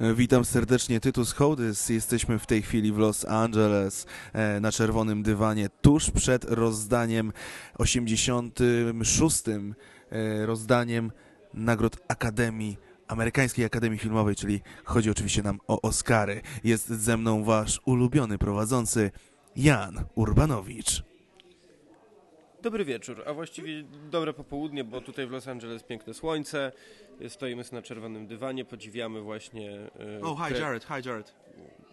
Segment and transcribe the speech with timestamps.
[0.00, 1.88] E, Witam serdecznie, Tytus Hołdys.
[1.88, 7.32] Jesteśmy w tej chwili w Los Angeles e, na czerwonym dywanie, tuż przed rozdaniem
[7.78, 9.42] 86.
[9.48, 11.12] e, rozdaniem
[11.54, 12.76] nagród Akademii,
[13.08, 16.42] Amerykańskiej Akademii Filmowej, czyli chodzi oczywiście nam o Oscary.
[16.64, 19.10] Jest ze mną wasz ulubiony prowadzący
[19.56, 21.13] Jan Urbanowicz.
[22.64, 26.72] Dobry wieczór, a właściwie dobre popołudnie, bo tutaj w Los Angeles piękne słońce.
[27.28, 29.70] Stoimy na czerwonym dywanie, podziwiamy właśnie.
[29.72, 30.84] e, Oh, hi, Jared.
[30.84, 31.34] Hi, Jared.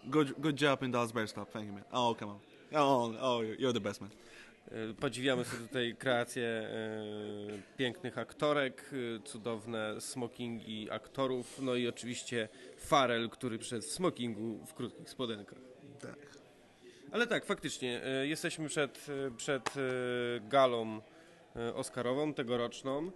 [0.04, 1.50] Good, good job in Dallas Bears Club.
[1.50, 1.84] Thank you, man.
[1.92, 2.38] Oh, come on.
[2.74, 4.10] Oh, oh, you're the best, man.
[4.70, 6.66] e, Podziwiamy sobie tutaj kreacje e,
[7.76, 15.10] pięknych aktorek, e, cudowne smokingi aktorów, no i oczywiście Farel, który przez smokingu w krótkich
[15.10, 15.71] spodenkach.
[17.12, 19.80] Ale tak, faktycznie, e, jesteśmy przed, e, przed e,
[20.40, 21.00] galą
[21.74, 23.10] Oscarową tegoroczną.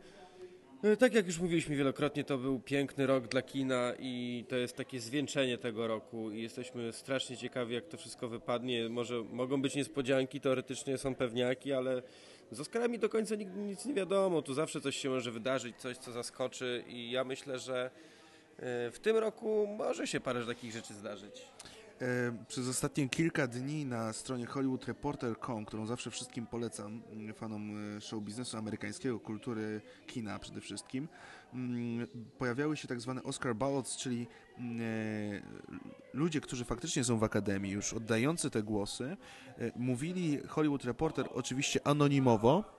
[0.99, 5.01] Tak jak już mówiliśmy wielokrotnie, to był piękny rok dla kina i to jest takie
[5.01, 8.89] zwieńczenie tego roku i jesteśmy strasznie ciekawi, jak to wszystko wypadnie.
[8.89, 12.03] Może mogą być niespodzianki, teoretycznie są pewniaki, ale
[12.51, 14.43] z Oscarami do końca nigdy nic nie wiadomo.
[14.43, 17.91] Tu zawsze coś się może wydarzyć, coś, co zaskoczy i ja myślę, że
[18.93, 21.43] w tym roku może się parę takich rzeczy zdarzyć.
[22.01, 28.01] E, Przez ostatnie kilka dni na stronie hollywoodreporter.com, którą zawsze wszystkim polecam, mm, fanom e,
[28.01, 31.09] show biznesu amerykańskiego, kultury kina przede wszystkim,
[31.55, 32.07] mm,
[32.39, 34.27] pojawiały się tak zwane Oscar ballots, czyli
[34.59, 35.43] mm, e,
[36.15, 39.17] ludzie, którzy faktycznie są w akademii, już oddający te głosy,
[39.77, 42.76] mówili Hollywood Reporter oczywiście anonimowo,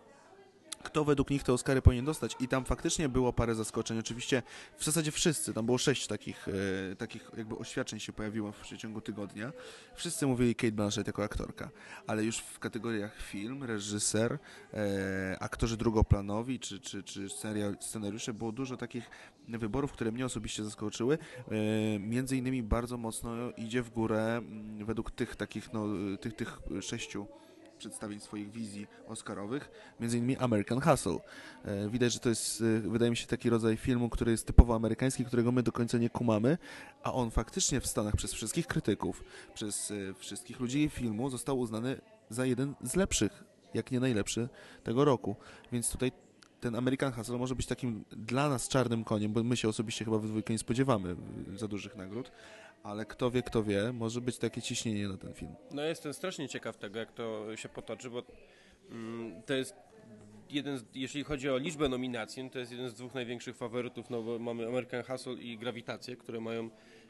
[0.84, 2.36] kto według nich te Oscary powinien dostać.
[2.40, 4.00] I tam faktycznie było parę zaskoczeń.
[4.00, 4.44] Oczywiście
[4.78, 6.48] w zasadzie wszyscy, tam było sześć takich,
[6.92, 9.52] e, takich jakby oświadczeń się pojawiło w przeciągu tygodnia.
[9.95, 11.70] Wszyscy mówili Kate Blanchett jako aktorka,
[12.08, 14.40] ale już w kategoriach film, reżyser,
[14.73, 17.28] e, aktorzy drugoplanowi czy, czy, czy
[17.80, 19.10] scenariusze było dużo takich
[19.48, 21.18] wyborów, które mnie osobiście zaskoczyły.
[21.18, 25.86] E, między innymi bardzo mocno idzie w górę mm, według tych takich, no,
[26.22, 27.28] tych, tych sześciu
[27.78, 31.20] przedstawień swoich wizji oscarowych, między innymi American Hustle.
[31.65, 34.76] E, Widać, że to jest, e, wydaje mi się, taki rodzaj filmu, który jest typowo
[34.76, 36.58] amerykański, którego my do końca nie kumamy,
[37.04, 39.23] a on faktycznie w Stanach przez wszystkich krytyków,
[39.54, 43.43] przez e, wszystkich ludzi filmu został uznany za jeden z lepszych,
[43.73, 44.49] jak nie najlepszy
[44.83, 45.36] tego roku.
[45.71, 46.11] Więc tutaj
[46.59, 50.17] ten American Hustle może być takim dla nas czarnym koniem, bo my się osobiście chyba
[50.17, 51.15] we dwójkę nie spodziewamy
[51.55, 52.32] za dużych nagród,
[52.83, 55.55] ale kto wie, kto wie, może być takie ciśnienie na ten film.
[55.71, 58.23] No jestem strasznie ciekaw tego, jak to się potoczy, bo
[58.92, 59.76] mm, to jest
[60.49, 64.10] jeden, z, jeśli chodzi o liczbę nominacji, no to jest jeden z dwóch największych faworytów,
[64.10, 66.70] no bo mamy American Hustle i Grawitację, które mają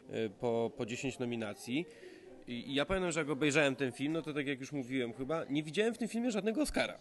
[0.10, 1.86] e, po, po 10 nominacji.
[2.48, 5.14] I, I ja pamiętam, że jak obejrzałem ten film, no to tak jak już mówiłem
[5.14, 7.00] chyba, nie widziałem w tym filmie żadnego Oscara.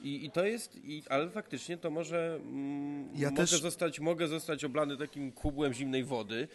[0.00, 4.28] I, I to jest, i, ale faktycznie to może mm, Ja mogę, też- zostać, mogę
[4.28, 6.48] zostać oblany takim kubłem zimnej wody y,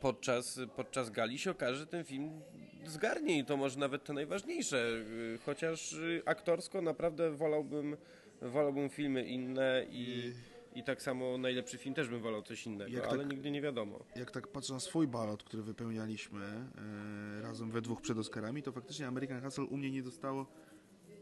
[0.00, 2.40] podczas, podczas gali się okaże, że ten film
[2.86, 4.88] zgarnie i to może nawet te najważniejsze,
[5.34, 7.96] y, chociaż y, aktorsko naprawdę wolałbym,
[8.42, 10.32] wolałbym filmy inne i,
[10.74, 14.04] i tak samo najlepszy film też bym wolał coś innego, ale tak- nigdy nie wiadomo.
[14.16, 16.44] jak tak patrzę na swój balot, który wypełnialiśmy
[17.38, 20.46] e, razem we dwóch przed Oscarami, to faktycznie American Hustle u mnie nie dostało,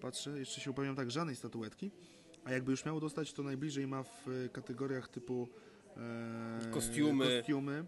[0.01, 1.91] patrzę, jeszcze się upewniam tak, żadnej statuetki,
[2.45, 5.49] a jakby już miało dostać, to najbliżej ma w kategoriach typu
[5.97, 7.25] e, Kostiumy.
[7.37, 7.85] kostiumy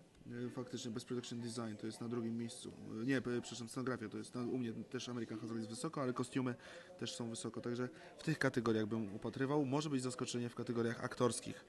[0.55, 2.73] faktycznie Best Production Design to jest na drugim miejscu.
[3.03, 6.03] E, Nie, e, przepraszam, scenografia to jest, na, u mnie też American Hustle jest wysoko,
[6.03, 6.55] ale kostiumy
[6.99, 7.89] też są wysoko, także
[8.19, 9.65] w tych kategoriach bym upatrywał.
[9.65, 11.65] Może być zaskoczenie w kategoriach aktorskich.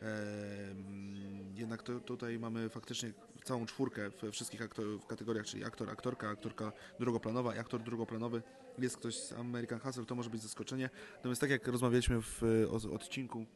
[0.00, 3.12] Em, Jednak to, tutaj mamy faktycznie
[3.44, 8.42] całą czwórkę we wszystkich aktor, w kategoriach, czyli aktor, aktorka, aktorka drugoplanowa i aktor drugoplanowy.
[8.78, 10.90] Jest ktoś z American Hustle, to może być zaskoczenie.
[11.16, 13.46] Natomiast tak jak rozmawialiśmy w e, odcinku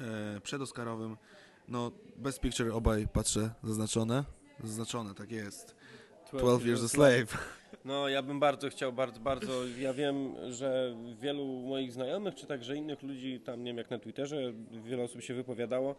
[0.00, 1.16] e, przedoscarowym,
[1.68, 4.24] no Best Picture obaj patrzę zaznaczone.
[4.64, 5.76] Zaznaczone, tak jest.
[6.32, 7.38] 12 Years a Slave.
[7.84, 9.52] No, ja bym bardzo chciał, bardzo, bardzo.
[9.78, 13.98] Ja wiem, że wielu moich znajomych, czy także innych ludzi, tam nie wiem jak na
[13.98, 14.52] Twitterze,
[14.84, 15.94] wiele osób się wypowiadało.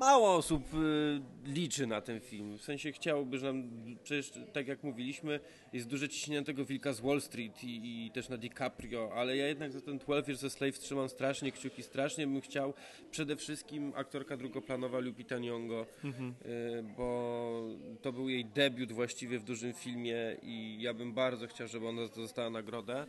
[0.00, 1.20] Mało osób y,
[1.52, 2.58] liczy na ten film.
[2.58, 3.70] W sensie chciałoby, że nam,
[4.02, 5.40] przecież tak jak mówiliśmy,
[5.72, 9.36] jest duże ciśnienie na tego wilka z Wall Street i, i też na DiCaprio, ale
[9.36, 12.74] ja jednak za ten 12 Years a Slave trzymam strasznie kciuki, strasznie bym chciał
[13.10, 17.62] przede wszystkim aktorka drugoplanowa Lupita Nyong'o, y, bo
[18.02, 22.02] to był jej debiut właściwie w dużym filmie i ja bym bardzo chciał, żeby ona
[22.16, 23.06] dostała nagrodę,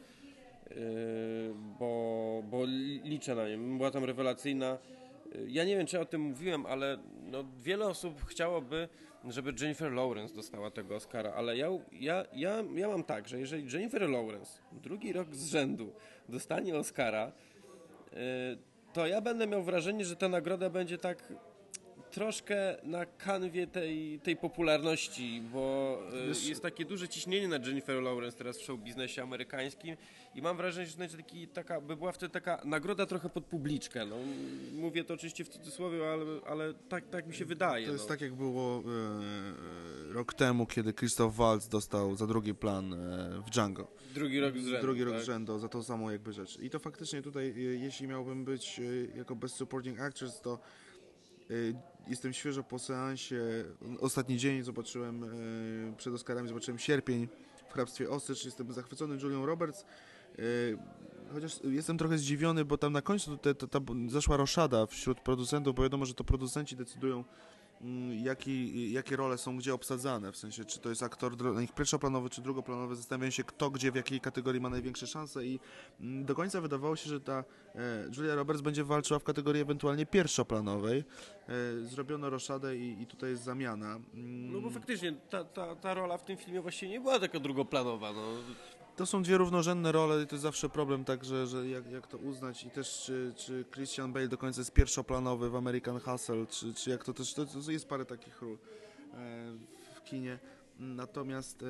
[0.72, 0.78] y,
[1.80, 3.78] bo, bo li- liczę na nią.
[3.78, 4.78] Była tam rewelacyjna.
[5.48, 8.89] Ja nie wiem, czy o tym mówiłem, ale no, wiele osób chciałoby,
[9.30, 13.74] żeby Jennifer Lawrence dostała tego Oscara, ale ja, ja, ja, ja mam tak, że jeżeli
[13.74, 15.94] Jennifer Lawrence drugi rok z rzędu
[16.30, 17.31] dostanie Oscara,
[18.13, 18.18] y,
[18.94, 21.34] to ja będę miał wrażenie, że ta nagroda będzie tak
[22.12, 28.02] troszkę na kanwie tej, tej popularności, bo e, Wiesz- jest takie duże ciśnienie na Jennifer
[28.02, 29.98] Lawrence teraz w show biznesie amerykańskim
[30.36, 34.06] i mam wrażenie, że taki, taka, by była wtedy taka nagroda trochę pod publiczkę.
[34.06, 34.16] No,
[34.74, 37.86] mówię to oczywiście w cudzysłowie, ale, ale tak, tak mi się wydaje.
[37.86, 38.10] To jest no.
[38.10, 38.84] tak, jak było
[40.10, 42.98] e, rok temu, kiedy Christoph Waltz dostał za drugi plan e,
[43.48, 43.88] w Django.
[44.13, 44.81] Drugi rok z rzędu.
[44.81, 45.24] Drugi rok tak?
[45.24, 46.60] z rzędu za tą samą jakby rzecz.
[46.60, 50.60] I to faktycznie tutaj, e, jeśli miałbym być e, jako Best Supporting Actress, to
[51.50, 51.54] e,
[52.07, 53.65] jestem świeżo po seansie.
[54.00, 55.27] Ostatni dzień zobaczyłem, e,
[55.98, 57.27] przed Oscarami zobaczyłem Sierpień
[57.69, 58.45] w Hrabstwie Osycz.
[58.45, 59.86] Jestem zachwycony Julią Roberts.
[60.39, 61.01] E,
[61.33, 65.83] Chociaż jestem trochę zdziwiony, bo tam na końcu te, ta zaszła roszada wśród producentów, bo
[65.83, 67.24] wiadomo, że to producenci decydują,
[68.24, 71.33] jaki, jakie role są gdzie obsadzane, w sensie czy to jest aktor
[71.75, 75.60] pierwszoplanowy czy drugoplanowy, zastanawiają się kto gdzie, w jakiej kategorii ma największe szanse i
[76.01, 77.44] mm, do końca wydawało się, że ta
[77.75, 81.04] e, Julia Roberts będzie walczyła w kategorii ewentualnie pierwszoplanowej.
[81.50, 83.95] E, zrobiono roszadę i, i tutaj jest zamiana.
[84.13, 87.39] Mm, No bo faktycznie ta, ta, ta rola w tym filmie właściwie nie była taka
[87.39, 88.13] drugoplanowa.
[88.13, 88.22] No.
[88.96, 92.08] To są dwie równorzędne role i to jest zawsze problem, tak, że, że jak, jak
[92.08, 96.46] to uznać i też czy, czy Christian Bale do końca jest pierwszoplanowy w American Hustle,
[96.50, 98.58] czy, czy jak to też, to, to jest parę takich ról e,
[99.96, 100.40] w kinie.
[100.80, 101.66] Natomiast e,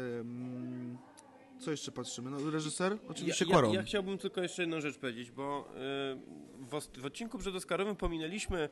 [1.61, 2.31] co jeszcze patrzymy?
[2.31, 2.97] No reżyser?
[3.07, 7.37] Oczywiście ja, ja, ja chciałbym tylko jeszcze jedną rzecz powiedzieć, bo y, w, w odcinku
[7.37, 8.69] przedoscarowym pominęliśmy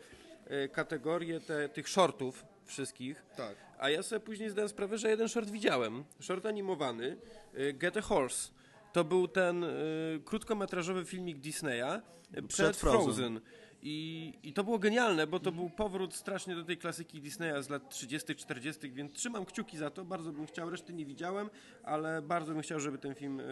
[0.51, 3.55] y, kategorię te, tych shortów wszystkich, Tak.
[3.79, 6.03] a ja sobie później zdałem sprawę, że jeden short widziałem.
[6.21, 7.17] Short animowany,
[7.57, 8.49] y, Get a Horse.
[8.93, 12.01] To był ten y, krótkometrażowy filmik Disneya
[12.37, 13.03] y, przed, Frozen.
[13.03, 13.41] Frozen.
[13.83, 17.69] I, I to było genialne, bo to był powrót strasznie do tej klasyki Disneya z
[17.69, 20.05] lat 30., 40., więc trzymam kciuki za to.
[20.05, 21.49] Bardzo bym chciał, reszty nie widziałem,
[21.83, 23.43] ale bardzo bym chciał, żeby ten film y,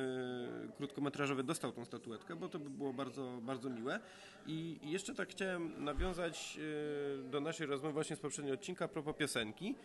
[0.78, 4.00] krótkometrażowy dostał tą statuetkę, bo to by było bardzo, bardzo miłe.
[4.48, 6.58] I, I jeszcze tak chciałem nawiązać
[7.20, 9.76] y, do naszej rozmowy właśnie z poprzedniego odcinka a propos piosenki,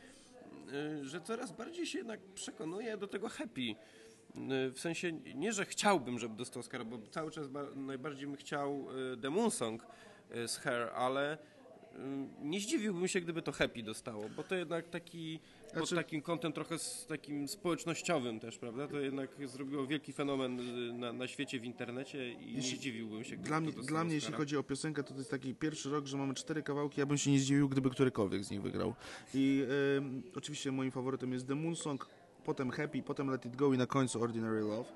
[1.01, 3.61] y, że coraz bardziej się jednak przekonuję do tego happy.
[3.61, 3.75] Y,
[4.73, 8.87] W sensie nie, że chciałbym, żeby dostał Oscara, bo cały czas ba- najbardziej bym chciał
[9.13, 9.83] y, The Moon Song
[10.49, 11.39] z Her, ale y,
[12.43, 16.53] nie zdziwiłbym się, gdyby to Happy dostało, bo to jednak taki, pod Znaczy- takim kątem
[16.53, 18.89] trochę z takim społecznościowym też, prawda?
[18.89, 23.25] To jednak zrobiło wielki fenomen y, na, na świecie w internecie i nie Jeśli- zdziwiłbym
[23.25, 25.55] się, gdyby Dla to mnie, dla mnie jeśli chodzi o piosenkę, to to jest taki
[25.55, 28.63] pierwszy rok, że mamy cztery kawałki, ja bym się nie zdziwił, gdyby którykolwiek z nich
[28.63, 28.95] wygrał.
[29.35, 29.65] I
[29.99, 32.07] em, oczywiście moim faworytem jest The Moon Song,
[32.45, 34.93] potem Happy, potem Let It Go i na końcu Ordinary Love.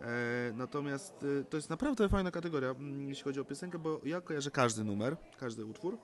[0.00, 4.20] E, natomiast e, to jest naprawdę fajna kategoria, mm, jeśli chodzi o piosenkę, bo ja
[4.20, 5.98] kojarzę każdy numer, każdy utwór.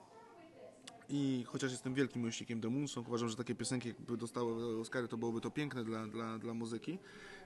[1.09, 5.07] I chociaż jestem wielkim miłośnikiem The Moon Song, uważam, że takie piosenki jakby dostały Oscary,
[5.07, 6.99] to byłoby to piękne dla, dla, dla muzyki.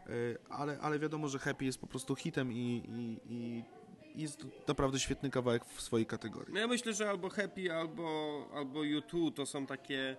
[0.08, 0.12] E,
[0.50, 3.64] ale, ale wiadomo, że Happy jest po prostu hitem i, i, i
[4.22, 6.54] jest naprawdę świetny kawałek w swojej kategorii.
[6.54, 10.18] No ja myślę, że albo Happy, albo, albo U2 to są takie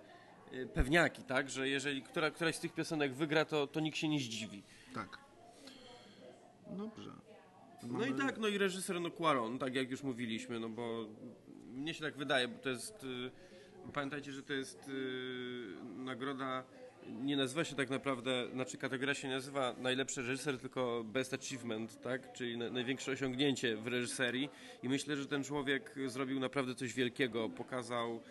[0.73, 1.49] pewniaki, tak?
[1.49, 4.63] Że jeżeli która, któraś z tych piosenek wygra, to, to nikt się nie zdziwi.
[4.93, 5.17] Tak.
[6.71, 7.11] Dobrze.
[7.87, 11.05] No i tak, no i reżyser no Quaron, tak jak już mówiliśmy, no bo
[11.73, 13.31] mnie się tak wydaje, bo to jest, y,
[13.93, 14.91] pamiętajcie, że to jest y,
[15.95, 16.63] nagroda,
[17.07, 22.33] nie nazywa się tak naprawdę, znaczy kategoria się nazywa najlepszy reżyser, tylko best achievement, tak,
[22.33, 24.49] czyli na, największe osiągnięcie w reżyserii
[24.83, 28.21] i myślę, że ten człowiek zrobił naprawdę coś wielkiego, pokazał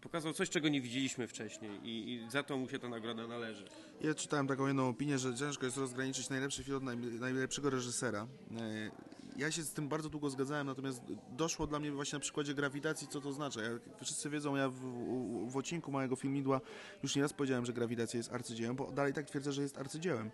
[0.00, 3.64] pokazał coś, czego nie widzieliśmy wcześniej i, i za to mu się ta nagroda należy.
[4.00, 8.26] Ja czytałem taką jedną opinię, że ciężko jest rozgraniczyć najlepszy film od naj, najlepszego reżysera.
[8.60, 8.90] E,
[9.36, 13.08] Ja się z tym bardzo długo zgadzałem, natomiast doszło dla mnie właśnie na przykładzie grawitacji,
[13.08, 13.60] co to znaczy.
[13.60, 16.60] Jak wszyscy wiedzą, ja w, w, w odcinku mojego filmidła
[17.02, 20.30] już nieraz powiedziałem, że grawitacja jest arcydziełem, bo dalej tak twierdzę, że jest arcydziełem.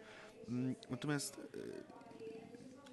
[0.49, 1.96] Mm, Natomiast e,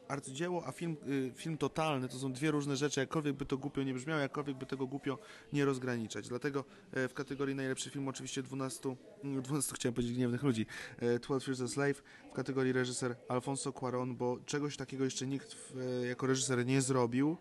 [0.08, 3.84] arcydzieło, a film, y, film totalny to są dwie różne rzeczy, jakkolwiek by to głupio
[3.84, 5.20] nie brzmiało, jakkolwiek by tego głupio
[5.54, 6.30] nie rozgraniczać.
[6.30, 10.66] Dlatego e, w kategorii najlepszy film oczywiście 12, mm, 12 chciałem powiedzieć gniewnych ludzi,
[11.00, 15.56] e, 12 Years a Slave, w kategorii reżyser Alfonso Cuarón, bo czegoś takiego jeszcze nikt
[16.04, 17.38] e, jako reżyser nie zrobił,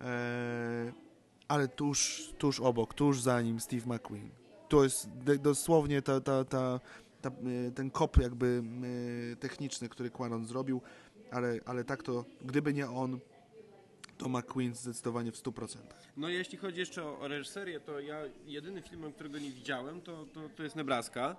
[0.00, 0.92] e,
[1.48, 4.30] ale tuż, tuż obok, tuż za nim Steve McQueen.
[4.68, 5.08] To jest
[5.40, 6.80] dosłownie ta, ta, ta,
[7.20, 8.62] ta, e, ten kop jakby
[9.32, 10.80] e, techniczny, który Cuarón zrobił,
[11.34, 13.20] ale, ale tak to, gdyby nie on,
[14.18, 15.78] to McQueen zdecydowanie w 100%.
[16.16, 20.26] No jeśli chodzi jeszcze o, o reżyserię, to ja jedyny film, którego nie widziałem, to,
[20.26, 21.36] to, to jest Nebraska,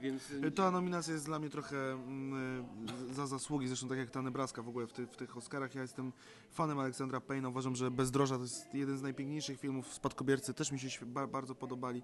[0.00, 0.30] więc...
[0.30, 2.64] y, Ta nominacja jest dla mnie trochę mm,
[3.10, 5.74] y, za zasługi, zresztą tak jak ta Nebraska w ogóle w, ty, w tych Oscarach.
[5.74, 6.12] Ja jestem
[6.50, 9.94] fanem Aleksandra Payne'a, uważam, że Bezdroża to jest jeden z najpiękniejszych filmów.
[9.94, 12.02] Spadkobiercy też mi się bardzo podobali.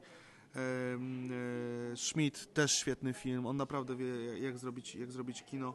[0.56, 5.74] E, Schmidt też świetny film, on naprawdę wie jak zrobić, jak zrobić kino.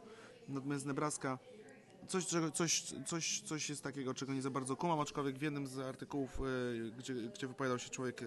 [0.49, 1.39] Natomiast Nebraska
[2.07, 5.79] coś, coś, coś, coś jest takiego, czego nie za bardzo kumam, aczkolwiek w jednym z
[5.79, 8.25] artykułów, e, gdzie, gdzie wypowiadał się człowiek, e,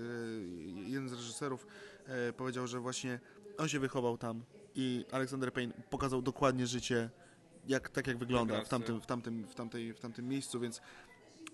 [0.86, 1.66] jeden z reżyserów
[2.06, 3.20] e, powiedział, że właśnie
[3.58, 4.42] on się wychował tam
[4.74, 7.10] i Alexander Payne pokazał dokładnie życie,
[7.68, 10.80] jak, tak jak wygląda w tamtym, w, tamtym, w, tamtej, w tamtym miejscu, więc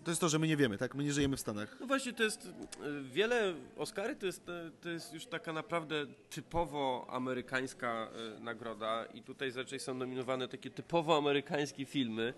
[0.04, 0.94] to jest to, że my nie wiemy, tak?
[0.94, 1.76] My nie żyjemy w Stanach.
[1.80, 2.50] No właśnie, to jest e,
[3.02, 9.22] wiele Oscary to jest, e, to jest już taka naprawdę typowo amerykańska e, nagroda i
[9.22, 12.34] tutaj raczej są nominowane takie typowo amerykańskie filmy.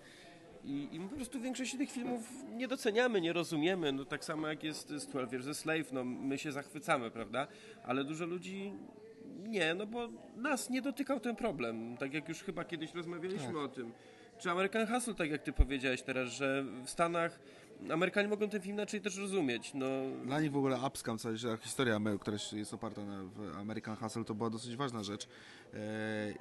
[0.63, 2.21] I, I my po prostu większości tych filmów
[2.55, 3.91] nie doceniamy, nie rozumiemy.
[3.91, 7.47] No tak samo jak jest z 12 Years a Slave, no my się zachwycamy, prawda?
[7.83, 8.73] Ale dużo ludzi
[9.43, 11.97] nie, no bo nas nie dotykał ten problem.
[11.97, 13.91] Tak jak już chyba kiedyś rozmawialiśmy o tym.
[14.39, 17.39] Czy American Hustle, tak jak ty powiedziałeś teraz, że w Stanach
[17.89, 19.71] Amerykanie mogą ten film inaczej też rozumieć.
[19.73, 19.85] No,
[20.25, 23.23] Dla nich w ogóle Upscam, cała historia, która jest oparta na
[23.59, 25.27] American Hustle, to była dosyć ważna rzecz.
[25.73, 25.77] E,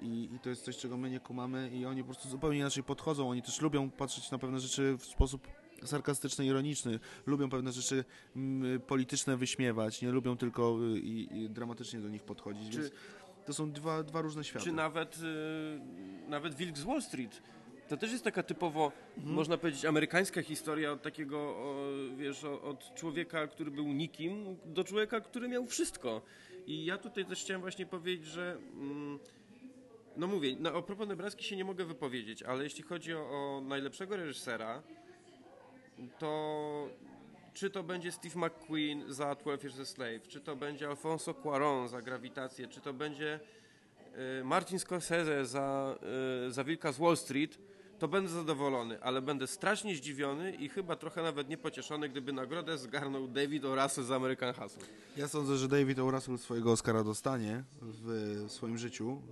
[0.02, 2.82] I, I to jest coś, czego my nie kumamy i oni po prostu zupełnie inaczej
[2.82, 3.30] podchodzą.
[3.30, 5.48] Oni też lubią patrzeć na pewne rzeczy w sposób
[5.84, 6.98] sarkastyczny, ironiczny.
[7.26, 8.04] Lubią pewne rzeczy
[8.86, 12.92] polityczne wyśmiewać, nie lubią tylko y, i, i dramatycznie do nich podchodzić, Czy- więc
[13.46, 14.64] to są dwa, dwa różne światy.
[14.64, 17.42] czy nawet, y, nawet Wilk z Wall Street.
[17.88, 21.76] To też jest taka typowo, można powiedzieć, amerykańska historia od takiego, o,
[22.16, 26.22] wiesz, o, od człowieka, który był nikim, do człowieka, który miał wszystko.
[26.66, 29.18] I ja tutaj też chciałem właśnie powiedzieć, że mm,
[30.16, 33.60] no mówię, no, o propos Nebraski się nie mogę wypowiedzieć, ale jeśli chodzi o, o
[33.60, 34.82] najlepszego reżysera,
[36.18, 36.88] to
[37.54, 41.88] czy to będzie Steve McQueen za 12 Years a Slave, czy to będzie Alfonso Cuarón
[41.88, 43.40] za Grawitację, czy to będzie
[44.40, 45.98] y, Martin Scorsese za,
[46.48, 47.58] y, za Wilka z Wall Street,
[47.98, 53.28] to będę zadowolony, ale będę strasznie zdziwiony i chyba trochę nawet niepocieszony, gdyby nagrodę zgarnął
[53.28, 53.74] David O.
[53.74, 54.86] Russell z American Hustle.
[55.16, 56.10] Ja sądzę, że David O.
[56.10, 59.22] Russell swojego Oscara dostanie w swoim życiu,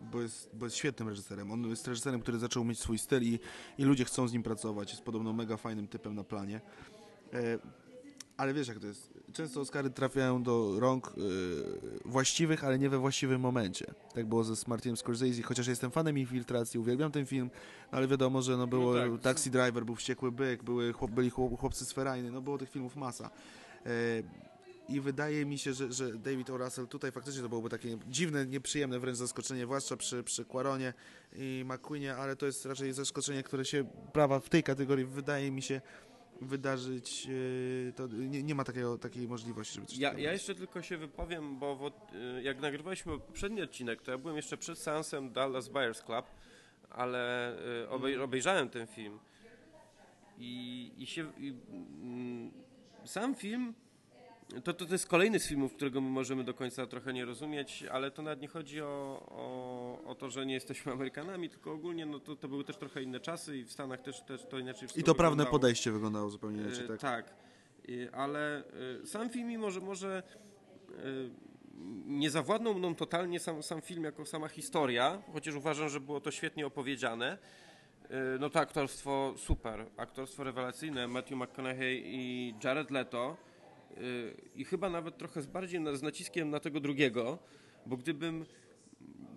[0.00, 1.52] yy, bo jest, bo jest świetnym reżyserem.
[1.52, 3.38] On jest reżyserem, który zaczął mieć swój styl i,
[3.78, 4.90] i ludzie chcą z nim pracować.
[4.90, 6.60] Jest podobno mega fajnym typem na planie.
[8.40, 9.12] Ale wiesz jak to jest.
[9.32, 13.86] Często Oscary trafiają do rąk yy, właściwych, ale nie we właściwym momencie.
[14.14, 17.50] Tak było ze Martinem Scorsese, chociaż jestem fanem infiltracji, uwielbiam ten film,
[17.92, 19.22] no ale wiadomo, że no było No tak.
[19.22, 22.70] Taxi Driver, był Wściekły Byk, były, chłop, byli chłop, chłopcy z Ferajny, no było tych
[22.70, 23.30] filmów masa.
[23.84, 23.90] Yy,
[24.88, 26.58] i wydaje mi się, że, że David O.
[26.58, 30.94] Russell tutaj faktycznie to byłoby takie dziwne, nieprzyjemne wręcz zaskoczenie, zwłaszcza przy, przy Quaronie
[31.36, 35.62] i McQueenie, ale to jest raczej zaskoczenie, które się prawa w tej kategorii wydaje mi
[35.62, 35.80] się
[36.40, 37.26] wydarzyć.
[37.26, 40.96] yy, To nie, nie ma takiego, takiej możliwości, żeby coś Ja, ja jeszcze tylko się
[40.96, 45.68] wypowiem, bo w, y, jak nagrywaliśmy poprzedni odcinek, to ja byłem jeszcze przed seansem Dallas
[45.68, 46.26] Buyers Club,
[46.90, 49.18] ale y, obej, obejrzałem ten film
[50.38, 51.32] i, i się...
[51.38, 51.54] I,
[52.02, 52.50] mm,
[53.04, 53.74] sam film
[54.64, 57.84] to, to, to jest kolejny z filmów, którego my możemy do końca trochę nie rozumieć,
[57.92, 62.06] ale to nawet nie chodzi o, o, o to, że nie jesteśmy Amerykanami, tylko ogólnie
[62.06, 64.84] no to, to były też trochę inne czasy i w Stanach też, też to inaczej
[64.84, 65.58] I wszystko to prawne wyglądało.
[65.58, 67.00] podejście wyglądało zupełnie inaczej, E, tak?
[67.00, 67.34] tak.
[68.12, 68.64] Ale
[69.02, 70.22] e, sam film, mimo że może
[70.88, 70.92] e,
[72.06, 76.30] nie zawładnął mną totalnie sam, sam film jako sama historia, chociaż uważam, że było to
[76.30, 77.38] świetnie opowiedziane.
[78.40, 83.36] No to aktorstwo super, aktorstwo rewelacyjne, Matthew McConaughey i Jared Leto
[84.54, 87.38] i chyba nawet trochę z bardziej na, z naciskiem na tego drugiego,
[87.86, 88.44] bo gdybym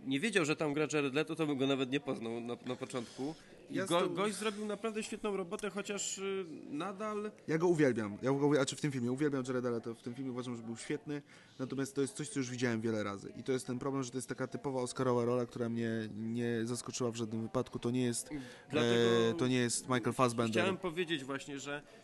[0.06, 2.76] nie wiedział, że tam gra Jared Leto, to bym go nawet nie poznał na, na
[2.76, 3.36] początku.
[3.70, 8.18] I Ja go, gość zrobił naprawdę świetną robotę, chociaż y, nadal Ja go uwielbiam.
[8.22, 9.94] Ja go uwielbiam, a czy w tym filmie uwielbiam Jareda Leto.
[9.94, 11.22] W tym filmie uważam, że był świetny.
[11.60, 13.34] Natomiast to jest coś, co już widziałem wiele razy.
[13.38, 16.66] I to jest ten problem, że to jest taka typowa Oscarowa rola, która mnie nie
[16.66, 17.80] zaskoczyła w żadnym wypadku.
[17.80, 18.30] To nie jest,
[18.72, 20.52] Dlatego e, to nie jest Michael Fassbender.
[20.54, 22.03] chciałem powiedzieć właśnie, że y,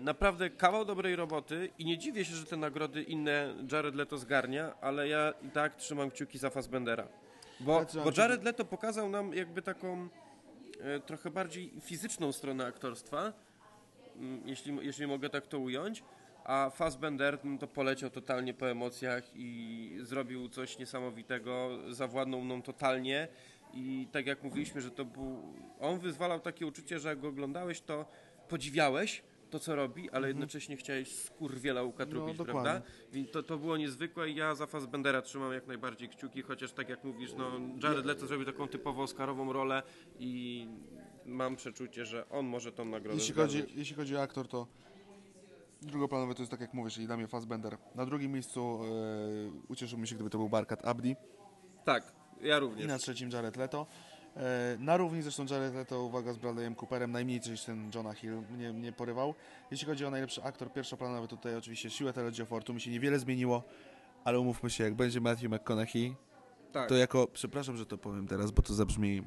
[0.00, 4.74] naprawdę kawał dobrej roboty i nie dziwię się, że te nagrody inne Jared Leto zgarnia,
[4.80, 7.08] ale ja i tak trzymam kciuki za Fassbendera.
[7.60, 10.08] Bo, bo Jared Leto pokazał nam jakby taką
[10.80, 13.32] e, trochę bardziej fizyczną stronę aktorstwa,
[14.16, 16.02] mm, jeśli, jeśli mogę tak to ująć,
[16.44, 23.28] a Fassbender mm, to poleciał totalnie po emocjach i zrobił coś niesamowitego, zawładnął mną totalnie
[23.74, 25.42] i tak jak mówiliśmy, że to był,
[25.80, 28.04] on wyzwalał takie uczucie, że jak go oglądałeś, to
[28.48, 32.82] podziwiałeś to, co robi, ale jednocześnie chciałeś skurwiela ukatrupić, No, prawda?
[33.12, 36.88] Więc to, to było niezwykłe i ja za Fassbendera trzymam jak najbardziej kciuki, chociaż tak
[36.88, 37.50] jak mówisz, no
[37.82, 39.82] Jared Leto zrobił taką typowo oscarową rolę
[40.18, 40.66] i
[41.26, 43.78] mam przeczucie, że on może tą nagrodę Jeśli chodzi, zgarnąć.
[43.78, 44.66] jeśli chodzi o aktor, to
[45.82, 47.76] drugoplanowy to jest tak jak mówisz, czyli dla mnie Fassbender.
[47.94, 48.88] Na drugim miejscu e,
[49.68, 51.16] ucieszyłbym się, gdyby to był Barkat Abdi.
[51.84, 52.86] Tak, ja I również.
[52.86, 53.86] na trzecim Jared Leto.
[54.36, 58.42] E, Na równi zresztą Jared Leto, uwaga, z Bradleyem Cooperem, najmniej coś ten Jonah Hill
[58.50, 59.34] mnie, mnie porywał.
[59.70, 62.12] Jeśli chodzi o najlepszy aktor pierwszoplanowy, tutaj oczywiście siłę
[62.64, 63.62] tu mi się niewiele zmieniło,
[64.24, 66.14] ale umówmy się, jak będzie Matthew McConaughey,
[66.72, 66.88] Tak.
[66.88, 69.22] to jako, przepraszam, że to powiem teraz, bo to zabrzmi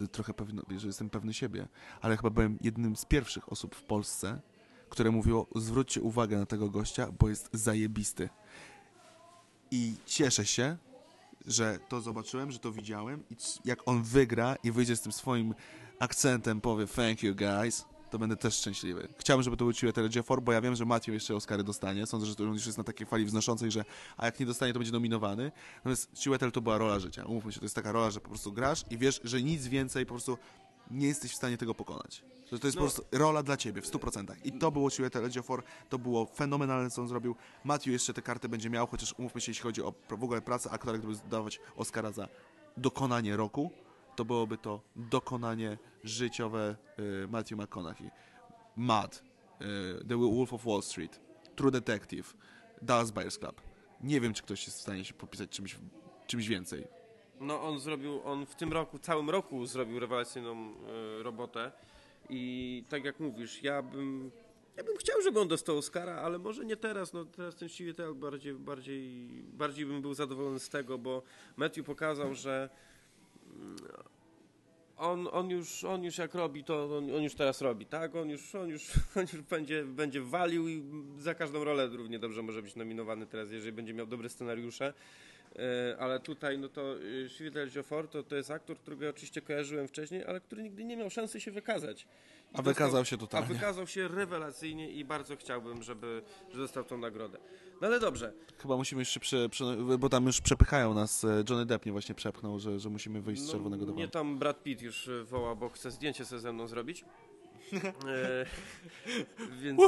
[0.00, 1.68] e, trochę pewno, że jestem pewny siebie,
[2.00, 4.40] ale chyba byłem jednym z pierwszych osób w Polsce,
[4.88, 8.28] które mówiło, zwróćcie uwagę na tego gościa, bo jest zajebisty.
[9.70, 10.76] I cieszę się,
[11.46, 15.54] że to zobaczyłem, że to widziałem i jak on wygra i wyjdzie z tym swoim
[15.98, 19.08] akcentem, powie thank you guys, to będę też szczęśliwy.
[19.18, 22.06] Chciałbym, żeby to był Chiwetel Ejiofor, bo ja wiem, że Matthew jeszcze Oscary dostanie.
[22.06, 23.84] Sądzę, że to już jest na takiej fali wznoszącej, że
[24.16, 25.52] a jak nie dostanie, to będzie nominowany.
[25.76, 27.24] Natomiast Chiwetel to była rola życia.
[27.24, 30.06] Umówmy się, to jest taka rola, że po prostu grasz i wiesz, że nic więcej
[30.06, 30.38] po prostu
[30.90, 32.24] nie jesteś w stanie tego pokonać.
[32.52, 32.82] Że to jest No.
[32.86, 34.34] po prostu rola dla ciebie w 100%.
[34.44, 37.36] I to było Chiwetel Ejiofor, to było fenomenalne, co on zrobił.
[37.64, 40.70] Matthew jeszcze te karty będzie miał, chociaż umówmy się, jeśli chodzi o w ogóle pracę
[40.70, 42.28] aktora, gdyby dawać Oscara za
[42.76, 43.70] dokonanie roku,
[44.16, 46.76] to byłoby to dokonanie życiowe
[47.24, 48.10] y, Matthew McConaughey.
[48.76, 49.22] Mad,
[50.00, 51.20] y, The Wolf of Wall Street,
[51.56, 52.34] True Detective,
[52.82, 53.60] Dallas Buyers Club.
[54.00, 55.78] Nie wiem, czy ktoś jest w stanie się popisać czymś,
[56.26, 56.86] czymś więcej.
[57.40, 60.74] No on zrobił, on w tym roku, całym roku zrobił rewelacyjną
[61.18, 61.72] e, robotę
[62.28, 64.30] i tak jak mówisz, ja bym,
[64.76, 68.14] ja bym chciał, żeby on dostał Oscara, ale może nie teraz, no teraz ten Chiwetel
[68.14, 71.22] bardziej, bardziej, bardziej bym był zadowolony z tego, bo
[71.56, 72.68] Matthew pokazał, że
[73.56, 73.76] mm,
[74.96, 78.16] on, on, już, on już jak robi, to on, on już teraz robi, tak?
[78.16, 80.82] On już, on już, on już będzie, będzie walił i
[81.18, 84.94] za każdą rolę równie dobrze może być nominowany teraz, jeżeli będzie miał dobre scenariusze.
[85.56, 89.42] E, ale tutaj, no to y, Chiwetel Ejiofor to, to jest aktor, którego ja oczywiście
[89.42, 92.02] kojarzyłem wcześniej, ale który nigdy nie miał szansy się wykazać.
[92.52, 93.46] I A wykazał się totalnie.
[93.46, 97.38] A wykazał się rewelacyjnie i bardzo chciałbym, żeby, żeby dostał tą nagrodę.
[97.80, 99.64] No ale dobrze, Chyba musimy jeszcze, prze, prze,
[99.98, 103.42] bo tam już przepychają nas, e, Johnny Depp mnie właśnie przepchnął, że, że musimy wyjść
[103.42, 104.10] z No, czerwonego mnie dywanu.
[104.10, 107.04] tam Brad Pitt już y, woła, bo chce zdjęcie sobie ze mną zrobić.
[107.74, 108.46] E,
[109.62, 109.80] więc,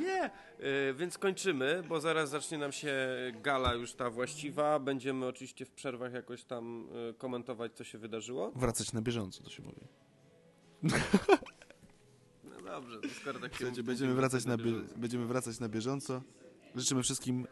[0.00, 2.96] nie, e, więc kończymy, bo zaraz zacznie nam się
[3.42, 4.78] gala już ta właściwa.
[4.78, 8.52] Będziemy oczywiście w przerwach jakoś tam e, komentować, co się wydarzyło.
[8.56, 9.80] Wracać na bieżąco, to się mówi.
[12.44, 14.94] No dobrze, to skoro tak się mówi, będziemy wracać, na bie, bieżąco.
[14.96, 16.22] będziemy wracać na bieżąco.
[16.74, 17.46] Życzymy wszystkim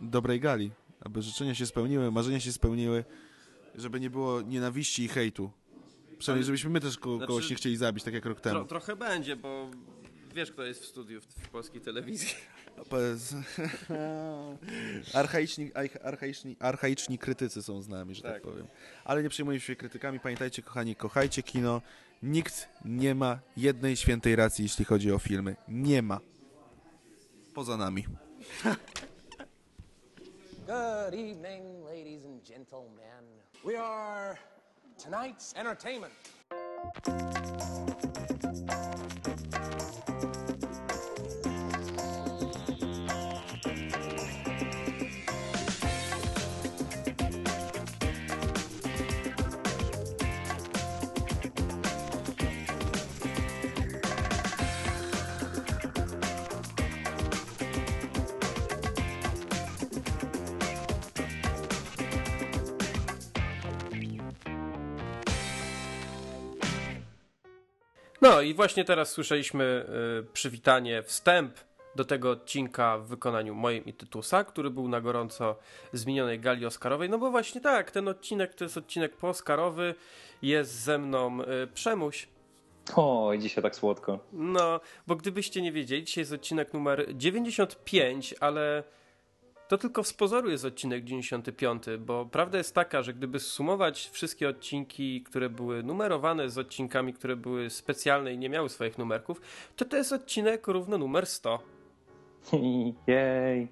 [0.00, 3.04] dobrej gali, aby życzenia się spełniły, marzenia się spełniły,
[3.74, 5.50] żeby nie było nienawiści i hejtu.
[6.20, 8.54] Przynajmniej, żebyśmy my też ko- Znaczy- kogoś nie chcieli zabić, tak jak rok temu.
[8.58, 9.70] Tro, trochę będzie, bo
[10.34, 12.28] wiesz, kto jest w studiu w, w polskiej telewizji.
[15.14, 18.32] Archaiczni, arch- archaiczni, archaiczni krytycy są z nami, że tak.
[18.32, 18.42] Tak.
[18.42, 18.66] powiem.
[19.04, 20.20] Ale nie przejmujmy się krytykami.
[20.20, 21.82] Pamiętajcie, kochani, kochajcie kino.
[22.22, 25.56] Nikt nie ma jednej świętej racji, jeśli chodzi o filmy.
[25.68, 26.20] Nie ma.
[27.54, 28.06] Poza nami.
[30.66, 33.24] Good evening, ladies and gentlemen.
[33.64, 34.36] We are
[35.00, 36.12] tonight's entertainment.
[68.30, 69.86] No i właśnie teraz słyszeliśmy
[70.20, 71.54] y, przywitanie, wstęp
[71.96, 75.56] do tego odcinka w wykonaniu moim i Tytusa, który był na gorąco
[75.92, 77.10] z minionej gali Oscarowej.
[77.10, 79.94] No bo właśnie tak, ten odcinek to jest odcinek poskarowy,
[80.42, 82.28] jest ze mną y, Przemuś.
[82.96, 84.18] O, dzisiaj tak słodko.
[84.32, 88.84] No, bo gdybyście nie wiedzieli, dzisiaj jest odcinek numer 95, ale
[89.70, 94.48] to tylko z pozoru jest odcinek 95, bo prawda jest taka, że gdyby sumować wszystkie
[94.48, 99.40] odcinki, które były numerowane z odcinkami, które były specjalne i nie miały swoich numerków,
[99.76, 101.58] to to jest odcinek równo numer 100.
[103.06, 103.68] Jej.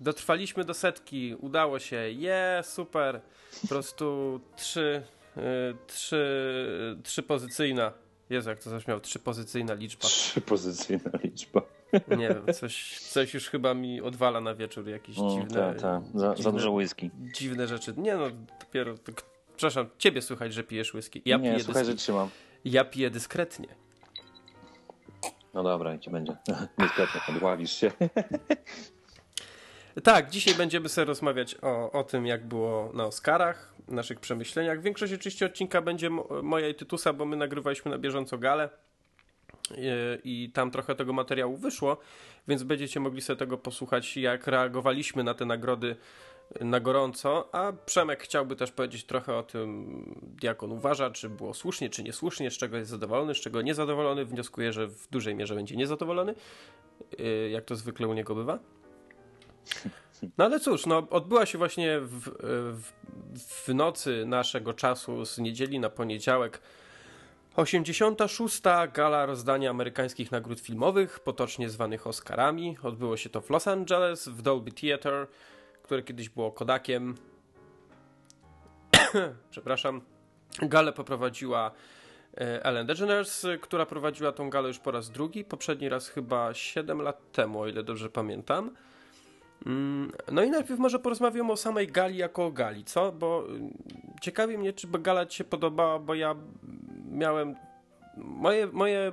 [0.00, 3.20] Dotrwaliśmy do setki, udało się, je, super.
[3.62, 5.02] Po prostu trzy,
[5.36, 5.40] y,
[5.86, 7.92] trzy, trzy pozycyjna.
[8.30, 10.08] Jezu, jak to zabrzmiało, trzy pozycyjna liczba.
[10.08, 11.79] Trzypozycyjna liczba.
[12.18, 16.02] Nie wiem, coś, coś już chyba mi odwala na wieczór, jakieś O, dziwne, ta, ta.
[16.14, 17.10] Za, za dziwne, dużo whisky.
[17.20, 17.94] dziwne rzeczy.
[17.96, 18.26] Nie no,
[18.60, 18.94] dopiero,
[19.56, 21.22] przepraszam, ciebie słychać, że pijesz whisky.
[21.24, 22.28] Ja, nie, piję, słuchaj, że trzymam.
[22.64, 23.68] ja piję dyskretnie.
[25.54, 26.36] No dobra, i ci będzie.
[26.78, 27.92] Niestety, odławisz się.
[30.04, 34.82] Tak, dzisiaj będziemy sobie rozmawiać o, o tym, jak było na Oscarach, naszych przemyśleniach.
[34.82, 38.68] Większość oczywiście odcinka będzie mo- moja i Tytusa, bo my nagrywaliśmy na bieżąco galę
[39.76, 41.96] i, i tam trochę tego materiału wyszło,
[42.48, 45.96] więc będziecie mogli sobie tego posłuchać, jak reagowaliśmy na te nagrody
[46.60, 51.54] na gorąco, a Przemek chciałby też powiedzieć trochę o tym, jak on uważa, czy było
[51.54, 54.24] słusznie, czy niesłusznie, z czego jest zadowolony, z czego niezadowolony.
[54.24, 56.34] Wnioskuję, że w dużej mierze będzie niezadowolony,
[57.18, 58.58] yy, jak to zwykle u niego bywa.
[60.38, 62.20] No ale cóż, no, odbyła się właśnie w,
[62.80, 62.92] w
[63.38, 66.60] w nocy naszego czasu z niedzieli na poniedziałek
[67.56, 68.62] 86.
[68.92, 72.76] gala rozdania amerykańskich nagród filmowych, potocznie zwanych Oscarami.
[72.82, 75.26] Odbyło się to w Los Angeles, w Dolby Theatre,
[75.82, 77.14] które kiedyś było Kodakiem.
[79.50, 80.00] Przepraszam.
[80.62, 81.70] Galę poprowadziła
[82.36, 85.44] e, Ellen DeGeneres, która prowadziła tą galę już po raz drugi.
[85.44, 88.70] Poprzedni raz chyba 7 lat temu, o ile dobrze pamiętam.
[89.66, 93.12] Mm, no i najpierw może porozmawiam o samej gali jako o gali, co?
[93.12, 93.70] Bo mm,
[94.20, 96.34] ciekawi mnie, czy gala ci się podobała, bo ja
[97.10, 97.56] miałem...
[98.16, 99.12] Moje, moje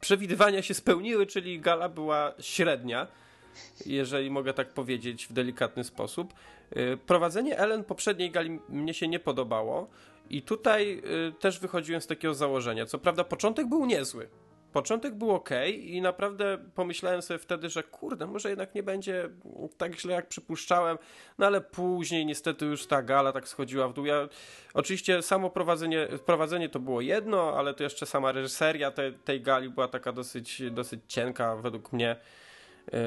[0.00, 3.06] przewidywania się spełniły, czyli gala była średnia,
[3.86, 6.34] jeżeli mogę tak powiedzieć w delikatny sposób.
[6.76, 9.88] Y, prowadzenie Ellen poprzedniej gali mnie się nie podobało
[10.30, 12.86] i tutaj y, też wychodziłem z takiego założenia.
[12.86, 14.28] Co prawda początek był niezły,
[14.72, 19.28] Początek był ok i naprawdę pomyślałem sobie wtedy, że kurde, może jednak nie będzie
[19.76, 20.98] tak źle jak przypuszczałem,
[21.38, 24.06] no ale później niestety już ta gala tak schodziła w dół.
[24.06, 24.28] Ja,
[24.74, 29.70] oczywiście samo prowadzenie, prowadzenie to było jedno, ale to jeszcze sama reżyseria te, tej gali
[29.70, 32.16] była taka dosyć, dosyć cienka według mnie.
[32.92, 32.98] Yy,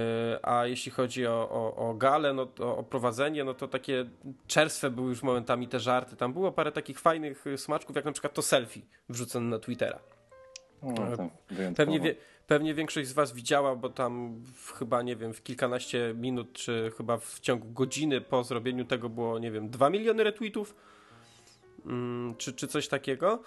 [0.42, 4.06] a jeśli chodzi o, o, o galę, no to, o prowadzenie, no to takie
[4.48, 6.16] czerstwe były już momentami te żarty.
[6.16, 10.00] Tam było parę takich fajnych smaczków, jak na przykład to selfie wrzucone na Twittera.
[10.84, 11.30] No,
[11.76, 12.16] pewnie, wie,
[12.48, 16.92] pewnie większość z Was widziała, bo tam w, chyba, nie wiem, w kilkanaście minut, czy
[16.98, 20.76] chyba w ciągu godziny po zrobieniu tego było, nie wiem, 2 miliony retweetów,
[21.86, 23.44] mm, czy, czy coś takiego.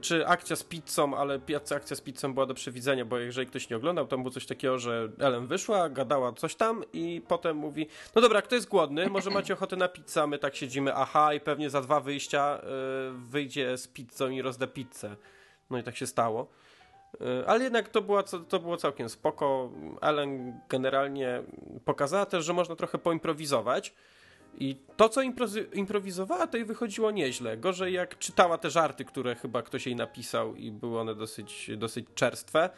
[0.00, 1.40] Czy akcja z pizzą, ale
[1.76, 4.78] akcja z pizzą była do przewidzenia, bo jeżeli ktoś nie oglądał, tam było coś takiego,
[4.78, 9.30] że Ellen wyszła, gadała coś tam i potem mówi, no dobra, kto jest głodny, może
[9.30, 13.78] macie ochotę na pizzę, my tak siedzimy, aha, i pewnie za dwa wyjścia y, wyjdzie
[13.78, 15.16] z pizzą i rozda pizzę.
[15.70, 16.48] No i tak się stało.
[17.20, 19.70] E, ale jednak to, była, to było całkiem spoko.
[20.00, 21.42] Ellen generalnie
[21.84, 23.94] pokazała też, że można trochę poimprowizować.
[24.60, 25.22] I to, co
[25.72, 27.56] improwizowała, to jej wychodziło nieźle.
[27.56, 32.06] Gorzej jak czytała te żarty, które chyba ktoś jej napisał i były one dosyć, dosyć
[32.14, 32.70] czerstwe.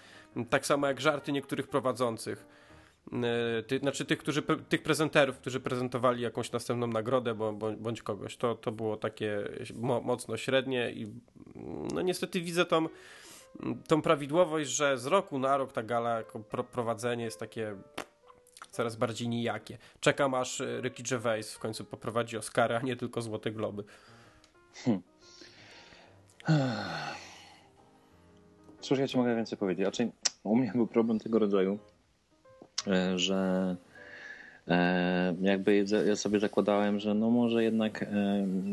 [0.51, 2.47] Tak samo jak żarty niektórych prowadzących.
[3.13, 7.35] E, ty, znaczy tych, którzy, tych prezenterów, którzy prezentowali jakąś następną nagrodę
[7.79, 8.37] bądź, kogoś.
[8.37, 11.07] To, to było takie mo, mocno średnie i
[11.95, 12.89] no niestety widzę tą
[13.87, 16.41] tą prawidłowość, że z roku na rok ta gala jako
[16.73, 17.77] prowadzenie jest takie
[18.71, 19.79] coraz bardziej nijakie.
[20.01, 23.85] Czekam aż y, Ricky Gervais w końcu poprowadzi Oscary, a nie tylko Złote Globy.
[24.75, 25.03] Hmm.
[28.81, 29.85] Cóż ja ci mogę więcej powiedzieć?
[29.85, 31.79] Raczej u mnie był problem tego rodzaju,
[32.87, 33.90] e, że E,
[35.41, 38.07] jakby ja sobie zakładałem, że no może jednak e,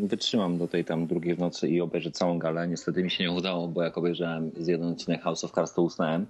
[0.04, 2.68] wytrzymam do tej tam drugiej w nocy i obejrzę całą galę.
[2.68, 5.82] Niestety mi się nie udało, bo jak obejrzałem z jeden odcinek House of Cards, to
[5.82, 6.26] usnąłem.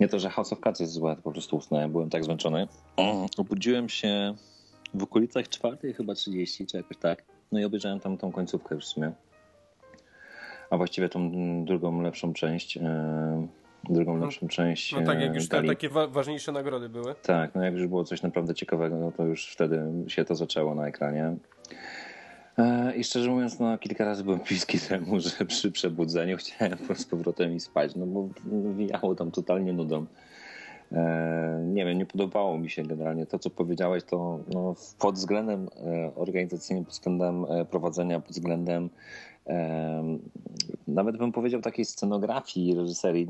[0.00, 2.68] Nie to, że House of Cards jest złe, to po prostu usnąłem, byłem tak zmęczony.
[3.36, 4.34] Obudziłem się
[4.94, 7.24] w okolicach czwartej chyba 30, czy jakoś tak.
[7.52, 9.12] No i obejrzałem tam tą końcówkę już w sumie.
[10.70, 11.30] A właściwie tą
[11.64, 12.78] drugą, lepszą część.
[13.90, 14.92] E, drugą no, lepszą część.
[14.92, 17.14] No tak, jak już te, takie wa ważniejsze nagrody były.
[17.22, 20.74] Tak, no jak już było coś naprawdę ciekawego, no to już wtedy się to zaczęło
[20.74, 21.36] na ekranie.
[22.58, 27.04] E, I szczerze mówiąc, no kilka razy byłem bliski temu, że przy przebudzeniu chciałem z
[27.04, 28.28] powrotem i spać, no bo
[28.76, 30.06] wijało tam totalnie nudą.
[30.92, 35.68] E, nie wiem, nie podobało mi się generalnie to, co powiedziałeś, to no, pod względem
[35.76, 38.90] e, organizacyjnym, pod względem prowadzenia, pod względem
[40.88, 43.26] nawet bym powiedział takiej scenografii reżyserii,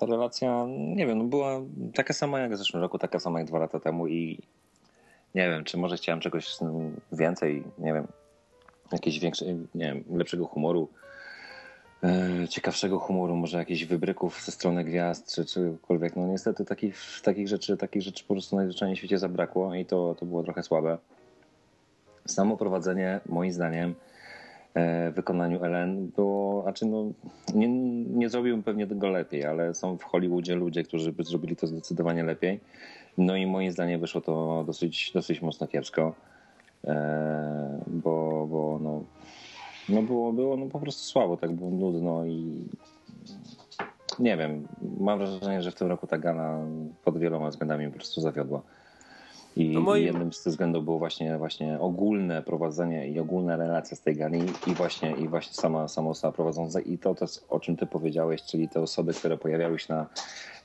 [0.00, 1.60] ta relacja, nie wiem, no była
[1.94, 4.38] taka sama jak w zeszłym roku, taka sama jak dwa lata temu i
[5.34, 6.56] nie wiem, czy może chciałem czegoś
[7.12, 8.06] więcej, nie wiem,
[8.92, 10.88] jakiegoś większego, nie wiem, lepszego humoru,
[12.04, 16.16] e, ciekawszego humoru, może jakichś wybryków ze strony gwiazd, czy czegokolwiek.
[16.16, 20.14] No niestety takich, takich rzeczy, takich rzeczy po prostu najzwyczajniej w świecie zabrakło i to,
[20.18, 20.98] to było trochę słabe.
[22.26, 23.94] Samo prowadzenie, moim zdaniem,
[25.14, 27.12] wykonaniu Ellen było, znaczy no,
[27.54, 27.68] nie,
[28.08, 32.24] nie zrobiłbym pewnie tego lepiej, ale są w Hollywoodzie ludzie, którzy by zrobili to zdecydowanie
[32.24, 32.60] lepiej.
[33.18, 36.14] No i moim zdaniem wyszło to dosyć, dosyć mocno kiepsko,
[36.84, 39.04] e, bo, bo no,
[39.88, 42.64] no było, było no po prostu słabo, tak było nudno i
[44.18, 44.68] nie wiem,
[45.00, 46.60] mam wrażenie, że w tym roku ta gala
[47.04, 48.62] pod wieloma względami po prostu zawiodła.
[49.56, 50.04] I no moim...
[50.04, 54.40] jednym z tych względów było właśnie, właśnie ogólne prowadzenie i ogólna relacja z tej gali
[54.66, 56.80] i właśnie, i właśnie sama, sama osoba prowadząca.
[56.80, 60.06] I to też o czym ty powiedziałeś, czyli te osoby, które pojawiały się na,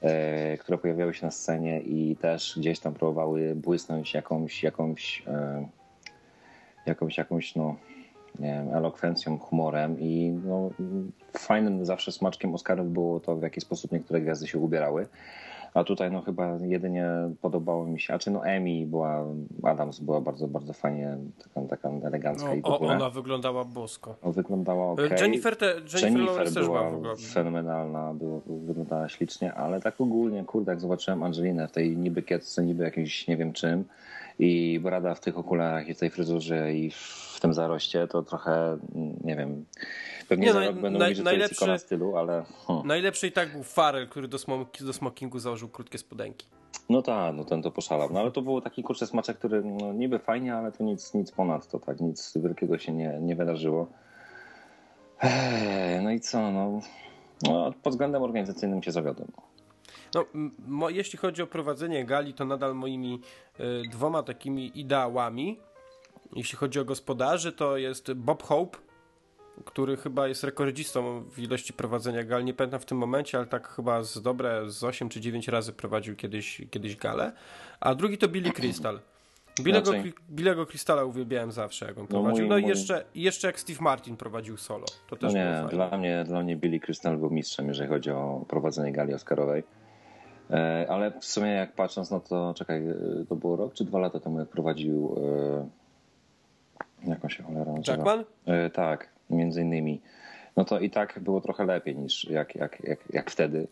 [0.01, 5.67] e, które pojawiały się na scenie i też gdzieś tam próbowały błysnąć jakąś, jakąś, e,
[6.85, 7.75] jakąś, jakąś no,
[8.39, 9.99] nie wiem, elokwencją, humorem.
[9.99, 10.69] I no,
[11.37, 15.07] fajnym zawsze smaczkiem Oscarów było to, w jaki sposób niektóre gwiazdy się ubierały
[15.77, 17.05] A tutaj no chyba jedynie
[17.41, 19.25] podobało mi się, a czy no Emi była,
[19.63, 22.95] Adams była bardzo, bardzo fajnie, taka, taka elegancka i w No, ogóle.
[22.95, 24.15] ona wyglądała bosko.
[24.23, 24.99] No, wyglądała ok.
[25.21, 27.15] Jennifer, te, Jennifer, Jennifer była była w ogóle.
[27.15, 32.65] fenomenalna, było, wyglądała ślicznie, ale tak ogólnie, kurde, jak zobaczyłem Angelinę w tej niby kiecce,
[32.65, 33.83] niby jakimś nie wiem czym
[34.39, 38.51] i Brada w tych okularach i w tej fryzurze i w tym zaroście, to trochę,
[38.61, 38.79] mm,
[39.23, 39.65] nie wiem,
[40.29, 42.43] pewnie Nie, za no, rok będą naj- mówić, że to jest najlepszy- stylu, ale...
[42.67, 42.87] Hmm.
[42.87, 46.47] Najlepszy i tak był Farel, który do, smok- do smokingu założył krótkie spodenki.
[46.89, 48.09] No tak, no ten to poszalał.
[48.13, 51.31] No ale to był taki kurczę smaczek, który no, niby fajnie, ale to nic, nic
[51.31, 53.87] ponad to, tak, nic wielkiego się nie, nie wydarzyło.
[55.21, 56.79] Ej, no i co, no,
[57.41, 59.31] no pod względem organizacyjnym się zawiodłem.
[60.67, 63.19] No, jeśli chodzi o prowadzenie gali, to nadal moimi
[63.59, 65.59] y, dwoma takimi ideałami,
[66.35, 68.77] jeśli chodzi o gospodarzy, to jest Bob Hope,
[69.65, 72.43] który chyba jest rekordzistą w ilości prowadzenia gal.
[72.45, 75.73] Nie pamiętam w tym momencie, ale tak chyba z dobre z 8 czy 9 razy
[75.73, 77.31] prowadził kiedyś, kiedyś galę.
[77.79, 78.99] A drugi to Billy Crystal.
[79.61, 80.13] Billego, Raczej.
[80.31, 82.45] Billego Crystala uwielbiałem zawsze, jak on No, prowadził.
[82.45, 84.85] mój- No i mój- jeszcze, i jeszcze jak Steve Martin prowadził solo.
[84.85, 88.11] To No też było nie, dla mnie, dla mnie Billy Crystal był mistrzem, jeżeli chodzi
[88.11, 89.63] o prowadzenie gali Oscarowej.
[90.49, 92.95] E, ale w sumie jak patrząc, no to czekaj, e,
[93.29, 95.15] to było rok czy dwa lata temu, jak prowadził
[95.63, 95.69] e,
[97.05, 97.91] jak on się cholera nazywa?
[97.91, 98.23] Jackman?
[98.45, 100.01] E, tak, między innymi.
[100.57, 103.67] No to i tak było trochę lepiej niż jak, jak, jak, jak wtedy.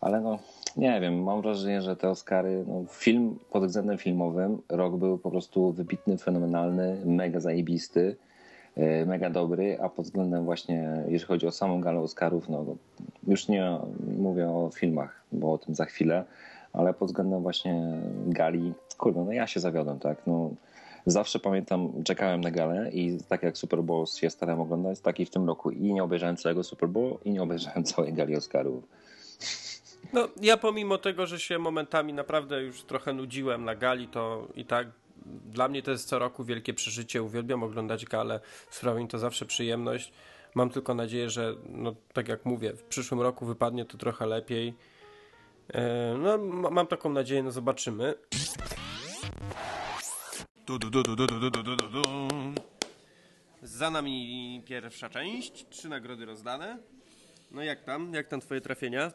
[0.00, 0.38] Ale no,
[0.76, 5.30] nie wiem, mam wrażenie, że te Oscary, no, film pod względem filmowym, rok był po
[5.30, 8.16] prostu wybitny, fenomenalny, mega zajebisty,
[8.76, 12.64] e, mega dobry, a pod względem właśnie, jeżeli chodzi o samą galę Oscarów, no
[13.26, 13.78] już nie
[14.18, 16.24] mówię o filmach, bo o tym za chwilę,
[16.72, 17.82] ale pod względem właśnie
[18.26, 20.50] gali, kurde, no ja się zawiodłem, tak, no
[21.06, 25.26] zawsze pamiętam, czekałem na galę i tak jak Super Bowl się starałem oglądać, tak i
[25.26, 28.84] w tym roku i nie obejrzałem całego Super Bowl i nie obejrzałem całej gali Oscarów.
[30.12, 34.64] No, ja pomimo tego, że się momentami naprawdę już trochę nudziłem na gali, to i
[34.64, 34.86] tak
[35.26, 37.22] dla mnie to jest co roku wielkie przeżycie.
[37.22, 40.12] Uwielbiam oglądać galę, sprawia mi to zawsze przyjemność.
[40.54, 44.74] Mam tylko nadzieję, że, no, tak jak mówię, w przyszłym roku wypadnie to trochę lepiej.
[45.74, 48.14] E, No, ma- mam taką nadzieję, no zobaczymy.
[50.72, 52.02] Du, du, du, du, du, du, du, du, du, du.
[53.62, 56.78] Za nami pierwsza część, trzy nagrody rozdane.
[57.50, 58.14] No jak tam?
[58.14, 59.02] Jak tam twoje trafienia?
[59.06, 59.12] E,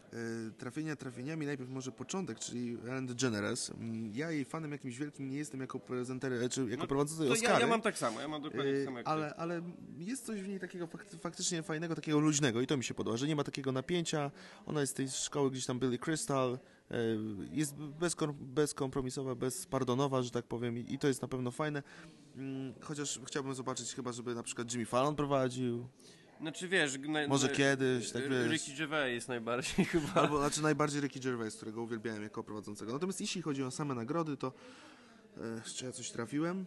[0.58, 3.70] trafienia trafieniami, najpierw może początek, czyli Ellen DeGeneres.
[3.70, 7.28] Mm, Ja jej fanem jakimś wielkim nie jestem jako prezenter, e, czy jako prowadzący No
[7.28, 7.54] To Oscary.
[7.54, 9.62] ja, ja mam tak samo, ja mam dokładnie tak E, samo jak ale, ale
[9.98, 13.18] jest coś w niej takiego fak- faktycznie fajnego, takiego luźnego i to mi się podoba,
[13.18, 14.32] że nie ma takiego napięcia.
[14.66, 16.60] Ona jest z tej szkoły gdzieś tam Billy Crystal,
[17.52, 21.84] jest bezkom- bezkompromisowa, bezpardonowa, że tak powiem i to jest na pewno fajne.
[22.36, 25.88] Mm, Chociaż chciałbym zobaczyć chyba, żeby na przykład Jimmy Fallon prowadził,
[26.42, 26.98] Znaczy wiesz...
[27.00, 28.52] Na, Może na- kiedyś, tak wiesz.
[28.52, 30.14] Ricky Gervais jest najbardziej chyba...
[30.14, 32.94] albo znaczy najbardziej Ricky Gervais, którego uwielbiałem jako prowadzącego.
[32.94, 34.54] Natomiast jeśli chodzi o same nagrody, to
[35.38, 36.66] e, czy ja coś trafiłem?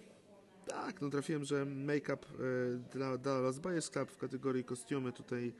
[0.67, 5.53] Tak, no trafiłem, że make-up e, dla Dallas Buyers Club w kategorii kostiumy tutaj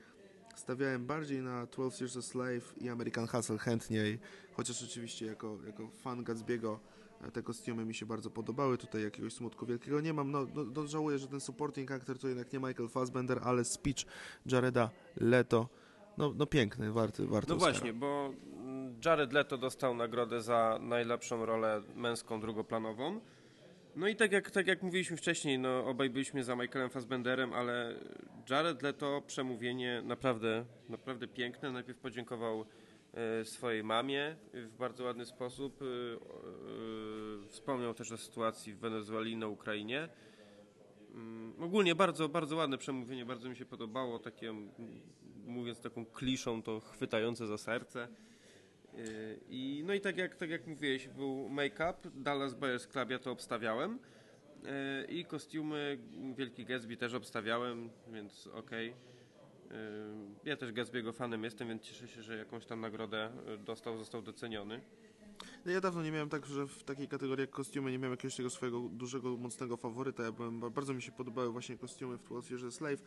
[0.55, 4.19] stawiałem bardziej na 12 Years a Slave i American Hustle chętniej,
[4.61, 6.77] chociaż oczywiście jako, jako fan Gatsby'ego
[7.21, 10.63] e, te kostiumy mi się bardzo podobały, tutaj jakiegoś smutku wielkiego nie mam, no, no,
[10.75, 14.05] no żałuję, że ten supporting actor to jednak nie Michael Fassbender, ale speech
[14.45, 15.69] Jareda Leto,
[16.17, 17.73] no, no piękny, warty, warty No Oscara.
[17.73, 23.21] właśnie, bo mm, Jared Leto dostał nagrodę za najlepszą rolę męską drugoplanową.
[23.95, 27.95] No i tak jak, tak jak mówiliśmy wcześniej, no obaj byliśmy za Michaelem Fassbenderem, ale
[28.49, 31.71] Jared Leto przemówienie naprawdę, naprawdę piękne.
[31.71, 32.65] Najpierw podziękował
[33.43, 35.81] swojej mamie w bardzo ładny sposób.
[35.81, 40.09] E, e, wspomniał też o sytuacji w Wenezueli na Ukrainie.
[41.13, 44.53] Mm, Ogólnie bardzo, bardzo ładne przemówienie, bardzo mi się podobało, takie,
[45.45, 48.07] mówiąc taką kliszą, to chwytające za serce.
[49.49, 53.31] I, no i tak jak, tak jak mówiłeś, był make-up, Dallas Buyers Club, ja to
[53.31, 53.99] obstawiałem.
[55.09, 55.97] I kostiumy
[56.37, 58.87] Wielki Gatsby też obstawiałem, więc okej.
[58.87, 59.10] Yy,
[60.45, 64.21] Ja też Gatsby'ego fanem jestem, więc cieszę się, że jakąś tam nagrodę yy, dostał, został
[64.21, 64.81] doceniony.
[65.65, 68.49] Ja dawno nie miałem tak, że w takiej kategorii jak kostiumy nie miałem jakiegoś tego
[68.49, 70.23] swojego dużego, mocnego faworyta.
[70.23, 73.01] Ja byłem, bardzo mi się podobały właśnie kostiumy w 12 Years a Slave.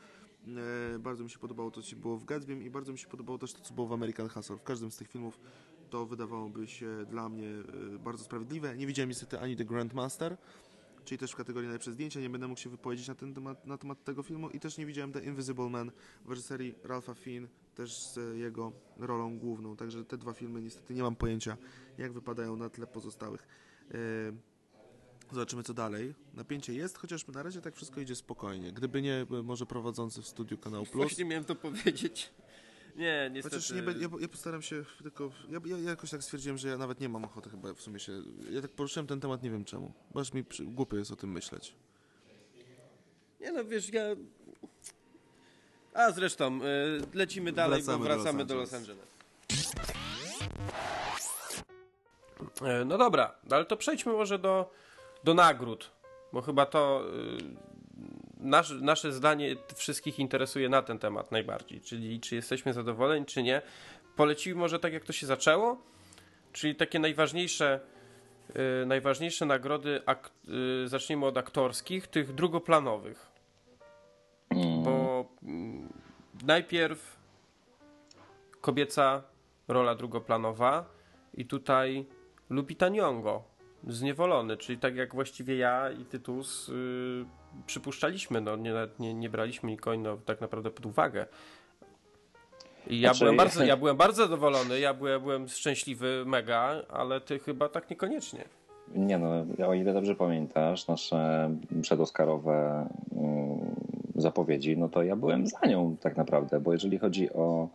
[0.95, 3.39] E, bardzo mi się podobało to, co było w Gatsbym i bardzo mi się podobało
[3.39, 4.57] też to, co było w American Hustle.
[4.57, 5.41] W każdym z tych filmów
[5.91, 8.77] to wydawałoby się dla mnie e, bardzo sprawiedliwe.
[8.77, 10.37] Nie widziałem niestety ani The Grandmaster,
[11.05, 12.21] czyli też w kategorii najlepsze zdjęcia.
[12.21, 14.87] Nie będę mógł się wypowiedzieć na, ten temat, na temat tego filmu i też nie
[14.87, 15.91] widziałem The Invisible Man
[16.25, 19.77] w reżyserii Ralpha Finn, też z jego rolą główną.
[19.77, 21.57] Także te dwa filmy niestety nie mam pojęcia,
[21.99, 23.47] jak wypadają na tle pozostałych.
[23.91, 24.55] E,
[25.33, 26.15] Zobaczymy co dalej.
[26.35, 28.73] Napięcie jest, chociaż na razie tak wszystko idzie spokojnie.
[28.73, 30.95] Gdyby nie e, może prowadzący w studiu Kanał Plus.
[30.95, 32.33] Właśnie miałem to powiedzieć.
[32.97, 33.57] Nie, niestety.
[33.57, 35.31] Chociaż nie, ja, ja postaram się tylko.
[35.51, 37.99] Ja, ja, ja jakoś tak stwierdziłem, że ja nawet nie mam ochoty chyba w sumie
[37.99, 38.13] się.
[38.51, 39.93] Ja tak poruszyłem ten temat, nie wiem czemu.
[40.11, 41.75] Bo aż mi przy, głupio jest o tym myśleć.
[43.41, 44.03] Nie no, wiesz, ja...
[45.95, 48.99] A zresztą, y, lecimy dalej, Wracamy bo do wracamy Los do Los Angeles.
[49.01, 49.15] Angeles.
[52.63, 54.71] E, No dobra, ale to przejdźmy może do,
[55.25, 55.91] do nagród,
[56.33, 57.74] bo chyba to y,
[58.45, 63.63] nasz, nasze zdanie wszystkich interesuje na ten temat najbardziej, czyli czy jesteśmy zadowoleni, czy nie.
[64.17, 65.83] Polecimy może tak, jak to się zaczęło,
[66.53, 67.81] czyli takie najważniejsze,
[68.83, 70.31] y, najważniejsze nagrody, ak,
[70.85, 73.35] y, zacznijmy od aktorskich, tych drugoplanowych.
[74.85, 75.93] Bo mm,
[76.45, 77.17] najpierw
[78.61, 79.23] kobieca
[79.69, 80.85] rola drugoplanowa
[81.35, 82.07] i tutaj
[82.51, 83.43] Lupita Nyong'o,
[83.87, 87.27] zniewolony, czyli tak jak właściwie ja i Tytus yy,
[87.67, 91.27] przypuszczaliśmy, no nie, nie, nie braliśmy nikogo no, tak naprawdę pod uwagę.
[92.87, 97.21] I ja, Znaczy- byłem bardzo, ja byłem bardzo zadowolony, ja byłem, byłem szczęśliwy, mega, ale
[97.21, 98.45] ty chyba tak niekoniecznie.
[98.95, 101.51] Nie no, o ile dobrze pamiętasz nasze
[101.83, 102.87] przedoskarowe
[103.17, 103.75] mm,
[104.15, 107.69] zapowiedzi, no to ja byłem za nią tak naprawdę, bo jeżeli chodzi o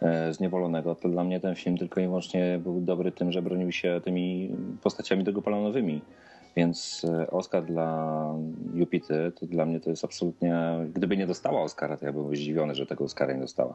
[0.00, 3.72] e, Zniewolonego, to dla mnie ten film tylko i wyłącznie był dobry tym, że bronił
[3.72, 4.50] się tymi
[4.82, 6.02] postaciami drugopalanowymi.
[6.56, 8.34] Więc e, Oscar dla
[8.74, 10.54] Jupity to dla mnie to jest absolutnie.
[10.94, 13.74] Gdyby nie dostała Oscara, to ja byłbym zdziwiony, że tego Oscara nie dostała.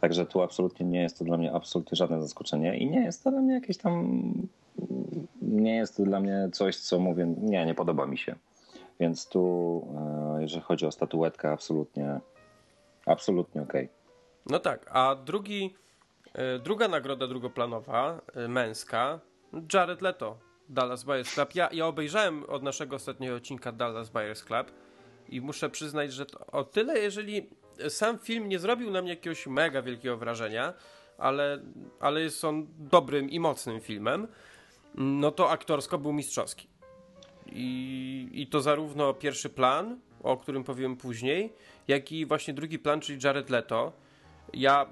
[0.00, 3.30] Także tu absolutnie nie jest to dla mnie absolutnie żadne zaskoczenie i nie jest to
[3.30, 4.32] dla mnie jakieś tam.
[5.42, 8.34] Nie jest to dla mnie coś, co mówię, nie, nie podoba mi się.
[9.00, 9.82] Więc tu,
[10.36, 12.20] e, jeżeli chodzi o statuetkę, absolutnie,
[13.06, 13.88] absolutnie okej.
[14.46, 15.74] No tak, a drugi,
[16.34, 19.20] e, druga nagroda drugoplanowa, męska,
[19.74, 21.54] Jared Leto, Dallas Buyers Club.
[21.54, 24.72] Ja, ja obejrzałem od naszego ostatniego odcinka Dallas Buyers Club
[25.28, 27.50] i muszę przyznać, że o tyle, jeżeli
[27.88, 30.74] sam film nie zrobił na mnie jakiegoś mega wielkiego wrażenia,
[31.18, 31.58] ale,
[32.00, 34.28] ale jest on dobrym i mocnym filmem,
[34.94, 36.68] no to aktorsko był mistrzowski.
[37.46, 41.52] I, I to zarówno pierwszy plan, o którym powiem później,
[41.88, 43.92] jak i właśnie drugi plan, czyli Jared Leto.
[44.52, 44.86] Ja,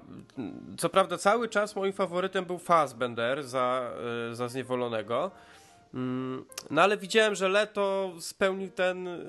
[0.77, 3.91] co prawda, cały czas moim faworytem był Fassbender za,
[4.31, 5.31] y, za Zniewolonego.
[5.93, 9.19] Mm, No ale widziałem, że Leto spełnił ten, y,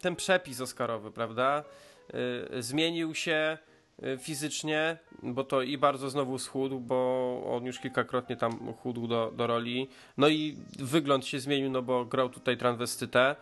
[0.00, 1.64] ten przepis Oscarowy, prawda?
[2.54, 3.58] Y, Zmienił się
[4.04, 9.32] y, fizycznie, bo to i bardzo znowu schudł, bo on już kilkakrotnie tam chudł do,
[9.36, 9.88] do roli.
[10.16, 13.36] No i wygląd się zmienił, no bo grał tutaj transwestytę.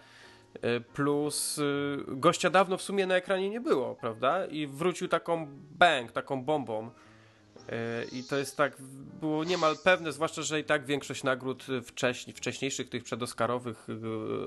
[0.95, 1.61] Plus
[2.09, 4.47] gościa dawno w sumie na ekranie nie było, prawda?
[4.47, 5.47] I wrócił taką
[5.79, 6.91] bang, taką bombą.
[7.69, 8.77] Y, I to jest tak,
[9.21, 13.95] było niemal pewne, zwłaszcza, że i tak większość nagród wcześniej, wcześniejszych, tych przedoskarowych, y,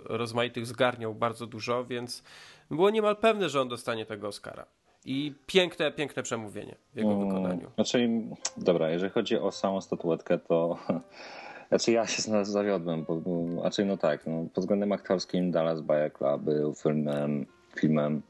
[0.06, 2.24] rozmaitych zgarniał bardzo dużo, więc
[2.72, 4.66] było niemal pewne, że on dostanie tego Oscara.
[5.06, 7.72] I piękne, piękne przemówienie w jego wykonaniu.
[7.76, 8.10] Znaczy,
[8.58, 10.78] dobra, jeżeli chodzi o samą statuetkę, to
[11.70, 15.80] znaczy ja się zawiodłem, bo, bo raczej no tak, no, pod względem aktorskim Dallas
[16.18, 17.46] Club był filmem,
[17.80, 18.22] filmem,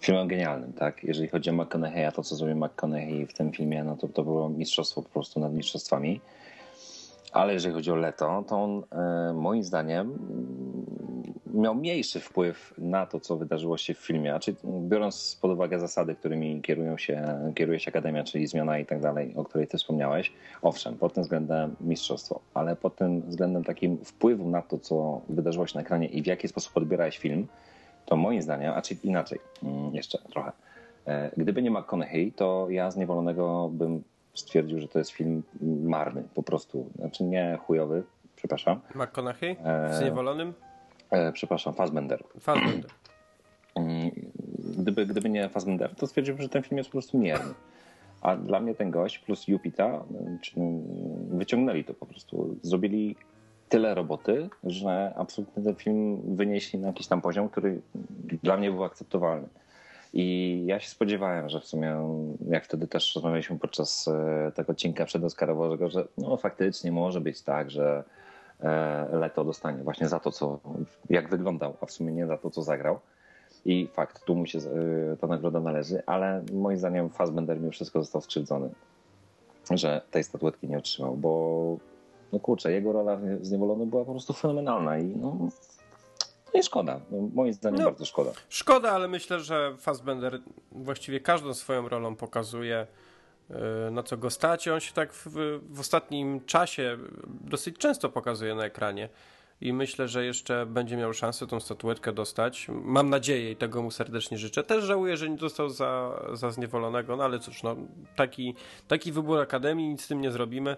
[0.00, 1.04] filmem genialnym, tak?
[1.04, 4.48] Jeżeli chodzi o McConaughey'a, to co zrobił McConaughey w tym filmie, no to to było
[4.48, 6.20] mistrzostwo po prostu nad mistrzostwami.
[7.32, 13.06] Ale jeżeli chodzi o Leto, to on e, moim zdaniem mm, miał mniejszy wpływ na
[13.06, 14.30] to, co wydarzyło się w filmie.
[14.30, 19.00] Znaczy, biorąc pod uwagę zasady, którymi kierują się, kieruje się Akademia, czyli zmiana i tak
[19.00, 20.32] dalej, o której ty wspomniałeś,
[20.62, 25.66] owszem, pod tym względem mistrzostwo, ale pod tym względem takim wpływu na to, co wydarzyło
[25.66, 27.46] się na ekranie i w jaki sposób odbierałeś film,
[28.10, 30.52] to moim zdaniem, a czyli inaczej, mm, jeszcze trochę.
[31.06, 34.02] E, Gdyby nie McConaughey, to ja Zniewolonego bym
[34.34, 35.42] stwierdził, że to jest film
[35.82, 36.86] marny, po prostu.
[36.98, 38.02] Znaczy nie chujowy,
[38.36, 38.80] przepraszam.
[38.94, 39.56] McConaughey?
[39.64, 39.94] Eee.
[39.94, 40.54] Zniewolonym?
[41.10, 42.24] E, przepraszam, Fassbender.
[42.40, 42.90] Fassbender.
[43.74, 44.10] Mm,
[44.78, 47.54] Gdyby, gdyby nie Fassbender, to stwierdziłbym, że ten film jest po prostu mierny.
[48.22, 50.04] A dla mnie ten gość plus Jupita
[50.40, 50.62] czy, y,
[51.30, 52.56] wyciągnęli to po prostu.
[52.62, 53.16] Zrobili
[53.70, 57.80] tyle roboty, że absolutnie ten film wynieśli na jakiś tam poziom, który
[58.42, 59.48] dla mnie był akceptowalny.
[60.12, 61.96] I ja się spodziewałem, że w sumie,
[62.48, 67.70] jak wtedy też rozmawialiśmy podczas e, tego odcinka przedoskarowego, że no faktycznie może być tak,
[67.70, 68.04] że
[68.60, 70.60] e, Leto dostanie właśnie za to, co,
[71.10, 73.00] jak wyglądał, a w sumie nie za to, co zagrał.
[73.64, 78.02] I fakt, tu mu się e, ta nagroda należy, ale moim zdaniem Fassbender mimo wszystko
[78.02, 78.70] został skrzywdzony,
[79.70, 81.76] że tej statuetki nie otrzymał, bo
[82.32, 85.36] no kurczę, jego rola w Zniewolony była po prostu fenomenalna i no,
[86.54, 87.00] no i szkoda.
[87.10, 87.84] No, moim zdaniem No.
[87.84, 88.30] bardzo szkoda.
[88.48, 90.40] Szkoda, ale myślę, że Fassbender
[90.72, 92.86] właściwie każdą swoją rolą pokazuje,
[93.50, 93.56] yy,
[93.90, 94.68] na co go stać.
[94.68, 95.26] On się tak w,
[95.70, 96.98] w ostatnim czasie
[97.44, 99.08] dosyć często pokazuje na ekranie.
[99.60, 102.66] i myślę, że jeszcze będzie miał szansę tą statuetkę dostać.
[102.68, 104.64] Mam nadzieję i tego mu serdecznie życzę.
[104.64, 107.76] Też żałuję, że nie dostał za, za zniewolonego, no ale cóż, no,
[108.16, 108.54] taki,
[108.88, 110.76] taki wybór Akademii, nic z tym nie zrobimy.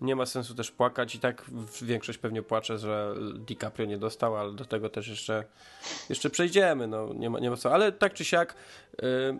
[0.00, 1.44] Nie ma sensu też płakać i tak
[1.82, 5.44] większość pewnie płacze, że DiCaprio nie dostał, ale do tego też jeszcze,
[6.08, 7.72] jeszcze przejdziemy, no nie ma, nie ma co.
[7.72, 8.54] Ale tak czy siak
[9.02, 9.38] yy,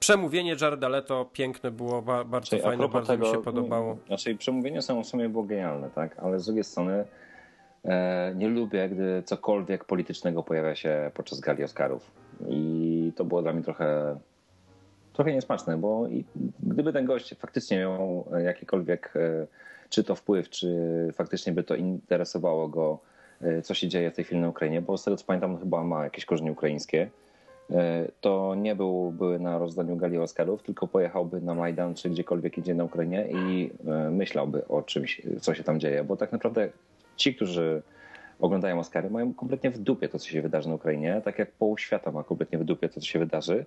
[0.00, 3.96] przemówienie Jareda Leto piękne było, ba, bardzo Czyli fajne, bardzo mi się tego, podobało.
[4.06, 6.18] Znaczy przemówienie samo w sobie było genialne, tak?
[6.18, 7.04] Ale z drugiej strony
[7.84, 12.10] e, nie lubię, gdy cokolwiek politycznego pojawia się podczas gali Oscarów.
[12.48, 14.16] I to było dla mnie trochę
[15.14, 16.08] trochę niesmaczne, bo
[16.62, 19.46] gdyby ten gość faktycznie miał jakikolwiek e,
[19.88, 20.68] czy to wpływ, czy
[21.14, 22.98] faktycznie by to interesowało go,
[23.40, 25.84] e, co się dzieje w tej chwili na Ukrainie, bo z tego co pamiętam chyba
[25.84, 27.10] ma jakieś korzenie ukraińskie,
[27.70, 32.74] e, to nie byłby na rozdaniu gali Oscarów, tylko pojechałby na Majdan czy gdziekolwiek idzie
[32.74, 33.70] na Ukrainie i
[34.10, 36.68] myślałby o czymś, co się tam dzieje, bo tak naprawdę
[37.16, 37.82] ci, którzy
[38.40, 41.78] oglądają Oscary, mają kompletnie w dupie to, co się wydarzy na Ukrainie, tak jak pół
[41.78, 43.64] świata ma kompletnie w dupie to, co się wydarzy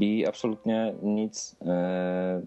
[0.00, 1.56] i absolutnie nic.
[1.66, 2.42] E,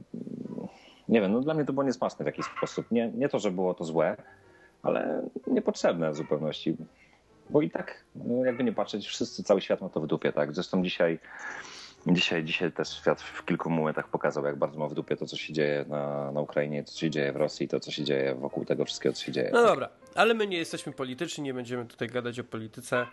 [1.09, 2.91] nie wiem, no dla mnie to było niesmaczne w jakiś sposób.
[2.91, 4.17] Nie, nie to, że było to złe,
[4.83, 6.77] ale niepotrzebne w zupełności.
[7.49, 10.53] Bo i tak, no jakby nie patrzeć, wszyscy, cały świat ma to w dupie, tak?
[10.53, 11.19] Zresztą dzisiaj,
[12.07, 15.37] dzisiaj, dzisiaj też świat w kilku momentach pokazał, jak bardzo ma w dupie to, co
[15.37, 18.35] się dzieje na, na Ukrainie, to, co się dzieje w Rosji, to, co się dzieje
[18.35, 19.49] wokół tego wszystkiego, co się dzieje.
[19.53, 23.05] No dobra, ale my nie jesteśmy polityczni, nie będziemy tutaj gadać o polityce.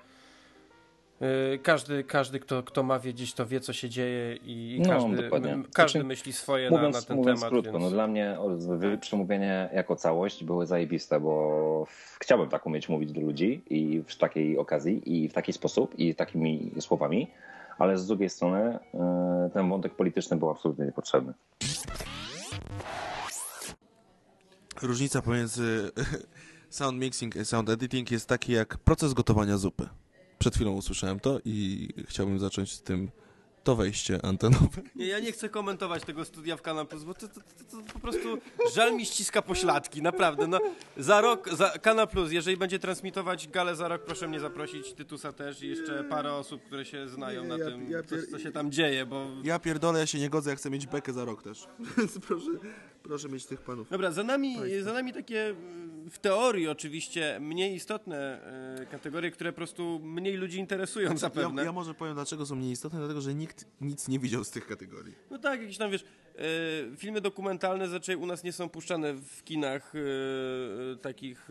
[1.21, 5.17] Yy, Każdy, każdy kto, kto ma wiedzieć, to wie, co się dzieje i No, każdy,
[5.23, 5.51] dokładnie.
[5.73, 7.51] każdy Znaczy, myśli swoje Mówiąc, na, na ten mówiąc temat.
[7.51, 7.85] krótko, więc...
[7.85, 8.39] no dla mnie
[9.01, 11.87] przemówienie jako całość były zajebiste, bo
[12.21, 16.15] chciałbym tak umieć mówić do ludzi i w takiej okazji i w taki sposób i
[16.15, 17.31] takimi słowami,
[17.79, 21.33] ale z drugiej strony e, ten wątek polityczny był absolutnie niepotrzebny.
[24.83, 25.91] Różnica pomiędzy
[26.71, 29.89] sound mixing i sound editing jest taki jak proces gotowania zupy.
[30.47, 33.11] Przed chwilą usłyszałem to i chciałbym zacząć z tym
[33.67, 34.83] to wejście antenowe.
[34.97, 37.93] Nie, ja nie chcę komentować tego studia w Kanal Plus, bo to, to, to, to
[37.93, 38.39] po prostu
[38.75, 40.47] żal mi ściska pośladki, naprawdę.
[40.47, 40.61] No,
[40.97, 45.33] za rok, za Kanal Plus, jeżeli będzie transmitować galę za rok, proszę mnie zaprosić, Tytusa
[45.33, 48.39] też i jeszcze parę osób, które się znają Nie, na ja- tym, ja co, co
[48.39, 49.27] się tam dzieje, bo...
[49.45, 51.67] Ja pierdolę, ja się nie godzę, ja chcę mieć bekę za rok też.
[51.99, 52.51] Więc proszę,
[53.03, 53.91] proszę mieć tych panów.
[53.91, 58.17] Dobra, za nami, za nami takie mm, w teorii oczywiście mniej istotne
[58.83, 61.63] e, kategorie, które po prostu mniej ludzi interesują zapewne.
[61.63, 64.51] Ja, ja może powiem, dlaczego są mniej istotne, dlatego, że nikt nic nie widział z
[64.51, 65.15] tych kategorii.
[65.31, 69.45] No tak, jakieś tam wiesz, e, filmy dokumentalne zazwyczaj u nas nie są puszczane w
[69.45, 69.99] kinach e,
[70.93, 71.49] e, takich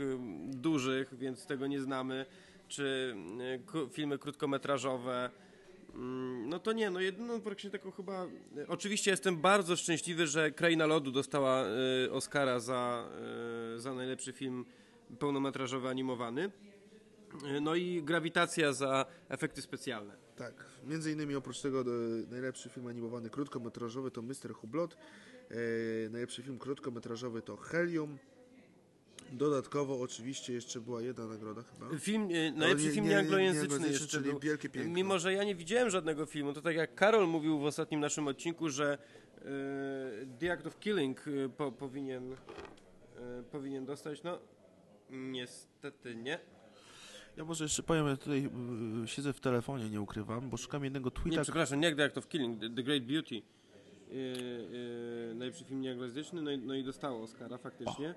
[0.47, 2.25] dużych, więc tego nie znamy.
[2.67, 3.15] Czy
[3.91, 5.29] filmy krótkometrażowe.
[5.95, 8.27] Mm, No to nie, no jedyną praktycznie taką chyba.
[8.67, 13.09] Oczywiście jestem bardzo szczęśliwy, że Kraina Lodu dostała e, Oscara za,
[13.75, 14.65] e, za najlepszy film
[15.19, 16.51] pełnometrażowy animowany.
[17.61, 20.15] No i Grawitacja za efekty specjalne.
[20.35, 21.85] Tak, między innymi oprócz tego e,
[22.31, 24.53] najlepszy film animowany krótkometrażowy to Mr.
[24.53, 24.97] Hublot,
[25.49, 25.55] e,
[26.09, 28.17] najlepszy film krótkometrażowy to Helium.
[29.31, 31.97] Dodatkowo oczywiście jeszcze była jedna nagroda chyba.
[31.99, 34.39] Film, e, najlepszy nie- film nie- nieanglojęzyczny nieanglojęzyczny, jeszcze czyli był.
[34.39, 34.93] Wielkie Piękno.
[34.93, 38.27] Mimo, że ja nie widziałem żadnego filmu, to tak jak Karol mówił w ostatnim naszym
[38.27, 38.97] odcinku, że
[39.37, 39.45] e,
[40.39, 44.39] The Act of Killing e, po, powinien, e, powinien dostać, no
[45.09, 46.39] niestety nie.
[47.37, 48.49] Ja może jeszcze powiem, ja tutaj
[49.03, 51.41] y, siedzę w telefonie, nie ukrywam, bo szukam jednego Nie, tweeta.
[51.41, 53.35] przepraszam, nie The Act of Killing, The, Great Beauty.
[53.35, 58.15] E, e, najlepszy film nieanglojęzyczny, no i, no i dostało Oscara faktycznie.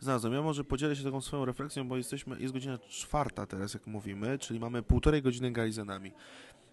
[0.00, 0.32] Znalazłem.
[0.32, 4.38] Ja może podzielę się taką swoją refleksją, bo jesteśmy, jest godzina czwarta teraz, jak mówimy,
[4.38, 6.12] czyli mamy półtorej godziny gali za nami.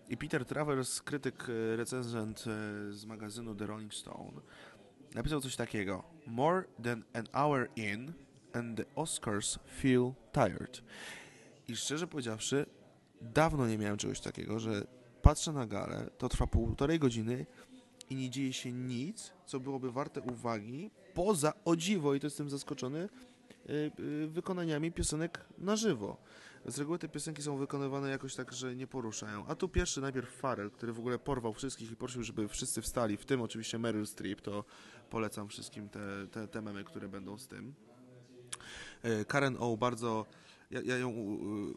[0.09, 4.41] I Peter Travers, krytyk, e, recenzent e, z magazynu The Rolling Stone,
[5.15, 6.03] napisał coś takiego.
[6.27, 8.13] More than an hour in
[8.53, 10.81] and the Oscars feel tired.
[11.67, 12.65] I szczerze powiedziawszy,
[13.21, 14.87] dawno nie miałem czegoś takiego, że
[15.21, 17.45] patrzę na galę, to trwa półtorej godziny
[18.09, 22.49] i nie dzieje się nic, co byłoby warte uwagi, poza, o dziwo, i to jestem
[22.49, 23.09] zaskoczony,
[23.69, 26.17] y, y, wykonaniami piosenek na żywo.
[26.65, 29.45] Z reguły te piosenki są wykonywane jakoś tak, że nie poruszają.
[29.47, 33.17] A tu pierwszy najpierw Farrell, który w ogóle porwał wszystkich i prosił, żeby wszyscy wstali,
[33.17, 34.63] w tym oczywiście Meryl Streep, to
[35.09, 35.99] polecam wszystkim te,
[36.31, 37.73] te, te memy, które będą z tym.
[39.03, 40.25] E, Karen O bardzo.
[40.73, 41.13] Ja, ja ją.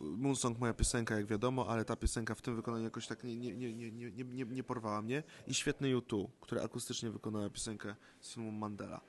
[0.00, 3.54] Moonsong moja piosenka, jak wiadomo, ale ta piosenka w tym wykonaniu jakoś tak nie, nie,
[3.54, 5.22] nie, nie, nie, nie, nie, porwała mnie.
[5.46, 9.00] I świetny U2, która akustycznie wykonała piosenkę z filmu Mandela.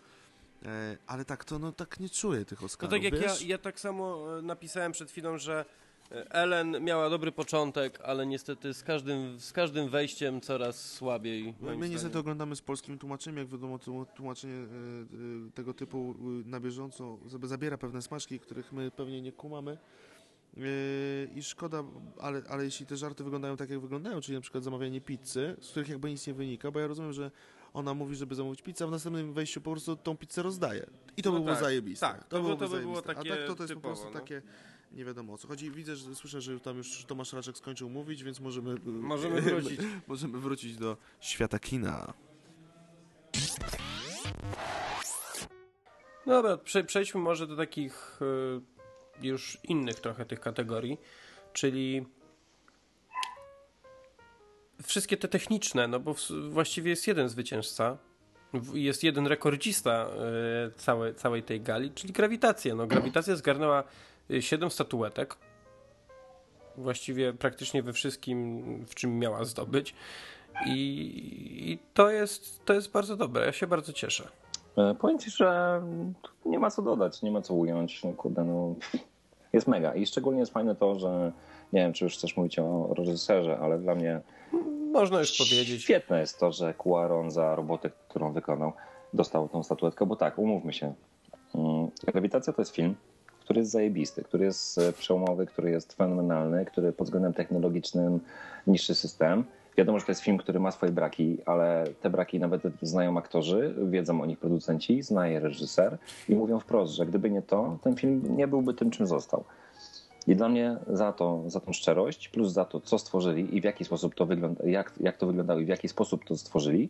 [0.65, 3.41] E, ale tak to, no tak nie czuję tych No Oscarów, tak jak ja, wiesz?
[3.41, 5.65] ja tak samo e, napisałem przed chwilą, że
[6.12, 11.53] Ellen miała dobry początek, ale niestety z każdym, z każdym wejściem coraz słabiej.
[11.62, 14.66] My, my niestety oglądamy z polskimi tłumaczeniem, jak wiadomo, tłum- tłumaczenie e,
[15.47, 19.78] e, tego typu e, na bieżąco zabi- zabiera pewne smaczki, których my pewnie nie kumamy.
[21.36, 21.84] I szkoda,
[22.22, 25.70] ale, ale jeśli te żarty wyglądają tak, jak wyglądają, czyli na przykład zamawianie pizzy, z
[25.72, 27.32] których jakby nic nie wynika, bo ja rozumiem, że
[27.74, 30.88] ona mówi, żeby zamówić pizzę, a w następnym wejściu po prostu tą pizzę rozdaje.
[31.18, 32.05] I to No by było tak, zajebiste.
[32.08, 33.16] tak, to by- byłoby to by było zajebiste.
[33.16, 34.20] takie A tak to, to jest po typowo, prostu no.
[34.20, 34.41] takie
[34.91, 35.71] nie wiadomo o co chodzi.
[35.71, 39.79] Widzę, że słyszę, że tam już Tomasz Raczek skończył mówić, więc możemy, e, Możemy wrócić.
[40.07, 42.13] możemy wrócić do świata kina.
[46.25, 48.19] Dobra, prze, przejdźmy może do takich
[49.21, 50.97] y, już innych trochę tych kategorii,
[51.53, 52.05] czyli
[54.83, 57.97] wszystkie te techniczne, no bo w, właściwie jest jeden zwycięzca,
[58.74, 60.08] jest jeden rekordzista
[60.68, 62.76] y, całej, całej tej gali, czyli grawitacja.
[62.76, 63.84] No, grawitacja zgarnęła
[64.39, 65.36] 7 statuetek,
[66.78, 69.93] właściwie praktycznie we wszystkim, w czym miała zdobyć.
[70.66, 73.45] I, i to, jest, to jest bardzo dobre.
[73.45, 74.28] Ja się bardzo cieszę.
[74.78, 75.82] E, Powiem ci, że
[76.45, 78.03] nie ma co dodać, nie ma co ująć.
[78.03, 78.76] No, kurde, no,
[79.53, 79.95] jest mega.
[79.95, 81.32] I szczególnie jest fajne to, że
[81.74, 84.22] nie wiem, czy już chcesz mówić o reżyserze, ale dla mnie
[84.97, 85.83] Można już powiedzieć.
[85.83, 88.73] świetne jest to, że Cuaron za robotę, którą wykonał,
[89.13, 90.93] dostał tą statuetkę, bo tak, umówmy się.
[91.55, 92.95] Mm, Grawitacja to jest film,
[93.39, 98.19] który jest zajebisty, który jest e, przełomowy, który jest fenomenalny, który pod względem technologicznym
[98.67, 99.43] niższy system.
[99.77, 103.75] Wiadomo, że to jest film, który ma swoje braki, ale te braki nawet znają aktorzy,
[103.89, 105.97] wiedzą o nich producenci, zna je reżyser
[106.29, 109.43] i mówią wprost, że gdyby nie to, ten film nie byłby tym, czym został.
[110.28, 113.63] I dla mnie za to, za tą szczerość, plus za to, co stworzyli i w
[113.63, 116.89] jaki sposób to wygląda, jak, jak to wyglądało i w jaki sposób to stworzyli,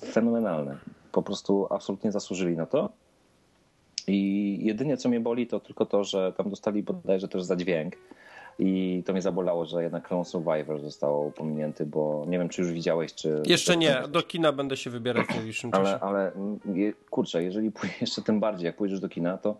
[0.00, 0.78] fenomenalne.
[1.12, 2.88] Po prostu absolutnie zasłużyli na to.
[4.06, 7.96] I jedynie co mnie boli, to tylko to, że tam dostali bodajże też za dźwięk.
[8.58, 12.72] I to mnie zabolało, że jednak Clone Survivor został pominięty, bo nie wiem, czy już
[12.72, 13.42] widziałeś, czy.
[13.46, 15.82] Jeszcze nie, do kina będę się wybierać w najbliższym czasie.
[15.82, 16.58] Ale, ale mm,
[17.10, 19.56] kurczę, jeżeli pójdziesz jeszcze tym bardziej, jak pójdziesz do kina, to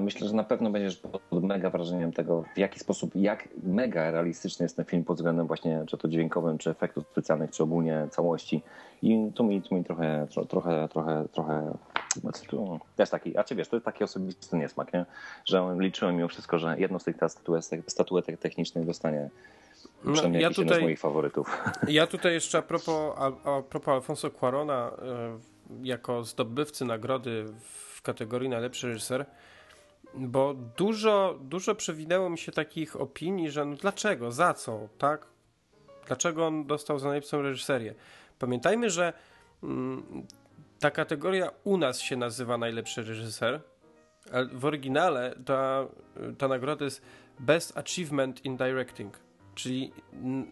[0.00, 0.96] myślę, że na pewno będziesz
[1.30, 5.46] pod mega wrażeniem tego, w jaki sposób, jak mega realistyczny jest ten film pod względem
[5.46, 8.62] właśnie czy to dźwiękowym, czy efektów specjalnych, czy ogólnie całości.
[9.02, 11.74] I tu mi, tu mi trochę, tro, trochę, trochę, trochę
[12.48, 15.06] tu też taki, a czy wiesz, to jest taki osobisty niesmak, nie?
[15.44, 19.30] Że liczyłem mimo wszystko, że jedną z tych statuetek, statuetek technicznych dostanie
[20.04, 21.62] No, ja jeden z tutaj, moich faworytów.
[21.88, 25.38] ja tutaj jeszcze a propos, a, a propos Alfonso Cuarona e,
[25.82, 29.26] jako zdobywcy nagrody w kategorii najlepszy reżyser,
[30.14, 35.26] bo dużo, dużo przewinęło mi się takich opinii, że no dlaczego, za co, tak?
[36.06, 37.94] Dlaczego on dostał za najlepszą reżyserię?
[38.38, 39.12] Pamiętajmy, że
[39.62, 40.26] mm,
[40.78, 43.60] ta kategoria u nas się nazywa najlepszy reżyser,
[44.32, 45.86] ale w oryginale ta,
[46.38, 47.02] ta nagroda jest
[47.40, 49.14] Best Achievement in Directing,
[49.54, 49.92] czyli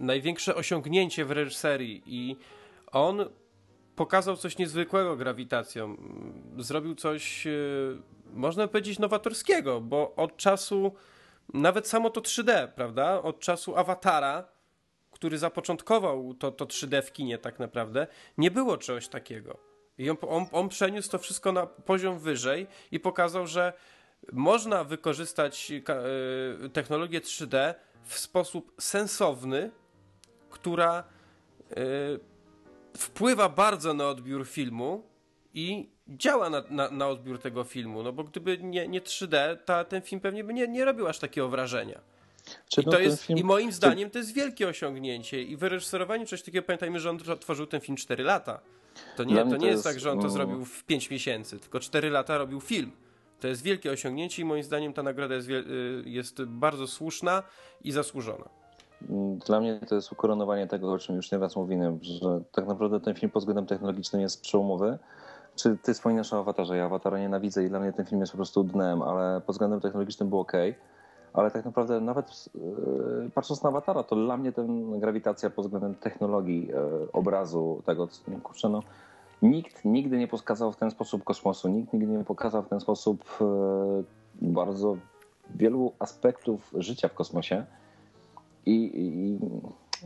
[0.00, 2.36] największe osiągnięcie w reżyserii i
[2.92, 3.24] on
[3.96, 5.96] pokazał coś niezwykłego grawitacją.
[6.58, 7.50] Zrobił coś, e,
[8.36, 10.94] można powiedzieć, nowatorskiego, bo od czasu,
[11.54, 13.22] nawet samo to 3D, prawda?
[13.22, 14.44] Od czasu Awatara,
[15.10, 18.06] który zapoczątkował to, to 3D w kinie tak naprawdę,
[18.38, 19.58] nie było czegoś takiego.
[19.98, 23.72] I on, on, on przeniósł to wszystko na poziom wyżej i pokazał, że
[24.32, 27.74] można wykorzystać y, technologię 3D
[28.04, 29.70] w sposób sensowny,
[30.50, 31.04] która
[31.70, 31.76] y,
[32.96, 35.15] wpływa bardzo na odbiór filmu
[35.56, 38.02] i działa na, na, na odbiór tego filmu.
[38.02, 41.18] No bo gdyby nie, nie 3D, ta, ten film pewnie by nie, nie robił aż
[41.18, 42.00] takiego wrażenia.
[42.68, 45.42] Czy I, no to jest, film- I moim zdaniem to jest wielkie osiągnięcie.
[45.42, 48.60] I wyreżyserowanie czegoś takiego, pamiętajmy, że on tw- tworzył ten film 4 lata.
[49.16, 51.10] To nie, to nie to jest, jest, tak, że on to mm, zrobił w 5
[51.10, 52.92] miesięcy, tylko 4 lata robił film.
[53.40, 55.64] To jest wielkie osiągnięcie i moim zdaniem ta nagroda jest, y,
[56.06, 57.42] jest bardzo słuszna
[57.84, 58.48] i zasłużona.
[59.46, 63.14] Dla mnie to jest ukoronowanie tego, o czym już nieraz mówiłem, że tak naprawdę ten
[63.14, 64.98] film pod względem technologicznym jest przełomowy.
[65.56, 66.76] Czy ty wspominasz o awatarze?
[66.76, 69.80] Ja awatara nienawidzę i dla mnie ten film jest po prostu dnem, ale pod względem
[69.80, 70.52] technologicznym był ok.
[71.32, 75.94] Ale tak naprawdę nawet yy, patrząc na awatara, to dla mnie ten grawitacja pod względem
[75.94, 78.82] technologii, yy, obrazu, tego, no, kurczę, no,
[79.42, 83.24] nikt nigdy nie pokazał w ten sposób kosmosu, nikt nigdy nie pokazał w ten sposób
[83.40, 84.96] yy, bardzo
[85.54, 87.64] wielu aspektów życia w kosmosie.
[88.66, 89.38] I, i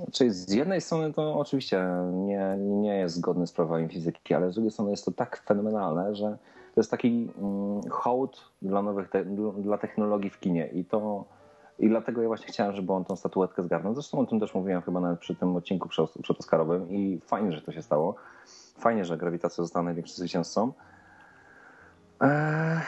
[0.04, 4.54] znaczy z jednej strony to oczywiście nie, nie jest zgodne z prawami fizyki, ale z
[4.54, 6.38] drugiej strony jest to tak fenomenalne, że
[6.74, 9.24] to jest taki mm, hołd dla nowych te,
[9.58, 11.24] dla technologii w kinie i to
[11.80, 13.94] i dlatego ja właśnie chciałem, żeby on tą statuetkę zgarnął.
[13.94, 17.52] Zresztą o tym też mówiłem chyba nawet przy tym odcinku przed, przed Oscarowym i fajnie,
[17.52, 18.14] że to się stało.
[18.78, 20.72] Fajnie, że grawitacja została największym zwycięzcą.
[22.20, 22.80] Eee,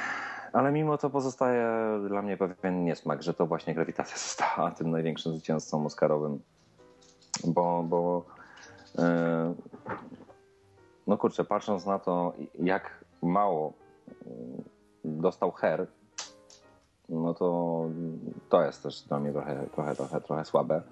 [0.53, 1.69] Ale mimo to pozostaje
[2.09, 6.41] dla mnie pewien niesmak, że to właśnie grawitacja została tym największym zwycięzcą Oscarowym.
[7.45, 8.24] Bo, bo
[8.99, 9.55] e,
[11.07, 13.72] no kurczę, patrząc na to, jak mało
[14.26, 14.62] mm,
[15.05, 15.87] dostał Her,
[17.09, 17.85] no to
[18.49, 20.83] to jest też dla mnie trochę, trochę, trochę, trochę słabe.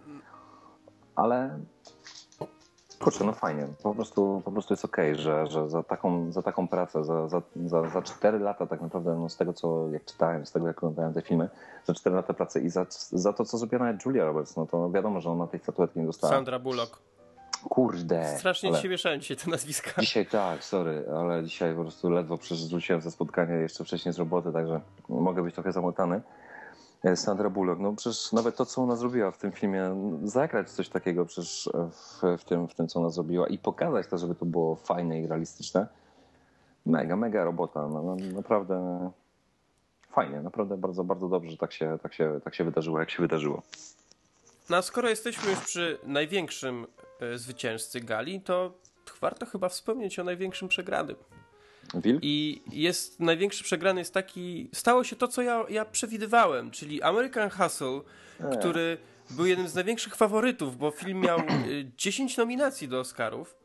[1.14, 1.58] Ale
[3.00, 3.66] kurczę, no fajnie.
[3.82, 7.42] Po prostu, po prostu jest okej, że, że za, taką, za taką pracę, za, za,
[7.66, 10.78] za, za 4 lata tak naprawdę, no z tego co jak czytałem, z tego jak
[10.78, 11.48] oglądałem te filmy,
[11.84, 14.90] za 4 lata pracy i za, za to, co zrobiła nawet Julia Roberts, no to
[14.90, 16.32] wiadomo, że ona tej statuetki nie dostała.
[16.32, 16.98] Sandra Bullock.
[17.68, 18.36] Kurde.
[18.38, 18.78] Strasznie ale...
[18.78, 20.00] się mieszają dzisiaj te nazwiska.
[20.00, 24.52] Dzisiaj tak, sorry, ale dzisiaj po prostu ledwo przerzuciłem ze spotkania jeszcze wcześniej z roboty,
[24.52, 26.20] także mogę być trochę zamotany.
[27.04, 30.88] E, Sandra Bullock, no przecież nawet to, co ona zrobiła w tym filmie, zagrać coś
[30.88, 34.44] takiego przecież w, w, tym, w tym, co ona zrobiła i pokazać to, żeby to
[34.44, 35.86] było fajne i realistyczne.
[36.86, 39.10] Mega, mega robota, no, no, naprawdę
[40.10, 43.22] fajnie, naprawdę bardzo, bardzo dobrze, że tak się, tak, się, tak się wydarzyło, jak się
[43.22, 43.62] wydarzyło.
[44.70, 46.86] No a skoro jesteśmy już przy największym
[47.20, 48.72] e, zwycięzcy gali, to
[49.20, 51.16] warto chyba wspomnieć o największym przegranym.
[51.94, 52.20] Wilk?
[52.22, 54.68] I jest największy przegrany jest taki.
[54.72, 58.00] Stało się to, co ja, ja przewidywałem, czyli American Hustle,
[58.40, 58.58] E.
[58.58, 58.98] który
[59.30, 63.56] był jednym z największych faworytów, bo film miał y, 10 nominacji do Oscarów.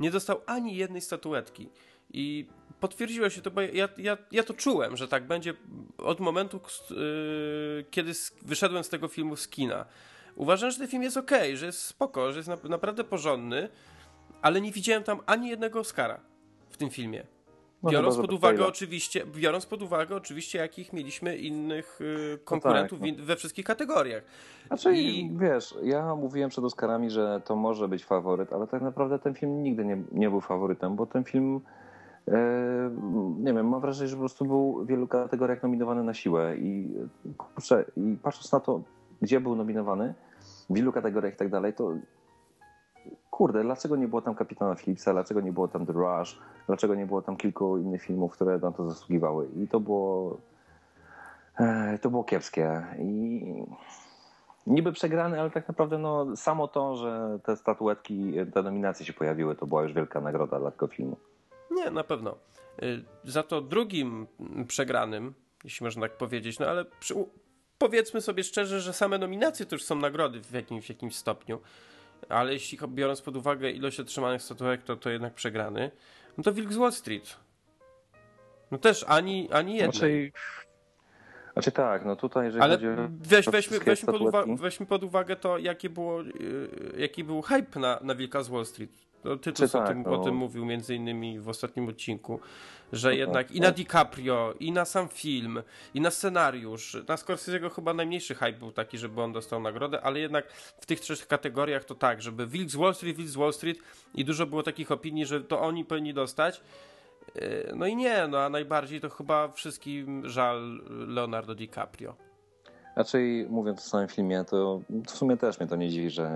[0.00, 1.68] Nie dostał ani jednej statuetki.
[2.12, 2.46] I
[2.80, 5.54] potwierdziło się to, bo ja, ja, ja to czułem, że tak będzie
[5.98, 6.60] od momentu,
[6.90, 9.84] y, kiedy wyszedłem z tego filmu z kina.
[10.36, 13.68] Uważam, że ten film jest ok, że jest spoko, że jest na, naprawdę porządny,
[14.42, 16.20] ale nie widziałem tam ani jednego Oscara
[16.70, 17.26] w tym filmie.
[17.82, 23.00] No Biorąc pod to uwagę oczywiście, biorąc pod uwagę oczywiście, jakich mieliśmy innych y, konkurentów
[23.00, 23.16] tak, no.
[23.22, 24.22] w- we wszystkich kategoriach.
[24.66, 29.18] Znaczy, I- wiesz, ja mówiłem przed Oscarami, że to może być faworyt, ale tak naprawdę
[29.18, 31.60] ten film nigdy nie, nie był faworytem, bo ten film,
[32.28, 32.38] e,
[33.38, 36.88] nie wiem, mam wrażenie, że po prostu był w wielu kategoriach nominowany na siłę i
[37.38, 38.80] kurczę, i patrząc na to,
[39.22, 40.14] gdzie był nominowany,
[40.70, 41.92] w ilu kategoriach i tak dalej, to
[43.32, 47.06] kurde, dlaczego nie było tam Kapitana Phillipsa, dlaczego nie było tam The Rush, dlaczego nie
[47.06, 49.48] było tam kilku innych filmów, które na to zasługiwały?
[49.56, 50.38] I to było
[51.58, 52.86] e, to było kiepskie.
[52.98, 53.42] I
[54.66, 59.56] niby przegrany, ale tak naprawdę no, samo to, że te statuetki, te nominacje się pojawiły,
[59.56, 61.16] to była już wielka nagroda dla tego filmu.
[61.70, 62.34] Nie, na pewno.
[62.82, 64.26] Y, Za to drugim
[64.68, 67.14] przegranym, jeśli można tak powiedzieć, no ale przy,
[67.78, 71.58] powiedzmy sobie szczerze, że same nominacje to już są nagrody w jakimś, w jakimś stopniu,
[72.28, 75.90] ale jeśli biorąc pod uwagę ilość otrzymanych statuek, to to jednak przegrany,
[76.38, 77.36] no to Wilk z Wall Street.
[78.70, 79.90] No też ani, ani jednej.
[79.92, 80.32] Znaczy,
[81.52, 85.04] znaczy tak, no tutaj jeżeli Ale chodzi o weź, weźmy, weźmy, pod uwa- weźmy pod
[85.04, 88.90] uwagę to, jakie było, yy, jaki był hype na, na Wilka z Wall Street.
[89.24, 90.20] No, Czy o, tak, tym, no.
[90.20, 92.40] o tym mówił między innymi w ostatnim odcinku,
[92.92, 93.74] że No jednak tak, i na no.
[93.74, 95.62] DiCaprio, i na sam film,
[95.94, 100.20] i na scenariusz, na Scorsese'ego chyba najmniejszy hype był taki, żeby on dostał nagrodę, ale
[100.20, 103.52] jednak w tych trzech kategoriach to tak, żeby Wilk z Wall Street, Wilk z Wall
[103.52, 103.78] Street
[104.14, 106.60] i dużo było takich opinii, że to oni powinni dostać.
[107.34, 112.31] Yy, No i nie, no a najbardziej to chyba wszystkim żal Leonardo DiCaprio.
[112.96, 116.30] Raczej mówiąc o samym filmie, to w sumie też mnie to nie dziwi, że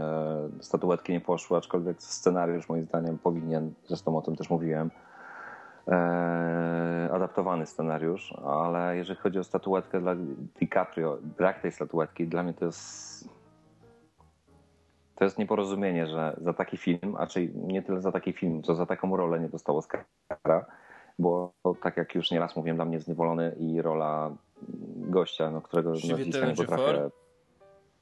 [0.60, 4.90] statuetki nie poszły, aczkolwiek scenariusz moim zdaniem powinien, zresztą o tym też mówiłem,
[5.88, 10.14] e, adaptowany scenariusz, ale jeżeli chodzi o statuetkę dla
[10.60, 13.28] DiCaprio, brak tej statuetki dla mnie to jest
[15.14, 18.74] to jest nieporozumienie, że za taki film, a czyli nie tyle za taki film, co
[18.74, 20.66] za taką rolę nie dostał Oscara,
[21.18, 21.52] bo
[21.82, 24.30] tak jak już nieraz mówiłem, dla mnie jest niewolony i rola
[24.96, 27.10] gościa, no, którego nazwiska nie potrafię...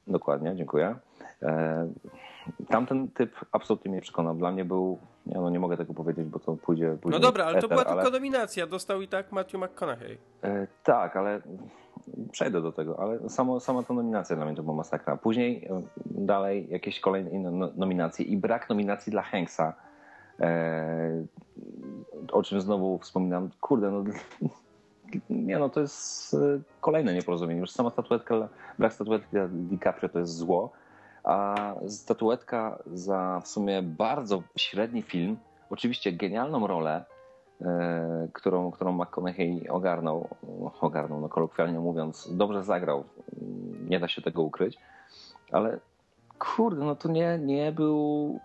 [0.07, 0.95] Dokładnie, dziękuję.
[1.41, 1.87] E,
[2.69, 4.35] tamten typ absolutnie mnie przekonał.
[4.35, 7.45] Dla mnie był, nie, no nie mogę tego powiedzieć, bo to pójdzie później No dobra,
[7.45, 8.67] ale to eter, była tylko nominacja.
[8.67, 10.17] Dostał i tak Matthew McConaughey.
[10.43, 11.41] E, tak, ale
[12.31, 15.17] przejdę do tego, ale samo, sama ta nominacja dla mnie to była masakra.
[15.17, 19.73] Później e, dalej jakieś kolejne inne no- nominacje i brak nominacji dla Hanksa,
[22.31, 23.49] o czym znowu wspominam.
[23.61, 24.03] Kurde, no
[25.29, 26.37] nie no, to jest e,
[26.81, 27.61] kolejne nieporozumienie.
[27.61, 28.47] Już sama statuetka,
[28.79, 30.71] brak statuetki dla DiCaprio to jest zło,
[31.23, 35.37] a statuetka za w sumie bardzo średni film,
[35.69, 37.05] oczywiście genialną rolę,
[37.61, 40.27] e, którą, którą McConaughey ogarnął,
[40.81, 43.03] ogarnął, no kolokwialnie mówiąc, dobrze zagrał,
[43.89, 44.77] nie da się tego ukryć,
[45.51, 45.79] ale
[46.39, 48.39] kurde, no to nie, nie był,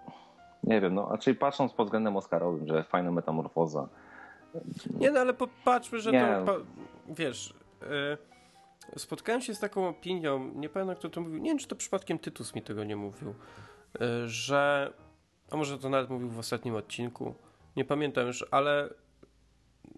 [0.65, 3.89] nie wiem, no, a czyli patrząc pod względem oscarowym, że fajna metamorfoza,
[4.91, 6.21] Nie no, ale popatrzmy, że Nie.
[6.21, 6.53] to, pa,
[7.09, 7.55] wiesz,
[8.95, 11.77] y, spotkałem się z taką opinią, nie pamiętam kto to mówił, nie wiem czy to
[11.77, 13.35] przypadkiem Tytus mi tego nie mówił,
[14.01, 14.93] y, że,
[15.51, 17.35] a może to nawet mówił w ostatnim odcinku,
[17.77, 18.89] nie pamiętam już, ale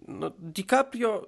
[0.07, 1.25] no DiCaprio,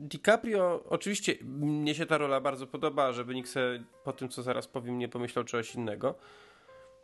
[0.00, 4.66] DiCaprio, oczywiście mnie się ta rola bardzo podoba, żeby nikt sobie po tym, co zaraz
[4.66, 6.14] powiem, nie pomyślał czegoś innego.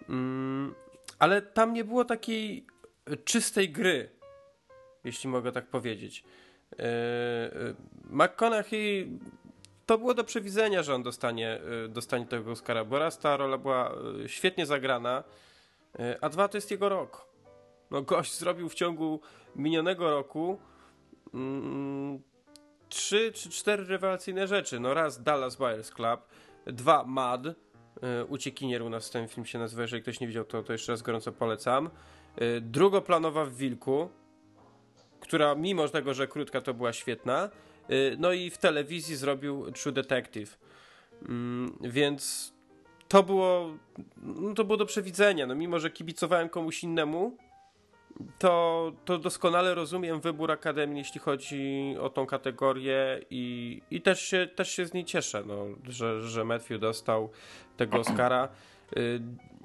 [0.08, 0.74] Mm,
[1.18, 2.66] ale tam nie było takiej
[3.24, 4.10] czystej gry,
[5.04, 6.24] jeśli mogę tak powiedzieć.
[6.70, 9.18] Yy, yy, McConaughey
[9.86, 13.94] to było do przewidzenia, że on dostanie, dostanie tego Oscara, bo raz ta rola była
[14.26, 15.24] świetnie zagrana,
[16.20, 17.26] a dwa to jest jego rok.
[17.90, 19.20] No gość zrobił w ciągu
[19.56, 20.58] minionego roku
[21.34, 22.22] mm,
[22.88, 24.80] trzy czy cztery rewelacyjne rzeczy.
[24.80, 26.20] No raz Dallas Buyers Club,
[26.66, 27.40] dwa Mad,
[28.28, 31.02] Uciekinier u nas ten film się nazywa, jeżeli ktoś nie widział, to, to jeszcze raz
[31.02, 31.90] gorąco polecam.
[32.42, 34.10] Y, drugoplanowa w Wilku,
[35.20, 37.48] która mimo tego, że krótka, to była świetna.
[37.90, 40.58] Y, no i w telewizji zrobił True Detective.
[41.28, 42.52] Mm, więc
[43.08, 43.76] to było,
[44.16, 45.46] no to było do przewidzenia.
[45.46, 47.36] No mimo, że kibicowałem komuś innemu,
[48.38, 54.48] to, to doskonale rozumiem wybór Akademii, jeśli chodzi o tą kategorię i, i też, się,
[54.54, 57.30] też się z niej cieszę, no, że, że Matthew dostał
[57.76, 58.48] tego Oscara.
[58.96, 59.20] Y,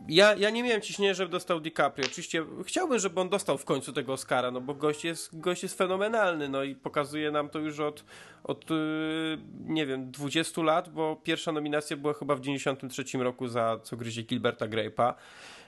[0.07, 2.05] ja, ja nie miałem ciśnienia, żeby dostał DiCaprio.
[2.05, 5.77] Oczywiście chciałbym, żeby on dostał w końcu tego Oscara, no bo gość jest, gość jest
[5.77, 8.05] fenomenalny, no i pokazuje nam to już od,
[8.43, 13.79] od y, nie wiem, 20 lat, bo pierwsza nominacja była chyba w 93 roku za
[13.83, 15.13] Co gryzie Gilberta Grape'a.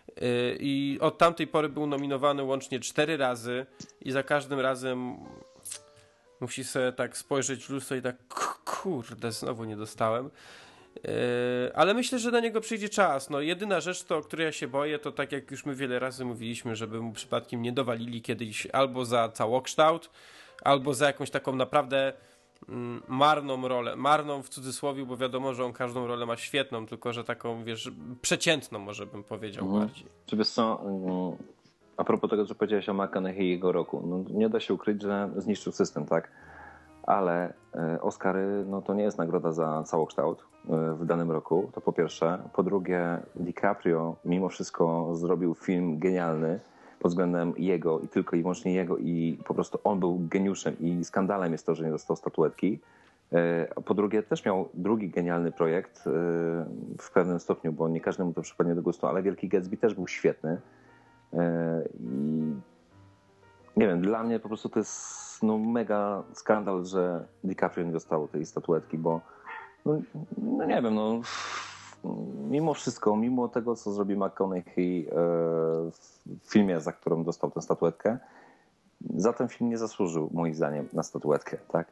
[0.10, 3.66] Y, I od tamtej pory był nominowany łącznie cztery razy
[4.02, 5.18] i za każdym razem
[6.40, 8.16] musi sobie tak spojrzeć w lustro i tak
[8.66, 10.30] kurde, znowu nie dostałem.
[10.96, 11.12] Yy,
[11.76, 13.30] ale myślę, że na niego przyjdzie czas.
[13.30, 16.00] No, jedyna rzecz, to, o której ja się boję, to tak jak już my wiele
[16.00, 20.10] razy mówiliśmy, żeby mu przypadkiem nie dowalili kiedyś albo za całokształt,
[20.62, 22.14] albo za jakąś taką naprawdę
[23.08, 23.96] marną rolę.
[23.96, 27.92] Marną w cudzysłowie, bo wiadomo, że on każdą rolę ma świetną, tylko że taką, wiesz,
[28.22, 29.84] przeciętną może bym powiedział Mhm.
[29.88, 30.06] bardziej.
[30.26, 31.36] Czy wiesz co, mm,
[31.98, 35.02] a propos tego, co powiedziałeś o McConaughey i jego roku, no, nie da się ukryć,
[35.02, 36.32] że zniszczył system, tak?
[37.04, 41.82] Ale e, Oscary, no to nie jest nagroda za całokształt e, w danym roku, to
[41.82, 42.40] po pierwsze.
[42.54, 46.60] Po drugie, DiCaprio mimo wszystko zrobił film genialny
[47.00, 51.06] pod względem jego i tylko i wyłącznie jego i po prostu on był geniuszem i
[51.06, 52.80] skandalem jest to, że nie dostał statuetki.
[53.34, 56.12] E, Po drugie, też miał drugi genialny projekt e,
[56.98, 60.08] w pewnym stopniu, bo nie każdemu to przypadnie do gustu, ale Wielki Gatsby też był
[60.08, 60.62] świetny.
[61.34, 62.54] E, I
[63.78, 68.28] nie wiem, dla mnie po prostu to jest no, mega skandal, że DiCaprio nie dostał
[68.28, 69.22] tej statuetki, bo
[69.86, 70.02] no,
[70.38, 71.22] no nie wiem, no
[72.50, 78.18] mimo wszystko, mimo tego, co zrobił McConaughey e, w filmie, za którym dostał tę statuetkę,
[79.16, 81.88] za ten film nie zasłużył, moim zdaniem, na statuetkę, tak?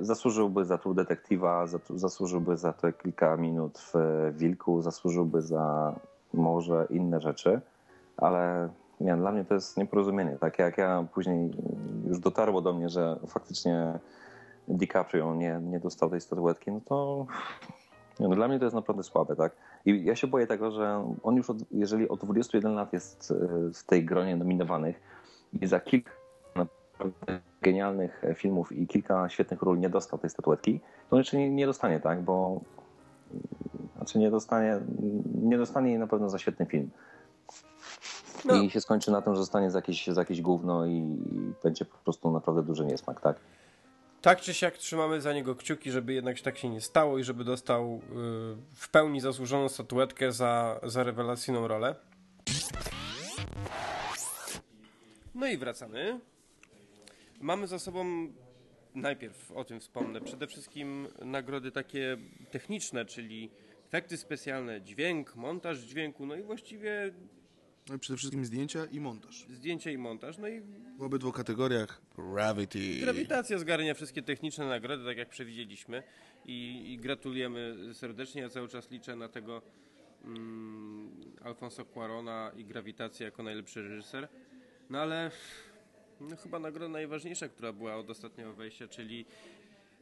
[0.00, 3.94] Zasłużyłby za tu detektywa, zasłużyłby za te kilka minut w
[4.36, 5.94] Wilku, zasłużyłby za
[6.32, 7.60] może inne rzeczy,
[8.16, 8.68] ale
[9.00, 10.36] nie, dla mnie to jest nieporozumienie.
[10.40, 11.50] Tak jak ja później
[12.08, 13.98] już dotarło do mnie, że faktycznie
[14.68, 17.26] DiCaprio nie, nie dostał tej statuetki, no to
[18.28, 19.56] no dla mnie to jest naprawdę słabe, tak?
[19.86, 23.34] I ja się boję tego, że on już, od, jeżeli od 21 lat jest e,
[23.74, 25.00] w tej gronie nominowanych
[25.60, 26.12] i za kilka
[27.62, 31.66] genialnych filmów i kilka świetnych ról nie dostał tej statuetki, to on jeszcze nie, nie
[31.66, 32.22] dostanie, tak?
[32.22, 32.60] Bo
[33.96, 34.80] znaczy nie dostanie,
[35.42, 36.90] nie dostanie jej na pewno za świetny film.
[38.44, 38.54] No.
[38.54, 41.16] I się skończy na tym, że zostanie za jakieś, za jakieś gówno i
[41.62, 43.36] będzie po prostu naprawdę duży niesmak, tak?
[44.22, 47.44] Tak czy siak trzymamy za niego kciuki, żeby jednak tak się nie stało i żeby
[47.44, 48.00] dostał y,
[48.74, 51.94] w pełni zasłużoną statuetkę za, za rewelacyjną rolę.
[55.34, 56.20] No i wracamy.
[57.40, 58.32] Mamy za sobą,
[58.94, 62.16] najpierw o tym wspomnę, przede wszystkim nagrody takie
[62.50, 63.50] techniczne, czyli
[63.88, 67.12] efekty specjalne, dźwięk, montaż dźwięku, no i właściwie
[67.90, 69.46] No i przede wszystkim zdjęcia i montaż.
[69.50, 70.60] zdjęcie i montaż, no i
[70.98, 73.00] W obydwu kategoriach Gravity.
[73.00, 76.02] Grawitacja zgarnia wszystkie techniczne nagrody, tak jak przewidzieliśmy
[76.44, 78.42] i, i gratulujemy serdecznie.
[78.42, 79.62] Ja cały czas liczę na tego
[80.24, 81.10] mm,
[81.44, 84.28] Alfonso Cuarona i Grawitację jako najlepszy reżyser.
[84.90, 85.30] No ale
[86.20, 89.24] no, chyba nagroda najważniejsza, która była od ostatniego wejścia, czyli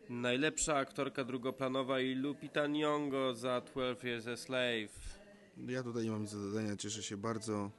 [0.09, 5.18] najlepsza aktorka drugoplanowa i Lupita Nyong'o za 12 Years a Slave.
[5.66, 7.70] Ja tutaj nie mam nic do dodania, cieszę się bardzo.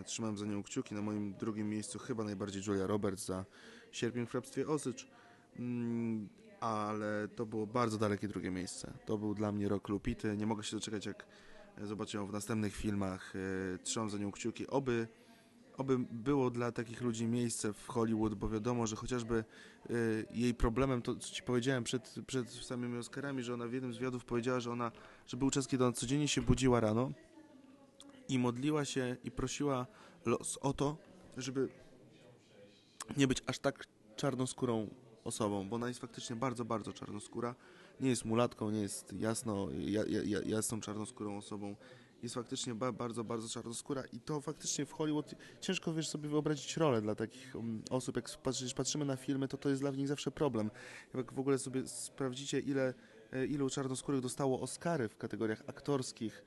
[0.00, 0.94] E, trzymam za nią kciuki.
[0.94, 3.44] Na moim drugim miejscu chyba najbardziej Julia Roberts za
[3.92, 5.08] Sierpień w hrabstwie Osycz.
[5.58, 6.28] Mm,
[6.60, 8.92] ale to było bardzo dalekie drugie miejsce.
[9.06, 10.36] To był dla mnie rok Lupity.
[10.36, 11.26] Nie mogę się doczekać, jak
[11.82, 13.32] zobaczę ją w następnych filmach.
[13.36, 14.66] E, trzymam za nią kciuki.
[14.66, 15.08] Oby,
[15.76, 19.44] oby było dla takich ludzi miejsce w Hollywood, bo wiadomo, że chociażby
[19.90, 19.92] e,
[20.30, 23.96] jej problemem, to co ci powiedziałem przed, przed samymi Oscarami, że ona w jednym z
[23.98, 24.92] wywiadów powiedziała, że ona,
[25.26, 27.12] że był czas, kiedy ona codziennie się budziła rano
[28.28, 29.86] i modliła się i prosiła
[30.24, 30.96] los o to,
[31.36, 31.68] żeby
[33.16, 34.88] nie być aż tak czarnoskórą
[35.24, 37.54] osobą, bo ona jest faktycznie bardzo, bardzo czarnoskóra.
[38.00, 41.76] Nie jest mulatką, nie jest jasno, ja, ja, ja- jasną czarnoskórą osobą.
[42.22, 46.76] Jest faktycznie ba, bardzo, bardzo czarnoskóra i to faktycznie w Hollywood ciężko wiesz sobie wyobrazić
[46.76, 48.16] rolę dla takich um, osób.
[48.16, 50.70] Jak patrzy, patrzymy na filmy, to to jest dla nich zawsze problem.
[51.14, 52.94] Jak w ogóle sobie sprawdzicie, ile,
[53.32, 56.42] e, ilu czarnoskórych dostało Oscary w kategoriach aktorskich,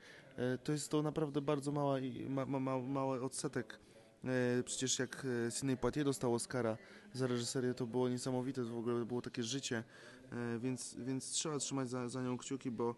[0.64, 1.98] to jest to naprawdę bardzo mała,
[2.30, 3.80] ma, ma, ma, mały odsetek.
[4.24, 6.78] E, Przecież jak e, Sidney Poitier dostał Oscara
[7.14, 9.84] za reżyserię, to było niesamowite, to w ogóle było takie życie,
[10.32, 12.96] E, więc, więc trzeba trzymać za, za nią kciuki, bo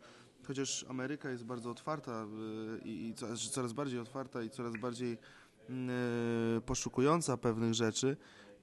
[0.47, 5.17] chociaż Ameryka jest bardzo otwarta e, i, i co- coraz bardziej otwarta i coraz bardziej
[5.69, 5.89] mm,
[6.57, 8.17] e, poszukująca pewnych rzeczy,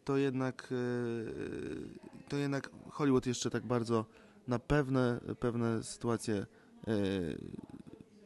[0.04, 4.04] to jednak, e, to jednak Hollywood jeszcze tak bardzo
[4.48, 6.46] na pewne, pewne sytuacje e,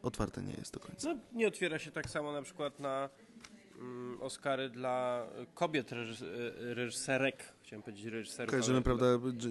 [0.03, 1.15] otwarte nie jest do końca.
[1.15, 3.09] No, nie otwiera się tak samo na przykład na
[3.79, 6.25] mm, Oscary dla kobiet reżys-
[6.75, 7.53] reżyserek.
[7.63, 8.51] Chciałem powiedzieć reżyserów.
[8.51, 9.07] Kojarzymy, ale- prawda,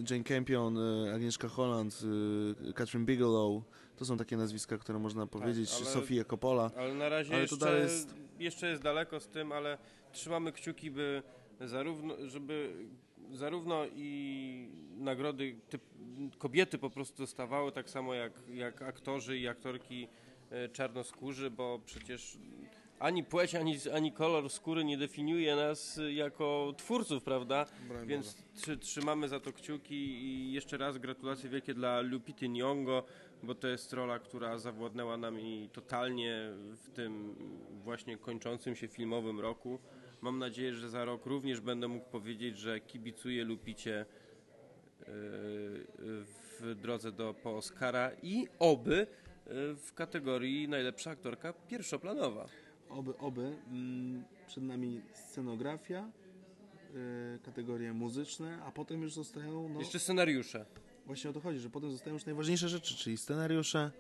[0.09, 0.77] Jane Campion,
[1.07, 1.99] e, Agnieszka Holland,
[2.69, 3.63] e, Catherine Bigelow,
[3.97, 6.71] to są takie nazwiska, które można powiedzieć, ale- Sofia Coppola.
[6.77, 9.77] Ale na razie Ale jeszcze, jest- jeszcze jest daleko z tym, ale
[10.11, 11.23] trzymamy kciuki, by
[11.59, 12.73] zarówno, żeby
[13.31, 15.81] zarówno i nagrody typ,
[16.37, 20.07] kobiety po prostu dostawały tak samo jak, jak aktorzy i aktorki
[20.73, 22.37] czarnoskórzy, bo przecież
[23.01, 27.65] ani płeć, ani, ani kolor skóry nie definiuje nas e, jako twórców, prawda?
[28.05, 33.03] Więc trzy, trzymamy za to kciuki i jeszcze raz gratulacje wielkie dla Lupity Nyong'o,
[33.43, 37.35] bo to jest rola, która zawładnęła nami totalnie w tym
[37.83, 39.79] właśnie kończącym się filmowym roku.
[40.21, 44.05] Mam nadzieję, że za rok również będę mógł powiedzieć, że kibicuję Lupicie
[44.99, 45.05] yy,
[46.59, 49.07] w drodze do po Oscara i oby
[49.75, 52.45] w kategorii najlepsza aktorka pierwszoplanowa.
[52.89, 53.55] Oby, oby.
[53.67, 55.99] Mm, Przed nami scenografia,
[57.35, 60.65] e, kategorie muzyczne, a potem już zostają, no Jeszcze scenariusze.
[61.05, 63.91] właśnie o to chodzi, że potem zostają już najważniejsze rzeczy, czyli scenariusze,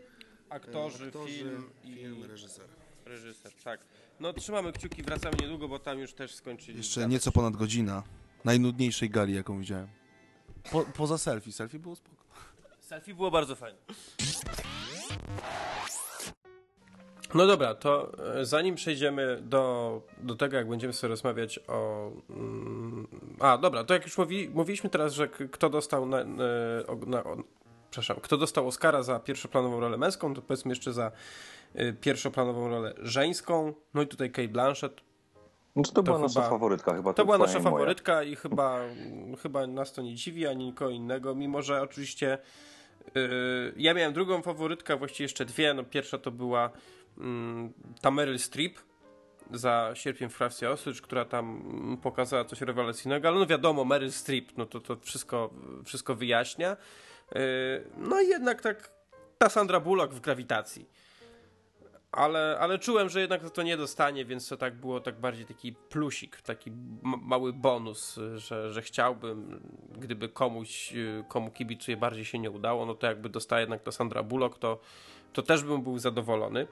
[0.49, 2.65] e, Aktorzy, aktorzy, film i film, reżyser.
[3.05, 3.51] reżyser.
[3.63, 3.79] Tak.
[4.19, 6.77] No trzymamy kciuki, wracamy niedługo, bo tam już też skończyli.
[6.77, 8.03] Jeszcze nieco ponad godzina
[8.45, 9.87] najnudniejszej gali, jaką widziałem.
[10.71, 12.21] Po, poza selfie, selfie było spoko.
[12.91, 13.79] Selfie było bardzo fajne.
[17.33, 22.11] No dobra, to e, zanim przejdziemy do, do tego, jak będziemy sobie rozmawiać o.
[22.29, 23.07] Mm,
[23.39, 26.43] a, dobra, to jak już mówi, mówiliśmy teraz, że kto dostał na, na,
[26.87, 27.37] o- na, o,
[27.91, 31.11] przepraszam, kto dostał Oscara za pierwszoplanową rolę męską, to powiedzmy jeszcze za
[31.75, 33.73] y, pierwszoplanową rolę żeńską.
[33.93, 35.01] No i tutaj Kate Blanchett.
[35.75, 37.13] Znaczy to była nasza chyba- faworytka chyba.
[37.13, 37.63] To była nasza moja.
[37.71, 38.79] faworytka i chyba,
[39.41, 42.37] chyba nas to nie dziwi, ani nikogo innego, mimo że oczywiście
[43.77, 45.73] ja miałem drugą faworytkę, właściwie jeszcze dwie.
[45.73, 46.69] No, pierwsza to była
[47.17, 48.79] mm, ta Meryl Streep
[49.51, 54.57] za Sierpiem w Krawcie Osycz, która tam pokazała coś rewelacyjnego, ale no wiadomo, Meryl Streep,
[54.57, 55.49] no to, to wszystko,
[55.85, 56.77] wszystko wyjaśnia.
[57.35, 57.41] Yy,
[57.97, 58.91] no i jednak tak
[59.37, 60.89] ta Sandra Bullock w Grawitacji
[62.11, 65.73] ale, ale czułem, że jednak to nie dostanie, więc to tak było tak bardziej taki
[65.73, 66.71] plusik, taki
[67.03, 69.61] mały bonus, że, że chciałbym,
[69.99, 73.91] gdyby komuś, y, komu kibicuję, bardziej się nie udało, no to jakby dostała jednak to
[73.91, 74.79] Sandra Bullock, to,
[75.33, 76.67] to też bym był zadowolony.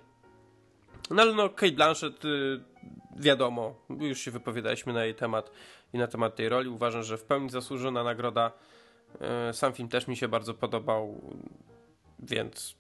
[1.09, 2.63] No ale no, Kate Blanchett, y,
[3.15, 5.51] wiadomo, już się wypowiadaliśmy na jej temat
[5.93, 6.69] i na temat tej roli.
[6.69, 8.51] Uważam, że w pełni zasłużona nagroda.
[9.49, 11.21] Y, Sam film też mi się bardzo podobał,
[12.19, 12.78] więc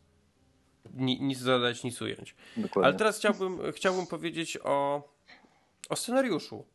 [0.93, 2.35] ni, nic dodać, nic ująć.
[2.57, 2.87] Dokładnie.
[2.87, 5.03] Ale teraz chciałbym, chciałbym powiedzieć o,
[5.89, 6.65] o scenariuszu.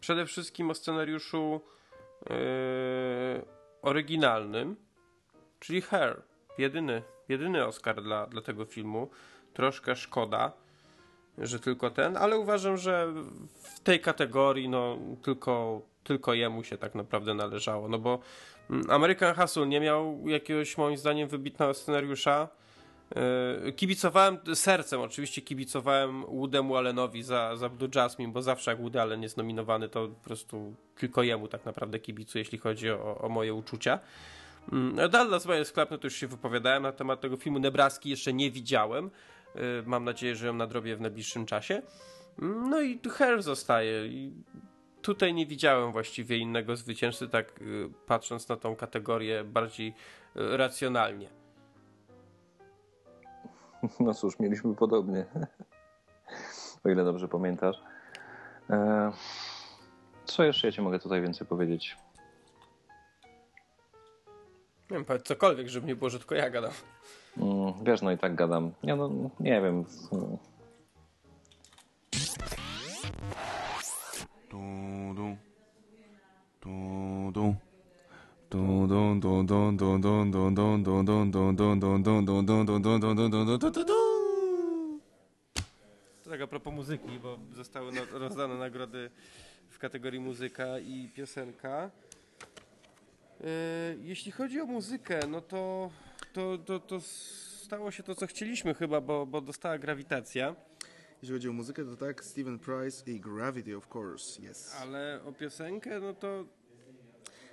[0.00, 1.60] Przede wszystkim o scenariuszu
[2.30, 2.36] yy,
[3.82, 4.76] oryginalnym,
[5.60, 6.22] czyli Hair.
[6.58, 9.10] Jedyny, jedyny Oscar dla, dla tego filmu.
[9.54, 10.52] Troszkę szkoda,
[11.38, 13.12] że tylko ten, ale uważam, że
[13.62, 17.88] w tej kategorii no, tylko, tylko jemu się tak naprawdę należało.
[17.88, 18.18] No bo
[18.88, 22.48] American Hustle nie miał jakiegoś moim zdaniem wybitnego scenariusza.
[23.64, 29.00] Yy, Kibicowałem sercem, oczywiście kibicowałem Woodemu Allenowi za, za Blue Jasmine, bo zawsze jak Woody
[29.00, 33.28] Allen jest nominowany, to po prostu tylko jemu tak naprawdę kibicuję, jeśli chodzi o, o
[33.28, 33.98] moje uczucia.
[34.72, 37.58] Mm, Dallas Buyers Club, no to już się wypowiadałem na temat tego filmu.
[37.58, 39.10] Nebraski jeszcze nie widziałem.
[39.54, 41.82] Yy, Mam nadzieję, że ją nadrobię w najbliższym czasie.
[42.42, 43.92] Mm, No i Hair zostaje.
[45.02, 49.94] Tutaj nie widziałem właściwie innego zwycięzcy, tak yy, patrząc na tą kategorię bardziej
[50.34, 51.28] yy, racjonalnie.
[54.00, 55.24] No cóż, mieliśmy podobnie.
[56.84, 57.76] o ile dobrze pamiętasz.
[58.70, 59.12] E,
[60.24, 61.96] co jeszcze ja ci mogę tutaj więcej powiedzieć?
[64.90, 66.70] Nie wiem, powiedz cokolwiek, żeby nie było, że tylko ja gadam.
[67.36, 68.72] Mm, wiesz, no i tak gadam.
[68.82, 69.84] Ja no, nie wiem.
[86.24, 89.10] To tak a propos muzyki, bo zostały rozdane nagrody
[89.68, 91.90] w kategorii muzyka i piosenka.
[93.40, 93.46] E,
[94.02, 95.90] Jeśli chodzi o muzykę, no to,
[96.32, 100.54] to, to, to stało się to, co chcieliśmy chyba, bo, bo dostała grawitacja,
[101.22, 104.76] Jeśli chodzi o muzykę, to tak, Steven Price i Gravity, of course, yes.
[104.80, 106.44] ale o piosenkę, no to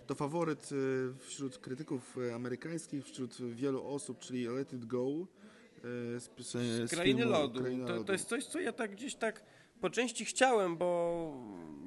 [0.09, 5.07] To faworyt y, wśród krytyków y, amerykańskich, wśród wielu osób, czyli Let It Go.
[5.07, 6.51] y, Z, z,
[6.89, 7.59] z Krainy filmu Lodu.
[7.61, 8.05] Kraina To, Lodu.
[8.05, 9.43] to jest coś, co ja tak gdzieś tak
[9.81, 11.33] po części chciałem, bo,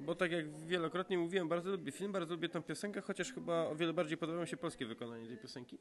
[0.06, 3.76] bo tak jak wielokrotnie mówiłem, bardzo lubię film, bardzo lubię tą piosenkę, chociaż chyba o
[3.76, 5.78] wiele bardziej podoba mi się polskie wykonanie tej piosenki.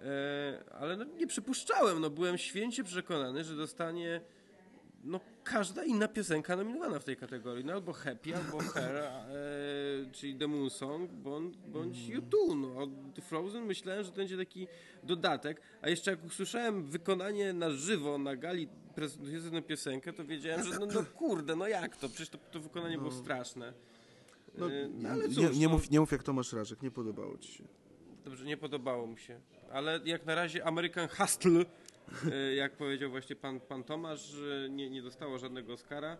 [0.00, 4.20] E, ale no, nie przypuszczałem, no byłem święcie przekonany, że dostanie
[5.04, 7.64] no, każda inna piosenka nominowana w tej kategorii.
[7.64, 9.12] No albo Happy, albo Her, e,
[10.12, 12.56] czyli The Moon Song, bądź, bądź U2.
[12.56, 12.82] No.
[12.82, 14.68] Od Frozen myślałem, że to będzie taki
[15.02, 20.64] dodatek, a jeszcze jak usłyszałem wykonanie na żywo na gali prezentujące tę piosenkę, to wiedziałem,
[20.64, 22.08] że no, no kurde, no jak to?
[22.08, 23.72] Przecież to, to wykonanie było straszne.
[24.58, 25.72] No, E, no, ale cóż, nie, nie, no.
[25.72, 27.64] mów, nie mów jak Tomasz Rażek, nie podobało ci się.
[28.24, 29.40] Dobrze, nie podobało mi się.
[29.72, 31.64] Ale jak na razie American Hustle,
[32.56, 36.18] jak powiedział właśnie pan, pan Tomasz, że nie, nie dostało żadnego Oscara.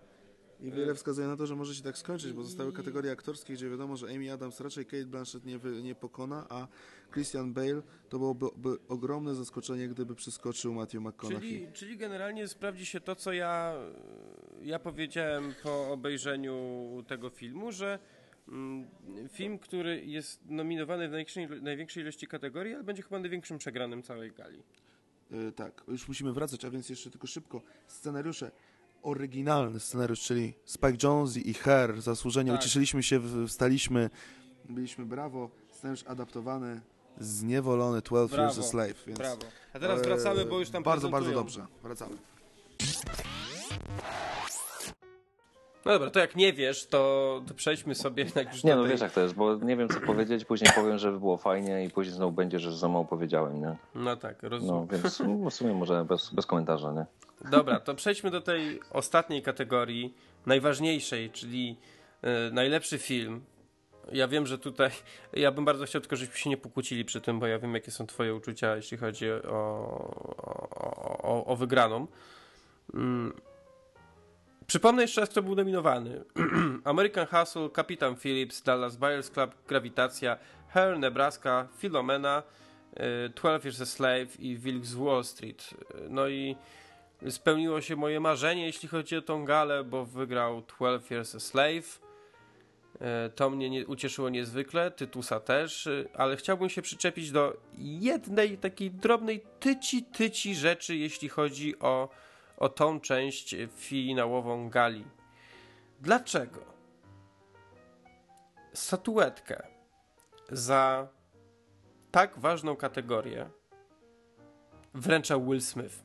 [0.60, 3.70] I wiele wskazuje na to, że może się tak skończyć, bo zostały kategorie aktorskie, gdzie
[3.70, 6.68] wiadomo, że Amy Adams raczej Kate Blanchett nie, wy, nie pokona, a
[7.12, 11.40] Christian Bale to byłoby by ogromne zaskoczenie, gdyby przeskoczył Matthew McConaughey.
[11.40, 13.74] Czyli, czyli generalnie sprawdzi się to, co ja,
[14.62, 17.98] ja powiedziałem po obejrzeniu tego filmu, że
[18.48, 18.88] mm,
[19.28, 24.32] film, który jest nominowany w największej, największej ilości kategorii, ale będzie chyba największym przegranym całej
[24.32, 24.62] gali.
[25.34, 27.62] Y, tak, już musimy wracać, a więc jeszcze tylko szybko.
[27.86, 28.50] Scenariusze.
[29.02, 32.60] Oryginalny scenariusz, czyli Spike Jonze i Her, zasłużenie, Tak.
[32.60, 34.10] ucieszyliśmy się, wstaliśmy,
[34.68, 35.50] byliśmy brawo.
[35.70, 36.80] Scenariusz adaptowany,
[37.20, 39.04] zniewolony 12 Years a Brawo, Slave.
[39.06, 39.42] Więc, Brawo.
[39.72, 41.64] A teraz e, wracamy, bo już tam Bardzo, bardzo prezentują.
[41.64, 41.82] dobrze.
[41.82, 42.16] Wracamy.
[45.84, 48.90] No dobra, to jak nie wiesz, to, to przejdźmy sobie jednak już Nie no tej...
[48.90, 51.90] wiesz jak to jest, bo nie wiem co powiedzieć, później powiem, że było fajnie i
[51.90, 53.76] później znowu będzie, że za mało powiedziałem, nie?
[53.94, 54.74] No tak, rozumiem.
[54.74, 57.06] No więc w sumie może bez, bez komentarza, nie?
[57.50, 60.14] Dobra, to przejdźmy do tej ostatniej kategorii,
[60.46, 61.76] najważniejszej, czyli
[62.22, 63.44] e, najlepszy film.
[64.12, 64.90] Ja wiem, że tutaj,
[65.32, 67.90] ja bym bardzo chciał tylko, żebyśmy się nie pokłócili przy tym, bo ja wiem, jakie
[67.90, 72.06] są twoje uczucia, jeśli chodzi o, o, o, o wygraną.
[72.94, 73.34] Mm.
[74.66, 76.24] Przypomnę jeszcze raz, kto był nominowany.
[76.84, 80.38] American Hustle, Kapitan Phillips, Dallas Buyers Club, Grawitacja,
[80.68, 82.42] Hair, Nebraska, Philomena,
[82.96, 85.70] e, 12 Years a Slave i Wilk z Wall Street.
[85.94, 86.56] E, No i
[87.30, 92.00] spełniło się moje marzenie, jeśli chodzi o tą galę, bo wygrał 12 Years a Slave.
[93.00, 98.58] E, To mnie nie, ucieszyło niezwykle, Tytusa też, e, ale chciałbym się przyczepić do jednej
[98.58, 102.08] takiej drobnej tyci, tyci rzeczy, jeśli chodzi o,
[102.56, 105.04] o tą część finałową gali.
[106.00, 106.60] Dlaczego
[108.72, 109.66] statuetkę
[110.48, 111.08] za
[112.10, 113.50] tak ważną kategorię
[114.94, 116.04] wręczał Will Smith?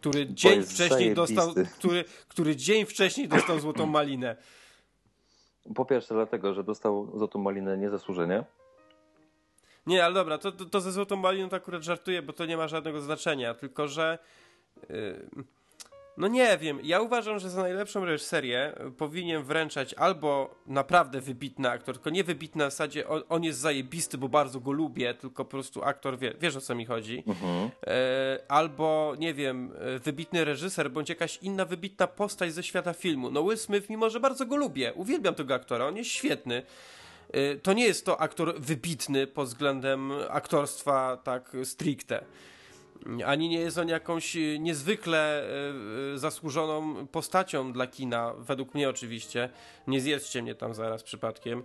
[0.00, 4.36] który dzień wcześniej dostał, który, który dzień wcześniej dostał złotą malinę.
[5.74, 8.44] Po pierwsze dlatego, że dostał złotą malinę niezasłużenie.
[9.86, 12.56] Nie, ale dobra, to, to, to ze złotą maliną to akurat żartuję, bo to nie
[12.56, 14.18] ma żadnego znaczenia, tylko że
[14.88, 15.28] yy,
[16.16, 21.70] no nie wiem, ja uważam, że za najlepszą reżyserię y, powinien wręczać albo naprawdę wybitny
[21.70, 25.44] aktor, tylko nie wybitny na zasadzie on, on jest zajebisty, bo bardzo go lubię, tylko
[25.44, 27.24] po prostu aktor, wie, wiesz o co mi chodzi.
[27.86, 33.30] E, albo, nie wiem, e, wybitny reżyser, bądź jakaś inna wybitna postać ze świata filmu.
[33.30, 36.62] No Will Smith, mimo że bardzo go lubię, uwielbiam tego aktora, on jest świetny.
[37.32, 42.24] E, To nie jest to aktor wybitny pod względem aktorstwa tak stricte.
[43.26, 48.88] Ani nie jest on jakąś e, niezwykle e, e, zasłużoną postacią dla kina, według mnie
[48.88, 49.48] oczywiście.
[49.86, 51.62] Nie zjedzcie mnie tam zaraz przypadkiem.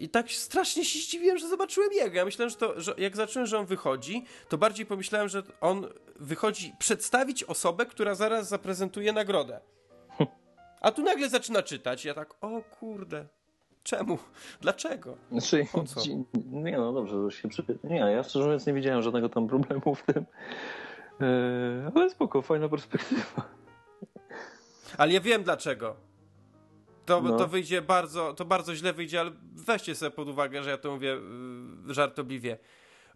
[0.00, 2.16] I tak strasznie się zdziwiłem, że zobaczyłem jego.
[2.16, 5.88] Ja myślałem, że, to, że jak zacząłem, że on wychodzi, to bardziej pomyślałem, że on
[6.16, 9.60] wychodzi przedstawić osobę, która zaraz zaprezentuje nagrodę.
[10.80, 12.04] A tu nagle zaczyna czytać.
[12.04, 13.26] Ja tak, o kurde,
[13.82, 14.18] czemu?
[14.60, 15.16] Dlaczego?
[15.30, 15.66] Znaczy,
[16.52, 17.64] nie no dobrze, że się przy...
[17.84, 20.24] Nie, ja szczerze mówiąc nie widziałem żadnego tam problemu w tym.
[21.20, 23.48] Eee, ale spoko, fajna perspektywa.
[24.98, 25.96] Ale ja wiem dlaczego.
[27.06, 27.36] To, No.
[27.38, 30.90] to wyjdzie bardzo, to bardzo źle wyjdzie, ale weźcie sobie pod uwagę, że ja to
[30.92, 31.08] mówię
[31.86, 32.58] yy, żartobliwie.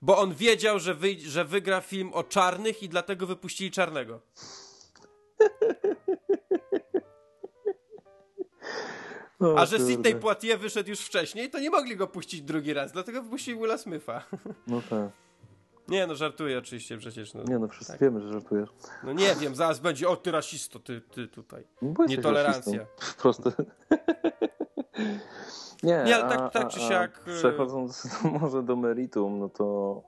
[0.03, 4.21] Bo on wiedział, że, wyj- że wygra film o czarnych i dlatego wypuścili czarnego.
[9.41, 9.93] O, A że kurde.
[9.93, 13.79] Sidney Poitier wyszedł już wcześniej, to nie mogli go puścić drugi raz, dlatego wypuścili Willa
[13.79, 14.23] Smitha.
[14.67, 15.11] No tak.
[15.89, 17.35] Nie no, żartuję oczywiście przecież.
[17.35, 18.01] No, Nie no, wszyscy Tak.
[18.01, 18.69] wiemy, że żartujesz.
[19.05, 21.65] no nie wiem, zaraz będzie, o ty rasisto, ty, ty tutaj.
[21.83, 22.87] Jesteś Nietolerancja.
[23.23, 23.53] prostu.
[25.83, 28.09] Nie, Nie, ale tak- a, tak czy siak, A y- przechodząc
[28.41, 30.03] może do meritum, no to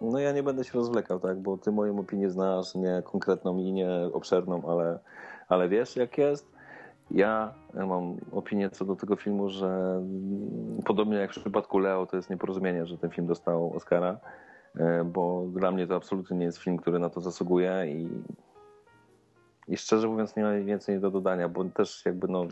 [0.00, 3.72] no ja nie będę się rozwlekał, tak, bo ty moją opinię znasz, nie konkretną i
[3.72, 4.98] nie obszerną, ale,
[5.48, 6.52] ale wiesz jak jest.
[7.14, 10.02] Ja mam opinię co do tego filmu, że
[10.84, 14.18] podobnie jak w przypadku Leo, to jest nieporozumienie, że ten film dostał Oscara,
[14.76, 18.08] e, bo dla mnie to absolutnie nie jest film, który na to zasługuje i,
[19.68, 22.46] i szczerze mówiąc nie mam więcej do dodania, bo też jakby no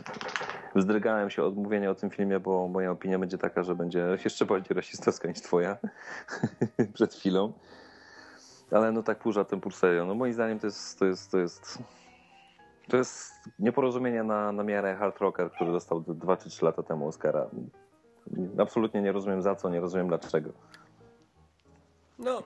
[0.75, 4.45] wzdrygałem się od mówienia o tym filmie, bo moja opinia będzie taka, że będzie jeszcze
[4.45, 5.77] bardziej rasistowska niż twoja
[6.93, 7.53] przed chwilą.
[8.71, 10.05] Ale no tak pół żartem, pół serio.
[10.05, 11.83] No moim zdaniem to jest, to jest, to jest,
[12.91, 17.07] to jest nieporozumienie na, na miarę Hard Rocker, który dostał 2 czy 3 lata temu
[17.07, 17.49] Oscara.
[18.57, 20.49] Absolutnie nie rozumiem za co, nie rozumiem dlaczego.
[22.19, 22.43] No,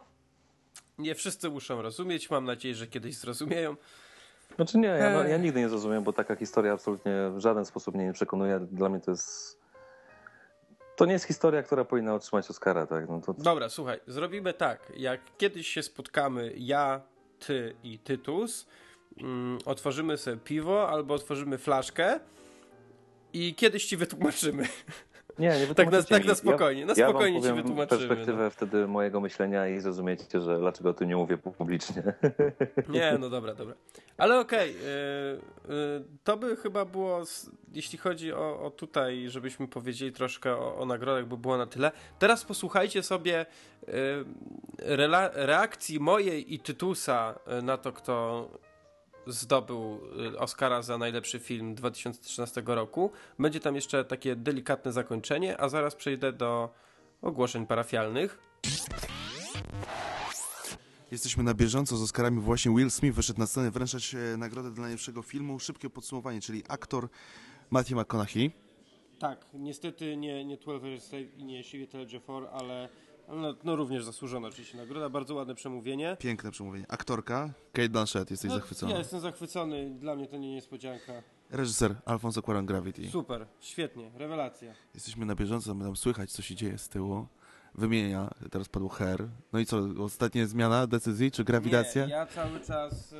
[0.97, 3.75] nie wszyscy muszą rozumieć, mam nadzieję, że kiedyś zrozumieją.
[4.55, 7.95] Znaczy nie, ja, no, ja nigdy nie zrozumiem, bo taka historia absolutnie w żaden sposób
[7.95, 8.59] mnie nie przekonuje.
[8.59, 9.59] Dla mnie to jest...
[10.95, 13.09] To nie jest historia, która powinna otrzymać Oscara, tak?
[13.09, 14.91] No to, Dobra, słuchaj, zrobimy tak.
[14.97, 17.01] Jak kiedyś się spotkamy, ja,
[17.39, 18.67] ty i Tytus,
[19.21, 22.19] mm, otworzymy sobie piwo albo otworzymy flaszkę
[23.33, 24.67] i kiedyś ci wytłumaczymy.
[25.39, 27.99] Nie, nie Tak na, tak na spokojnie, na ja spokojnie wam ci wytłumaczymy.
[28.07, 28.49] perspektywę No.
[28.49, 32.03] wtedy mojego myślenia i zrozumiecie, że dlaczego tym nie mówię publicznie.
[32.89, 33.75] Nie, no dobra, dobra.
[34.17, 37.23] Ale okej, y, y, to by chyba było,
[37.73, 41.91] jeśli chodzi o, o tutaj, żebyśmy powiedzieli troszkę o, o nagrodach, bo było na tyle.
[42.19, 43.45] Teraz posłuchajcie sobie
[43.83, 43.87] y,
[45.33, 48.47] reakcji mojej i Tytusa y, na to, kto
[49.27, 49.99] zdobył
[50.33, 53.11] y, Oscara za najlepszy film 2013 roku.
[53.39, 56.73] Będzie tam jeszcze takie delikatne zakończenie, a zaraz przejdę do
[57.21, 58.39] ogłoszeń parafialnych.
[61.11, 62.39] Jesteśmy na bieżąco z Oscarami.
[62.39, 65.59] Właśnie Will Smith wyszedł na scenę wręczać e, nagrodę dla najlepszego filmu.
[65.59, 67.09] Szybkie podsumowanie, czyli aktor
[67.69, 68.51] Matthew McConaughey.
[69.19, 72.89] Tak, niestety nie, nie 12 Years Slave i nie Shivy Ledger 4, ale ale
[73.27, 76.17] no, no również zasłużona oczywiście nagroda, bardzo ładne przemówienie.
[76.19, 76.85] Piękne przemówienie.
[76.89, 78.91] Aktorka Kate Blanchett, jesteś No, zachwycony.
[78.91, 81.13] Ja jestem zachwycony, dla mnie to nie niespodzianka.
[81.49, 83.09] Reżyser Alfonso Cuarón Gravity.
[83.09, 84.73] Super, świetnie, rewelacja.
[84.93, 87.27] Jesteśmy na bieżąco, tam słychać, co się dzieje z tyłu.
[87.77, 89.27] Wymienia, teraz padło Her.
[89.53, 92.05] No i co, ostatnia zmiana decyzji, czy grawitacja?
[92.05, 93.15] Nie, ja cały czas y,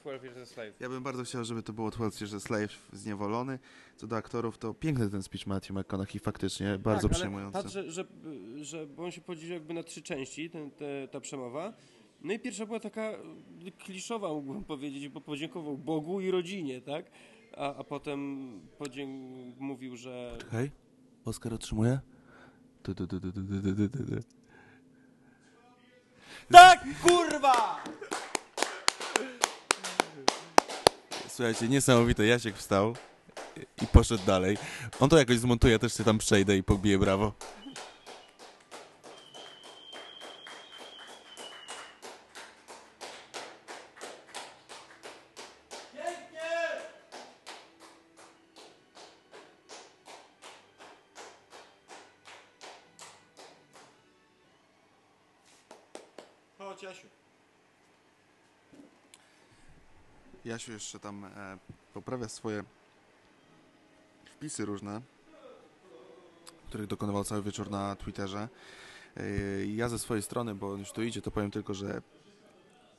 [0.00, 0.80] 12 Years a Slave.
[0.80, 3.58] Ja bym bardzo chciał, żeby to było 12 Years a Slave zniewolony.
[3.96, 7.52] Co do aktorów, to piękny ten speech Matthew McConaughey, faktycznie, bardzo tak, ale przejmujący.
[7.52, 8.04] Patrz, że, że,
[8.60, 11.72] że bo on się podzielił jakby na trzy części, ten, te, ta przemowa.
[12.20, 13.12] No i pierwsza była taka
[13.78, 17.10] kliszowa, mógłbym powiedzieć, bo podziękował Bogu i rodzinie, tak?
[17.56, 20.70] A, a potem podzięk- mówił, że Hej,
[21.24, 21.98] Oskar otrzymuje?
[22.84, 23.32] Du, du, du,
[26.50, 27.84] tak, kurwa!
[31.28, 32.94] Słuchajcie, niesamowite, Jasiek wstał
[33.82, 34.58] i poszedł dalej.
[35.00, 37.32] On to jakoś zmontuje, też się tam przejdę i pobiję brawo.
[60.70, 61.58] Jasiu jeszcze tam e,
[61.94, 62.64] poprawia swoje
[64.24, 65.00] wpisy różne,
[66.68, 68.48] których dokonywał cały wieczór na Twitterze.
[69.16, 72.02] E, ja ze swojej strony, bo już tu idzie, to powiem tylko, że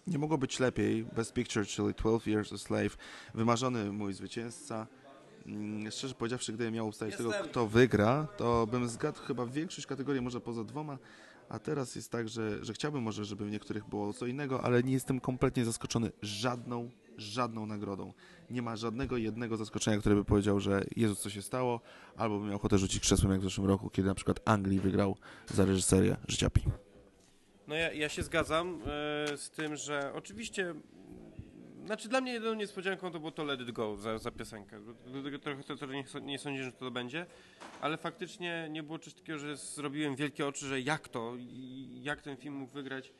[0.07, 1.03] nie mogło być lepiej.
[1.03, 2.97] Best Picture, czyli 12 Years a Slave,
[3.33, 4.87] wymarzony mój zwycięzca.
[5.45, 7.47] Mm, Szczerze powiedziawszy, gdybym miał ustalić tego, Jestem.
[7.49, 10.97] kto wygra, to bym zgadł chyba większość kategorii, może poza dwoma,
[11.49, 14.83] a teraz jest tak, że, że chciałbym może, żeby w niektórych było co innego, ale
[14.83, 18.13] nie jestem kompletnie zaskoczony żadną, żadną nagrodą.
[18.49, 21.81] Nie ma żadnego jednego zaskoczenia, które by powiedział, że Jezus, co się stało,
[22.17, 25.17] albo bym miał ochotę rzucić krzesłem jak w zeszłym roku, kiedy na przykład Anglii wygrał
[25.47, 26.61] za reżyserię Życia Pi.
[27.67, 30.75] No ja, ja się zgadzam e, z tym, że oczywiście
[31.85, 34.79] znaczy dla mnie jedyną niespodzianką to było to Let It Go za, za piosenkę.
[35.41, 37.25] Trochę to, to nie, nie że to będzie,
[37.81, 41.33] ale faktycznie nie było czegoś takiego, że zrobiłem wielkie oczy, że jak to,
[42.01, 43.13] jak ten film mógł wygrać.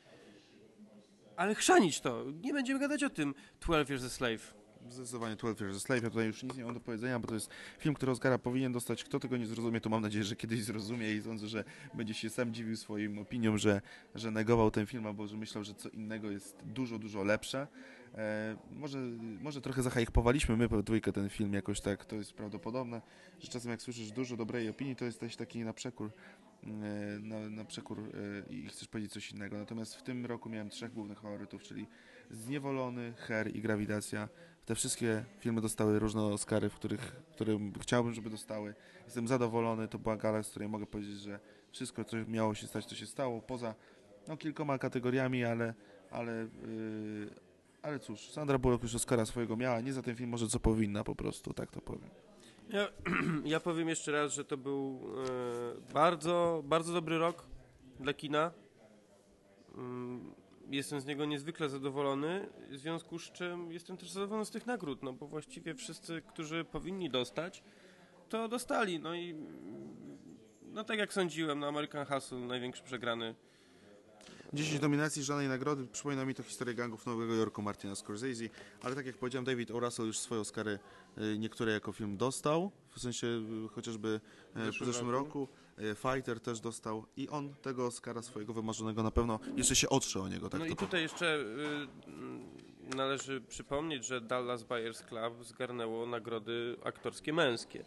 [1.41, 4.53] Ale chrzanić to, nie będziemy gadać o tym 12 Years a Slave.
[4.89, 6.03] Zdecydowanie 12 Years a Slave.
[6.03, 7.49] Ja tutaj już nic nie mam do powiedzenia, bo to jest
[7.79, 9.03] film, który Oscara powinien dostać.
[9.03, 11.63] Kto tego nie zrozumie, to mam nadzieję, że kiedyś zrozumie i sądzę, że
[11.93, 13.81] będzie się sam dziwił swoim opiniom, że,
[14.15, 17.67] że negował ten film, albo że myślał, że co innego jest dużo, dużo lepsze.
[18.15, 18.99] E, może,
[19.41, 23.01] może trochę zahajpowaliśmy my po dwójkę ten film jakoś tak, to jest prawdopodobne,
[23.39, 26.11] że czasem jak słyszysz dużo dobrej opinii, to jesteś taki na przekór,
[27.21, 29.57] na, na przekór e, i chcesz powiedzieć coś innego.
[29.57, 31.87] Natomiast w tym roku miałem trzech głównych faworytów, czyli
[32.29, 34.29] Zniewolony, Her i Grawitacja.
[34.65, 37.21] Te wszystkie filmy dostały różne Oscary, w których,
[37.81, 38.75] chciałbym, żeby dostały.
[39.05, 41.39] Jestem zadowolony, to była gala, z której mogę powiedzieć, że
[41.71, 43.75] wszystko, co miało się stać, to się stało, poza
[44.27, 45.73] no, kilkoma kategoriami, ale,
[46.11, 47.29] ale, yy,
[47.81, 51.03] ale cóż, Sandra Bullock już Oscara swojego miała, nie za ten film może co powinna
[51.03, 52.09] po prostu, tak to powiem.
[52.73, 52.87] Ja,
[53.53, 54.99] ja powiem jeszcze raz, że to był
[55.89, 57.45] e, bardzo, bardzo dobry rok
[57.99, 58.51] dla kina.
[59.75, 60.33] Mm,
[60.69, 65.03] jestem z niego niezwykle zadowolony, w związku z czym jestem też zadowolony z tych nagród,
[65.03, 67.63] no bo właściwie wszyscy, którzy powinni dostać,
[68.29, 68.99] to dostali.
[68.99, 69.35] No i
[70.61, 73.35] no tak jak sądziłem, no American Hustle największy przegrany
[74.53, 75.87] 10 nominacji, żadnej nagrody.
[75.87, 78.49] Przypomina mi to historię gangów Nowego Jorku Martina Scorsese,
[78.81, 79.79] ale tak jak powiedziałem, David O.
[79.79, 80.79] Russell już swoje Oscary
[81.17, 84.21] y, niektóre jako film dostał, w sensie y, chociażby
[84.57, 85.47] y, w zeszłym roku.
[85.95, 90.27] Fighter też dostał i on tego Oscara swojego wymarzonego na pewno jeszcze się otrze o
[90.27, 90.49] niego.
[90.49, 97.33] Tak no i tutaj jeszcze y, należy przypomnieć, że Dallas Buyers Club zgarnęło nagrody aktorskie
[97.33, 97.83] męskie.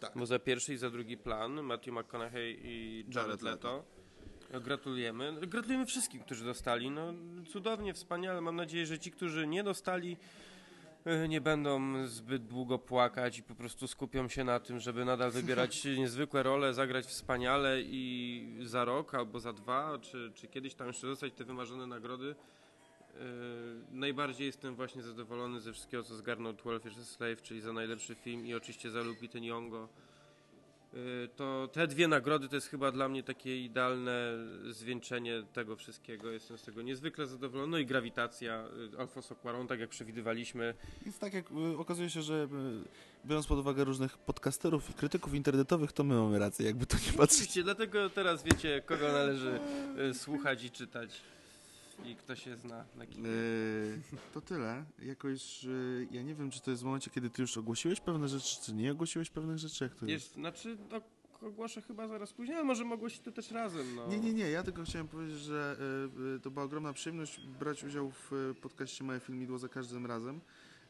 [0.00, 0.12] Tak.
[0.16, 3.84] Bo za pierwszy i za drugi plan Matthew McConaughey i Jared, Jared Leto.
[4.58, 5.46] Gratulujemy.
[5.46, 6.90] Gratulujemy wszystkim, którzy dostali.
[6.90, 7.14] No,
[7.48, 8.40] cudownie, wspaniale.
[8.40, 10.16] Mam nadzieję, że ci, którzy nie dostali,
[11.24, 15.30] y, nie będą zbyt długo płakać i po prostu skupią się na tym, żeby nadal
[15.30, 20.86] wybierać niezwykłe role, zagrać wspaniale i za rok albo za dwa, czy, czy kiedyś tam
[20.86, 22.26] jeszcze dostać te wymarzone nagrody.
[23.14, 23.20] Yy,
[23.90, 28.14] najbardziej jestem właśnie zadowolony ze wszystkiego, co zgarnął 12 Years a Slave, czyli za najlepszy
[28.14, 29.86] film i oczywiście za Lupita Nyong'o.
[30.92, 34.32] Yy, to te dwie nagrody to jest chyba dla mnie takie idealne
[34.70, 36.30] zwieńczenie tego wszystkiego.
[36.30, 37.70] Jestem z tego niezwykle zadowolony.
[37.70, 40.74] No i grawitacja yy, Alfonso Cuarón, tak jak przewidywaliśmy.
[41.02, 42.48] Więc tak jak y, okazuje się, że
[43.24, 46.96] y, biorąc pod uwagę różnych podcasterów i krytyków internetowych, to my mamy rację, jakby to
[46.96, 47.38] nie patrzeć.
[47.38, 49.60] Oczywiście, dlatego teraz wiecie, kogo należy
[50.14, 51.20] słuchać i czytać.
[52.04, 53.28] I kto się zna na kinie.
[53.28, 54.84] Yy, to tyle.
[55.02, 58.28] Jakoś, yy, ja nie wiem, czy to jest w momencie, kiedy ty już ogłosiłeś pewne
[58.28, 60.24] rzeczy, czy nie ogłosiłeś pewnych rzeczy, jak to jest?
[60.24, 61.00] Jest, znaczy, no,
[61.46, 63.94] ogłoszę chyba zaraz później, ale możemy ogłosić to też razem.
[63.96, 64.06] No.
[64.06, 65.76] Nie, nie, nie, ja tylko chciałem powiedzieć, że
[66.18, 70.06] y, y, to była ogromna przyjemność brać udział w y, podcaście Moje Filmidło za każdym
[70.06, 70.40] razem.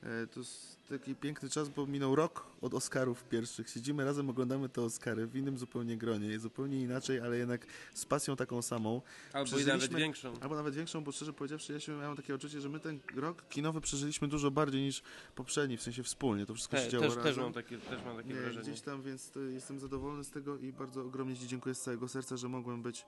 [0.03, 3.71] Y, to jest taki piękny czas, bo minął rok od Oscarów pierwszych.
[3.71, 8.37] Siedzimy razem, oglądamy te Oscary w innym zupełnie gronie, zupełnie inaczej, ale jednak z pasją
[8.37, 9.03] taką samą.
[9.33, 10.33] Albo i nawet większą.
[10.41, 13.49] Albo nawet większą, bo szczerze powiedziawszy, ja się miałem takie odczucie, że my ten rok
[13.49, 15.03] kinowy przeżyliśmy dużo bardziej niż
[15.35, 16.47] poprzedni, w sensie wspólnie.
[16.47, 17.35] To wszystko się działo też, razem.
[17.35, 18.63] też mam takie, też mam takie Nie, wrażenie.
[18.63, 22.37] gdzieś tam, więc jestem zadowolony z tego i bardzo ogromnie Ci dziękuję z całego serca,
[22.37, 23.05] że mogłem być e,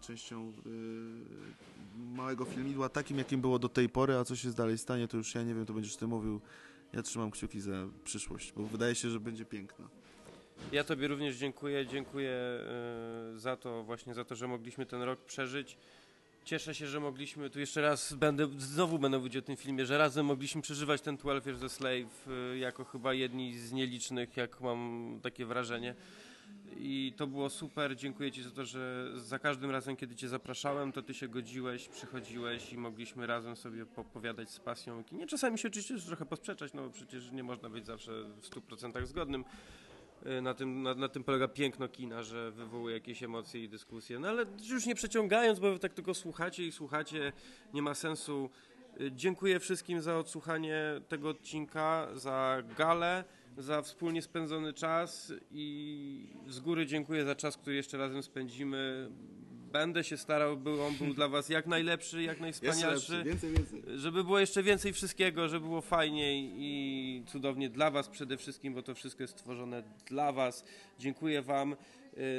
[0.00, 5.08] częścią e, małego filmidła, takim jakim było do tej pory, a co się dalej stanie,
[5.08, 6.40] to już ja nie wiem, to będziesz Ty mówił.
[6.92, 9.88] Ja trzymam kciuki za przyszłość, bo wydaje się, że będzie piękna.
[10.72, 11.86] Ja Tobie również dziękuję.
[11.86, 15.76] Dziękuję e, za to, właśnie za to, że mogliśmy ten rok przeżyć.
[16.44, 19.98] Cieszę się, że mogliśmy, tu jeszcze raz będę, znowu będę mówić o tym filmie, że
[19.98, 24.60] razem mogliśmy przeżywać ten 12 Years a Slave e, jako chyba jedni z nielicznych, jak
[24.60, 25.94] mam takie wrażenie.
[26.76, 27.96] I to było super.
[27.96, 31.88] Dziękuję Ci za to, że za każdym razem, kiedy Cię zapraszałem, to Ty się godziłeś,
[31.88, 34.98] przychodziłeś i mogliśmy razem sobie popowiadać z pasją.
[34.98, 35.26] o kinie.
[35.26, 39.44] czasami się oczywiście trochę posprzeczać, no bo przecież nie można być zawsze w 100% zgodnym.
[40.26, 44.18] Y, Na tym, na, na tym polega piękno kina, że wywołuje jakieś emocje i dyskusje.
[44.18, 47.32] No ale już nie przeciągając, bo wy tak tylko słuchacie i słuchacie,
[47.74, 48.50] nie ma sensu.
[49.00, 53.24] Y, Dziękuję wszystkim za odsłuchanie tego odcinka, za galę,
[53.58, 59.10] za wspólnie spędzony czas i z góry dziękuję za czas, który jeszcze razem spędzimy.
[59.72, 63.82] Będę się starał, by on był dla was jak najlepszy, jak najwspanialszy więcej, więcej.
[63.96, 68.82] żeby było jeszcze więcej wszystkiego, żeby było fajniej i cudownie dla Was przede wszystkim, bo
[68.82, 70.64] to wszystko jest stworzone dla Was.
[70.98, 71.76] Dziękuję Wam y,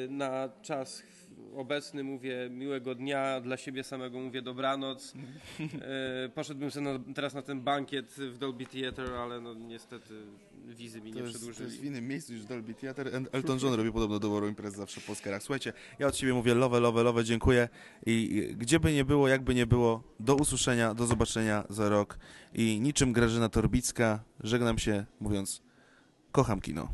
[0.10, 1.04] na czas
[1.56, 5.14] obecny, mówię miłego dnia, dla siebie samego mówię dobranoc.
[6.26, 10.14] Y, Poszedłbym sobie na, teraz na ten bankiet w Dolby Theatre, ale no niestety
[10.74, 11.70] wizy mi To nie jest, to przedłużyli.
[11.70, 13.12] jest w innym miejscu niż Dolby Theatre.
[13.12, 15.44] El- Elton John robi podobno doboru imprez zawsze po Oscarach.
[15.44, 17.70] Słuchajcie, ja od siebie mówię love, love, love, dziękuję
[18.06, 22.18] i gdzie by nie było, jakby nie było, do usłyszenia, do zobaczenia za rok
[22.54, 25.62] i niczym Grażyna Torbicka żegnam się mówiąc
[26.32, 26.88] kocham kino.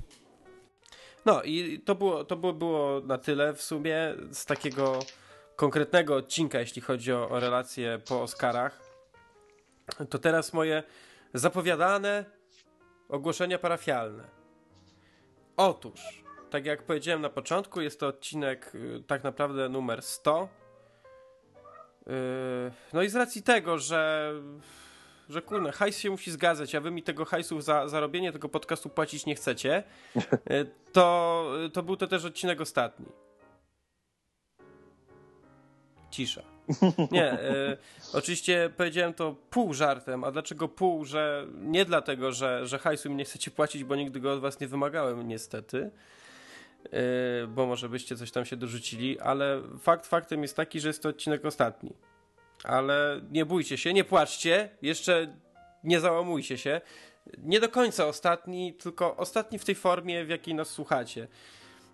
[1.25, 4.99] No i to było, to było, było na tyle w sumie z takiego
[5.55, 8.81] konkretnego odcinka, jeśli chodzi o, o relacje po Oscarach.
[10.09, 10.83] To teraz moje
[11.33, 12.25] zapowiadane
[13.11, 14.23] ogłoszenia parafialne.
[15.57, 20.47] Otóż, tak jak powiedziałem na początku, jest to odcinek y, tak naprawdę numer 100.
[22.07, 22.13] Yy,
[22.93, 24.33] No i z racji tego, że,
[25.29, 28.49] że kurna, hajs się musi zgadzać, a wy mi tego hajsu za, za robienie tego
[28.49, 29.83] podcastu płacić nie chcecie,
[30.45, 33.05] e, to, to był to też odcinek ostatni.
[36.11, 36.50] Cisza.
[37.11, 37.77] Nie, e,
[38.13, 43.15] oczywiście powiedziałem to pół żartem, a dlaczego pół, że nie dlatego, że, że hajsu mi
[43.15, 45.91] nie chcecie płacić, bo nigdy go od was nie wymagałem niestety,
[46.85, 51.03] e, bo może byście coś tam się dorzucili, ale fakt faktem jest taki, że jest
[51.03, 51.93] to odcinek ostatni.
[52.63, 55.35] Ale nie bójcie się, nie płaczcie, jeszcze
[55.83, 56.81] nie załamujcie się.
[57.37, 61.27] Nie do końca ostatni, tylko ostatni w tej formie, w jakiej nas słuchacie.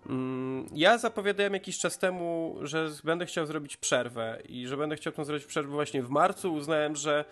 [0.06, 5.12] Mm, Ja zapowiadałem jakiś czas temu, że będę chciał zrobić przerwę i że będę chciał
[5.12, 6.54] tą zrobić przerwę właśnie w marcu.
[6.54, 7.24] Uznałem, że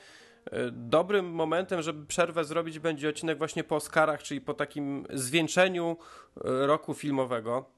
[0.45, 5.97] e, dobrym momentem, żeby przerwę zrobić będzie odcinek właśnie po Oscarach, czyli po takim zwieńczeniu
[6.37, 7.71] e, roku filmowego.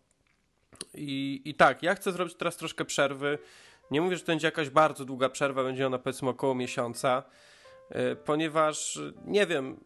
[0.95, 3.39] I, I tak, ja chcę zrobić teraz troszkę przerwy.
[3.91, 7.23] Nie mówię, że to będzie jakaś bardzo długa przerwa, będzie ona powiedzmy około miesiąca,
[7.91, 9.81] e, ponieważ nie wiem,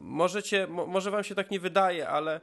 [0.00, 2.40] możecie, mo, może wam się tak nie wydaje, ale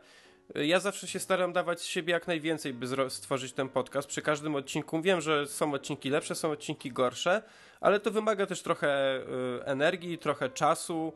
[0.55, 4.07] ja zawsze się staram dawać z siebie jak najwięcej, by stworzyć ten podcast.
[4.07, 7.41] Przy każdym odcinku wiem, że są odcinki lepsze, są odcinki gorsze,
[7.81, 11.13] ale to wymaga też trochę y, energii, trochę czasu.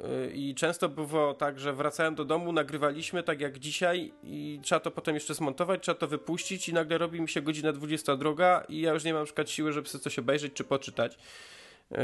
[0.00, 4.80] y, I często było tak, że wracałem do domu, nagrywaliśmy tak jak dzisiaj i trzeba
[4.80, 8.80] to potem jeszcze zmontować, trzeba to wypuścić i nagle robi mi się godzina 22 i
[8.80, 11.18] ja już nie mam na przykład siły, żeby sobie coś obejrzeć czy poczytać.
[11.90, 11.98] Yy,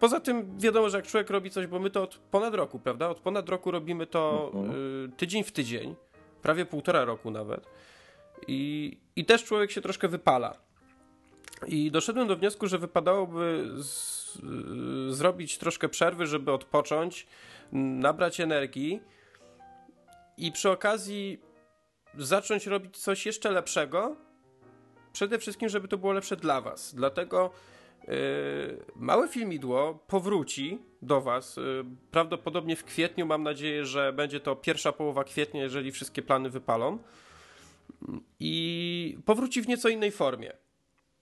[0.00, 3.08] Poza tym wiadomo, że jak człowiek robi coś, bo my to od ponad roku, prawda?
[3.08, 5.94] Od ponad roku robimy to yy, tydzień w tydzień,
[6.42, 7.66] prawie półtora roku nawet.
[8.48, 10.56] I, I też człowiek się troszkę wypala.
[11.66, 14.38] I doszedłem do wniosku, że wypadałoby z,
[15.08, 17.26] yy, zrobić troszkę przerwy, żeby odpocząć,
[17.72, 19.00] nabrać energii
[20.36, 21.40] i przy okazji
[22.14, 24.16] zacząć robić coś jeszcze lepszego.
[25.12, 26.94] Przede wszystkim, żeby to było lepsze dla Was.
[26.94, 27.50] Dlatego
[28.96, 31.56] małe filmidło powróci do Was.
[31.56, 33.26] Yy, prawdopodobnie w kwietniu.
[33.26, 36.98] Mam nadzieję, że będzie to pierwsza połowa kwietnia, jeżeli wszystkie plany wypalą.
[38.40, 40.52] I powróci w nieco innej formie.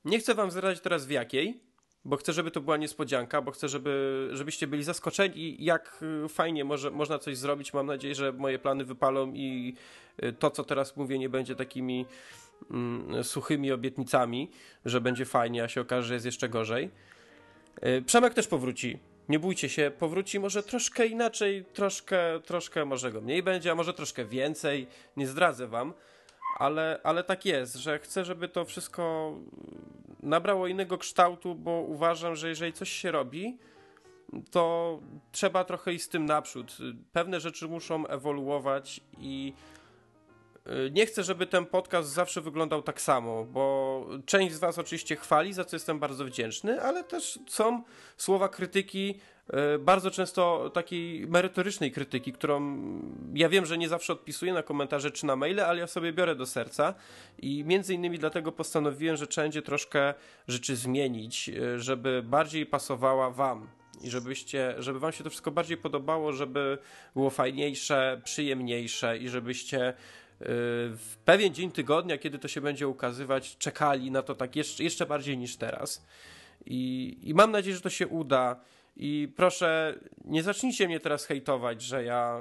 [0.04, 1.60] Nie chcę Wam zdradzać teraz w jakiej,
[2.04, 6.64] bo chcę, żeby to była niespodzianka, bo chcę, żeby, żebyście byli zaskoczeni, jak y, fajnie
[6.64, 7.74] może, można coś zrobić.
[7.74, 9.74] Mam nadzieję, że moje plany wypalą i
[10.38, 12.06] to, co teraz mówię, nie będzie takimi
[13.22, 14.50] suchymi obietnicami,
[14.84, 16.90] że będzie fajnie, a się okaże, że jest jeszcze gorzej.
[17.86, 18.98] Y, Przemek też powróci.
[19.28, 23.94] Nie bójcie się, powróci może troszkę inaczej, troszkę, troszkę może go mniej będzie, a może
[23.94, 24.86] troszkę więcej.
[25.16, 25.92] Nie zdradzę wam,
[26.58, 29.34] ale, ale tak jest, że chcę, żeby to wszystko
[30.22, 33.58] nabrało innego kształtu, bo uważam, że jeżeli coś się robi,
[34.50, 34.98] to
[35.32, 36.76] trzeba trochę iść z tym naprzód.
[37.12, 39.52] Pewne rzeczy muszą ewoluować i
[40.90, 45.52] nie chcę, żeby ten podcast zawsze wyglądał tak samo, bo część z Was oczywiście chwali,
[45.52, 47.82] za co jestem bardzo wdzięczny, ale też są
[48.16, 49.20] słowa krytyki,
[49.74, 52.78] y, bardzo często takiej merytorycznej krytyki, którą
[53.34, 56.34] ja wiem, że nie zawsze odpisuję na komentarze czy na maile, ale ja sobie biorę
[56.34, 56.94] do serca
[57.38, 60.14] i między innymi dlatego postanowiłem, że trzeba będzie troszkę
[60.48, 63.68] rzeczy zmienić, y, żeby bardziej pasowała Wam
[64.02, 66.78] i żebyście, żeby wam się to wszystko bardziej podobało, żeby
[67.14, 69.94] było fajniejsze, przyjemniejsze i żebyście y,
[70.40, 75.06] w pewien dzień tygodnia, kiedy to się będzie ukazywać, czekali na to tak jeszcze, jeszcze
[75.06, 76.06] bardziej niż teraz.
[76.66, 78.60] I, I mam nadzieję, że to się uda.
[78.96, 79.94] I proszę,
[80.24, 82.40] nie zacznijcie mnie teraz hejtować, że ja,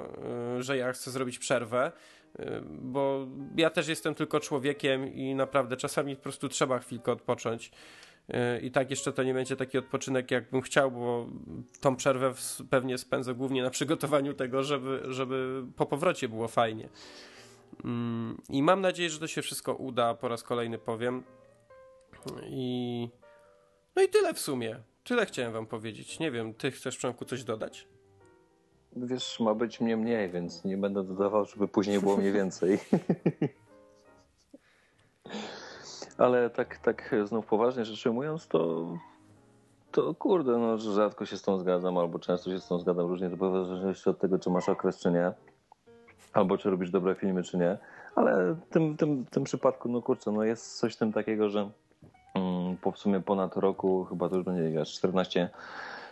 [0.58, 1.92] y, że ja chcę zrobić przerwę,
[2.40, 3.26] y, bo
[3.56, 7.70] ja też jestem tylko człowiekiem i naprawdę czasami po prostu trzeba chwilkę odpocząć.
[8.30, 11.28] Y, I tak jeszcze to nie będzie taki odpoczynek, jakbym chciał, bo
[11.80, 12.34] tą przerwę
[12.70, 16.88] pewnie spędzę głównie na przygotowaniu tego, żeby, żeby po powrocie było fajnie.
[17.84, 21.22] Mm, I mam nadzieję, że to się wszystko uda, po raz kolejny powiem.
[22.46, 23.08] I
[23.96, 24.82] no i tyle w sumie.
[25.04, 26.18] Tyle chciałem wam powiedzieć.
[26.18, 27.88] Nie wiem, ty chcesz Przemku coś dodać?
[28.96, 32.78] Wiesz, ma być mnie mniej, więc nie będę dodawał, żeby później było mnie więcej.
[36.18, 38.86] Ale tak, tak znów poważnie rzecz ujmując, to,
[39.92, 43.30] to kurde, no, rzadko się z tą zgadzam, albo często się z tą zgadzam, różnie
[43.30, 45.32] to zależności od tego, czy masz okres, czy nie,
[46.34, 47.78] albo czy robisz dobre filmy, czy nie.
[48.16, 51.70] Ale w tym, tym, tym przypadku, no kurczę, no jest coś tym takiego, że
[52.34, 55.48] mm, po w sumie ponad roku, chyba to już będzie wiesz, 14,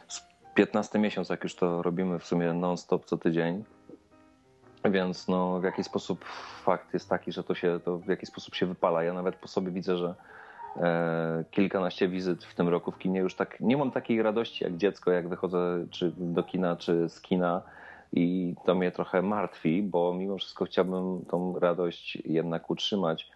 [0.08, 3.64] z 15 miesiąc, jak już to robimy w sumie non-stop co tydzień,
[4.90, 6.24] więc no, w jaki sposób
[6.64, 9.02] fakt jest taki, że to się to w jaki sposób się wypala.
[9.02, 10.14] Ja nawet po sobie widzę, że
[10.76, 14.76] e, kilkanaście wizyt w tym roku w kinie już tak nie mam takiej radości jak
[14.76, 17.62] dziecko, jak wychodzę czy do kina, czy z kina
[18.12, 23.30] i to mnie trochę martwi, bo mimo wszystko chciałbym tą radość jednak utrzymać.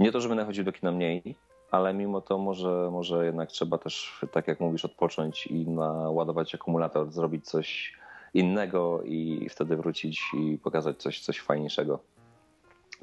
[0.00, 1.36] Nie to, że będę do kina mniej,
[1.70, 7.10] ale mimo to może, może jednak trzeba też, tak jak mówisz, odpocząć i naładować akumulator,
[7.10, 7.98] zrobić coś
[8.34, 11.98] innego i wtedy wrócić i pokazać coś, coś fajniejszego.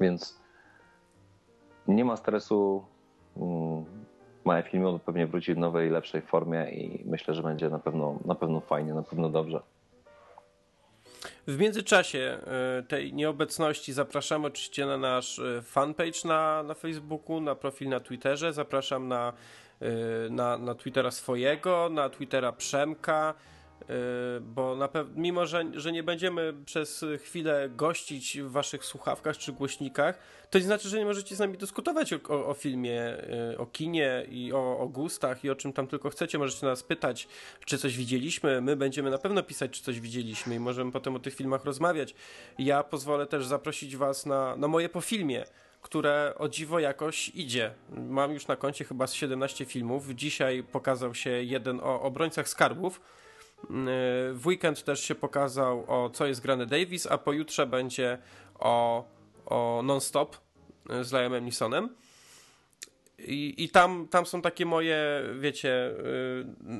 [0.00, 0.40] Więc
[1.88, 2.84] nie ma stresu.
[3.36, 3.84] Mm,
[4.44, 8.34] Moje filmy pewnie wróci w nowej, lepszej formie i myślę, że będzie na pewno, na
[8.34, 9.62] pewno fajnie, na pewno dobrze.
[11.46, 17.54] W międzyczasie e, tej nieobecności zapraszamy oczywiście na nasz e, fanpage na, na Facebooku, na
[17.54, 18.52] profil na Twitterze.
[18.52, 19.32] Zapraszam na,
[19.80, 23.34] e, na, na Twittera swojego, na Twittera Przemka.
[23.82, 29.52] Y, bo na mimo, że, że nie będziemy przez chwilę gościć w waszych słuchawkach czy
[29.52, 30.18] głośnikach,
[30.50, 33.16] to nie znaczy, że nie możecie z nami dyskutować o, o, filmie,
[33.52, 36.38] y, o kinie i o, o, gustach i o czym tam tylko chcecie.
[36.38, 37.28] Możecie nas pytać,
[37.64, 38.60] czy coś widzieliśmy.
[38.60, 42.14] My będziemy na pewno pisać, czy coś widzieliśmy i możemy potem o tych filmach rozmawiać.
[42.58, 45.44] Ja pozwolę też zaprosić was na, na moje po filmie
[45.82, 47.74] które o dziwo jakoś idzie.
[47.88, 50.08] Mam już na koncie chyba 17 filmów.
[50.14, 53.00] Dzisiaj pokazał się jeden o obrońcach skarbów
[54.32, 58.18] w weekend też się pokazał o co jest grane Davis, a pojutrze będzie
[58.58, 59.04] o,
[59.46, 60.36] o Non-Stop
[60.90, 61.88] e, z Liamem Neesonem.
[63.18, 65.94] I, I tam, tam są takie moje, wiecie, e,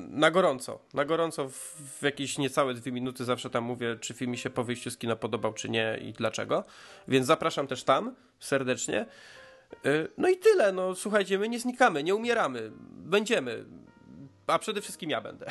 [0.08, 0.78] na gorąco.
[0.94, 1.54] Na gorąco w,
[2.00, 4.96] w jakieś niecałe dwie minuty zawsze tam mówię, czy film mi się po wyjściu z
[4.96, 6.64] kina podobał, czy nie i dlaczego.
[7.08, 9.06] Więc zapraszam też tam serdecznie.
[10.18, 10.72] No i tyle.
[10.72, 12.70] No słuchajcie, my nie znikamy, nie umieramy.
[12.90, 13.64] Będziemy
[14.52, 15.46] a przede wszystkim ja będę.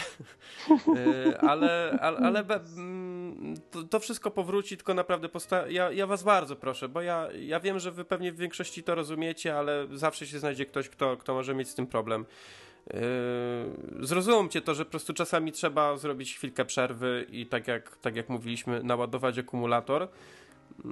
[0.97, 2.39] Y, ale ale, ale
[2.77, 7.27] mm, to, to, wszystko powróci, tylko naprawdę posta- ja, ja was bardzo proszę, bo ja,
[7.39, 11.17] ja wiem, że wy pewnie w większości to rozumiecie, ale zawsze się znajdzie ktoś, kto,
[11.17, 12.25] kto może mieć z tym problem.
[12.87, 18.15] Yy, zrozumcie to, że po prostu czasami trzeba zrobić chwilkę przerwy i tak jak, tak
[18.15, 20.01] jak mówiliśmy, naładować akumulator.
[20.01, 20.91] Yy,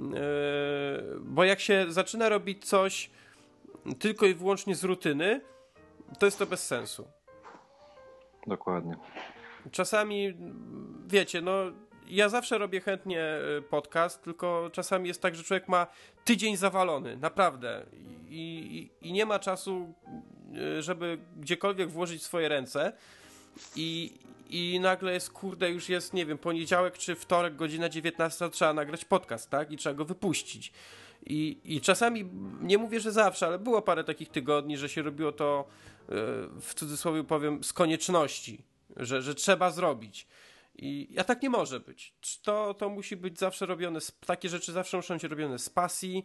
[1.20, 3.10] bo jak się zaczyna robić coś
[3.98, 5.40] tylko i wyłącznie z rutyny,
[6.18, 7.08] to jest to bez sensu.
[8.48, 8.96] Dokładnie.
[9.70, 10.34] Czasami,
[11.06, 11.52] wiecie, no
[12.08, 15.86] ja zawsze robię chętnie y, podcast, tylko czasami jest tak, że człowiek ma
[16.24, 17.86] tydzień zawalony, naprawdę.
[18.28, 19.94] I, i, i nie ma czasu,
[20.78, 22.92] y, żeby gdziekolwiek włożyć swoje ręce.
[23.76, 24.12] I,
[24.50, 29.04] I nagle jest, kurde, już jest, nie wiem, poniedziałek czy wtorek, godzina 19, trzeba nagrać
[29.04, 29.72] podcast, tak?
[29.72, 30.72] I trzeba go wypuścić.
[31.26, 32.30] I, I czasami,
[32.60, 35.68] nie mówię, że zawsze, ale było parę takich tygodni, że się robiło to
[36.60, 38.64] w cudzysłowie powiem, z konieczności,
[38.96, 40.26] że, że trzeba zrobić.
[40.80, 42.14] I a tak nie może być.
[42.42, 46.24] To, to musi być zawsze robione, takie rzeczy zawsze muszą być robione z pasji,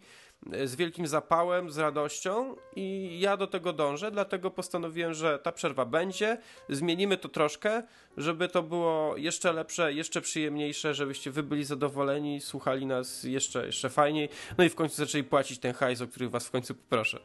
[0.65, 5.85] z wielkim zapałem, z radością i ja do tego dążę, dlatego postanowiłem, że ta przerwa
[5.85, 6.37] będzie,
[6.69, 7.83] zmienimy to troszkę,
[8.17, 13.89] żeby to było jeszcze lepsze, jeszcze przyjemniejsze, żebyście wy byli zadowoleni, słuchali nas jeszcze, jeszcze
[13.89, 17.19] fajniej, no i w końcu zaczęli płacić ten hajs, o który was w końcu poproszę.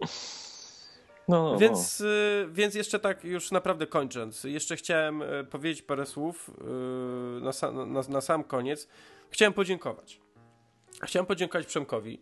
[1.28, 2.06] No, no, więc, no.
[2.52, 6.50] Więc jeszcze tak już naprawdę kończąc, jeszcze chciałem y, powiedzieć parę słów
[7.38, 8.88] y, na, sam, na, na, sam koniec.
[9.30, 10.20] Chciałem podziękować.
[11.02, 12.20] Chciałem podziękować Przemkowi,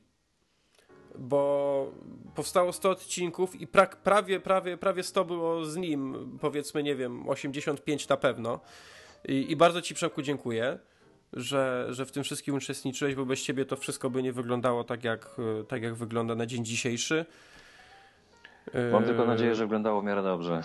[1.19, 1.93] bo
[2.35, 7.29] powstało 100 odcinków i pra, prawie, prawie, prawie 100 było z nim, powiedzmy, nie wiem,
[7.29, 8.61] 85 na pewno.
[9.29, 10.79] I, i bardzo Ci Przemku dziękuję.
[11.33, 15.05] Że, że w tym wszystkim uczestniczyłeś, bo bez ciebie to wszystko by nie wyglądało tak
[15.05, 15.37] jak,
[15.69, 17.27] tak, jak wygląda na dzień dzisiejszy.
[18.93, 20.63] Mam tylko yy, nadzieję, że wyglądało w miarę dobrze.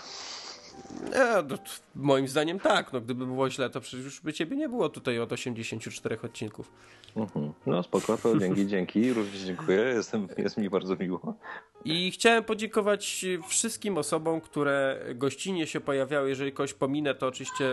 [1.12, 1.56] E, no,
[1.94, 2.92] moim zdaniem tak.
[2.92, 6.70] No, gdyby było źle, to przecież już by ciebie nie było tutaj od 84 odcinków.
[7.16, 7.52] Mhm.
[7.66, 9.12] No spoko, to dzięki, dzięki.
[9.12, 9.78] Również dziękuję.
[9.78, 11.34] Jestem, jest mi bardzo miło.
[11.84, 16.28] I chciałem podziękować wszystkim osobom, które gościnnie się pojawiały.
[16.28, 17.64] Jeżeli kogoś pominę, to oczywiście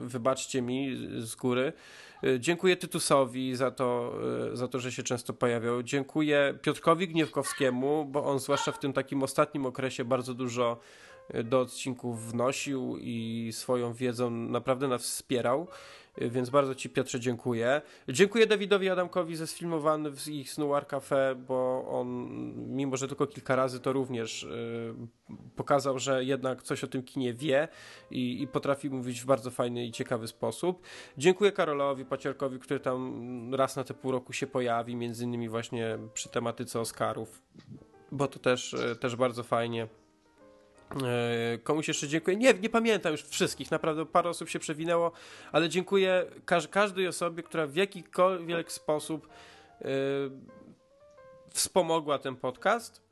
[0.00, 1.72] wybaczcie mi z góry.
[2.26, 4.12] E, dziękuję Tytusowi za to,
[4.52, 5.82] e, za to, że się często pojawiał.
[5.82, 10.80] Dziękuję Piotrkowi Gniewkowskiemu, bo on zwłaszcza w tym takim ostatnim okresie bardzo dużo
[11.28, 15.68] e, do odcinków wnosił i swoją wiedzą naprawdę nas wspierał.
[16.18, 17.82] Więc bardzo Ci, Piotrze, dziękuję.
[18.08, 22.28] Dziękuję Dawidowi Adamkowi ze sfilmowany w ich Snow Cafe, bo on,
[22.76, 24.94] mimo że tylko kilka razy, to również y,
[25.56, 27.68] pokazał, że jednak coś o tym kinie wie
[28.10, 30.82] i, i, potrafi mówić w bardzo fajny i ciekawy sposób.
[31.18, 35.98] Dziękuję Karolowi Pacierkowi, który tam raz na te pół roku się pojawi, między innymi właśnie
[36.14, 37.42] przy tematyce Oscarów,
[38.12, 39.88] bo to też, y, też bardzo fajnie.
[41.02, 42.36] E, komuś jeszcze dziękuję.
[42.36, 45.12] Nie, nie pamiętam już wszystkich, naprawdę parę osób się przewinęło,
[45.52, 49.28] ale dziękuję każ każdej osobie, która w jakikolwiek sposób
[49.80, 49.88] yy,
[51.50, 53.03] wspomogła ten podcast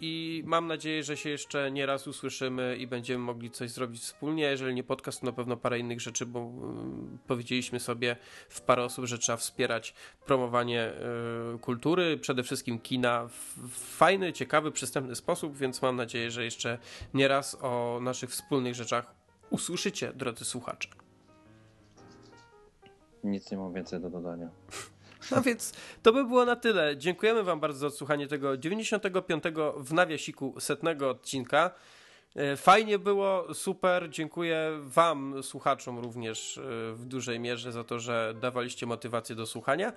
[0.00, 4.42] i mam nadzieję, że się jeszcze nie raz usłyszymy i będziemy mogli coś zrobić wspólnie.
[4.42, 8.16] Jeżeli nie podcast, to na pewno parę innych rzeczy, bo y, powiedzieliśmy sobie
[8.48, 9.94] w parę osób, że trzeba wspierać
[10.26, 10.92] promowanie
[11.54, 16.78] y, kultury, przede wszystkim kina w fajny, ciekawy, przystępny sposób, więc mam nadzieję, że jeszcze
[17.14, 19.14] nie raz o naszych wspólnych rzeczach
[19.50, 20.88] usłyszycie, drodzy słuchacze.
[23.24, 24.50] Nic nie mam więcej do dodania.
[25.30, 25.72] No więc
[26.02, 26.96] to by było na tyle.
[26.96, 29.44] Dziękujemy Wam bardzo za odsłuchanie tego 95
[29.76, 31.70] w nawiasiku setnego odcinka.
[32.36, 34.10] E, Fajnie było, super.
[34.10, 36.62] Dziękuję Wam, słuchaczom, również e,
[36.92, 39.92] w dużej mierze za to, że dawaliście motywację do słuchania.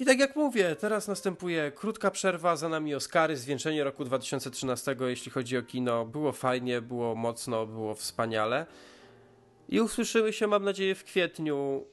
[0.00, 5.32] I tak jak mówię, teraz następuje krótka przerwa, za nami Oscary, zwieńczenie roku 2013, jeśli
[5.32, 6.04] chodzi o kino.
[6.04, 8.66] Było fajnie, było mocno, było wspaniale.
[9.68, 11.84] I usłyszymy się, mam nadzieję, w kwietniu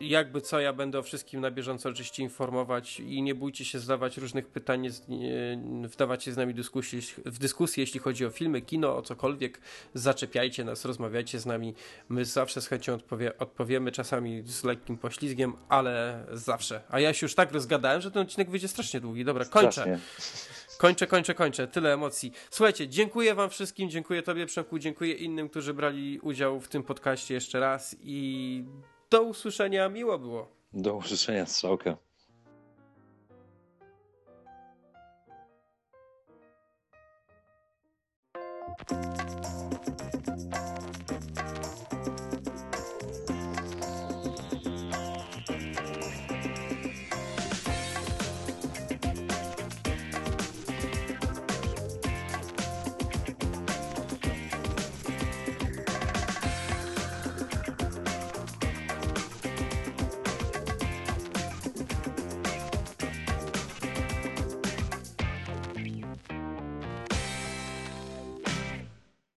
[0.00, 4.16] jakby co, ja będę o wszystkim na bieżąco oczywiście informować i nie bójcie się zadawać
[4.16, 4.88] różnych pytań,
[5.84, 9.60] wdawać się z nami dyskusji, w dyskusję, jeśli chodzi o filmy, kino, o cokolwiek,
[9.94, 11.74] zaczepiajcie nas, rozmawiajcie z nami,
[12.08, 16.82] my zawsze z chęcią odpowie, odpowiemy, czasami z lekkim poślizgiem, ale zawsze.
[16.88, 19.24] A ja się już tak rozgadałem, że ten odcinek wyjdzie strasznie długi.
[19.24, 19.72] Dobra, kończę.
[19.72, 19.98] Strasznie.
[20.78, 21.68] Kończę, kończę, kończę.
[21.68, 22.32] Tyle emocji.
[22.50, 27.34] Słuchajcie, dziękuję Wam wszystkim, dziękuję Tobie, Przemku, dziękuję innym, którzy brali udział w tym podcaście
[27.34, 28.64] jeszcze raz i
[29.10, 29.88] do usłyszenia.
[29.88, 30.48] Miło było.
[30.72, 31.96] Do usłyszenia, strzałka.
[38.86, 39.19] Thank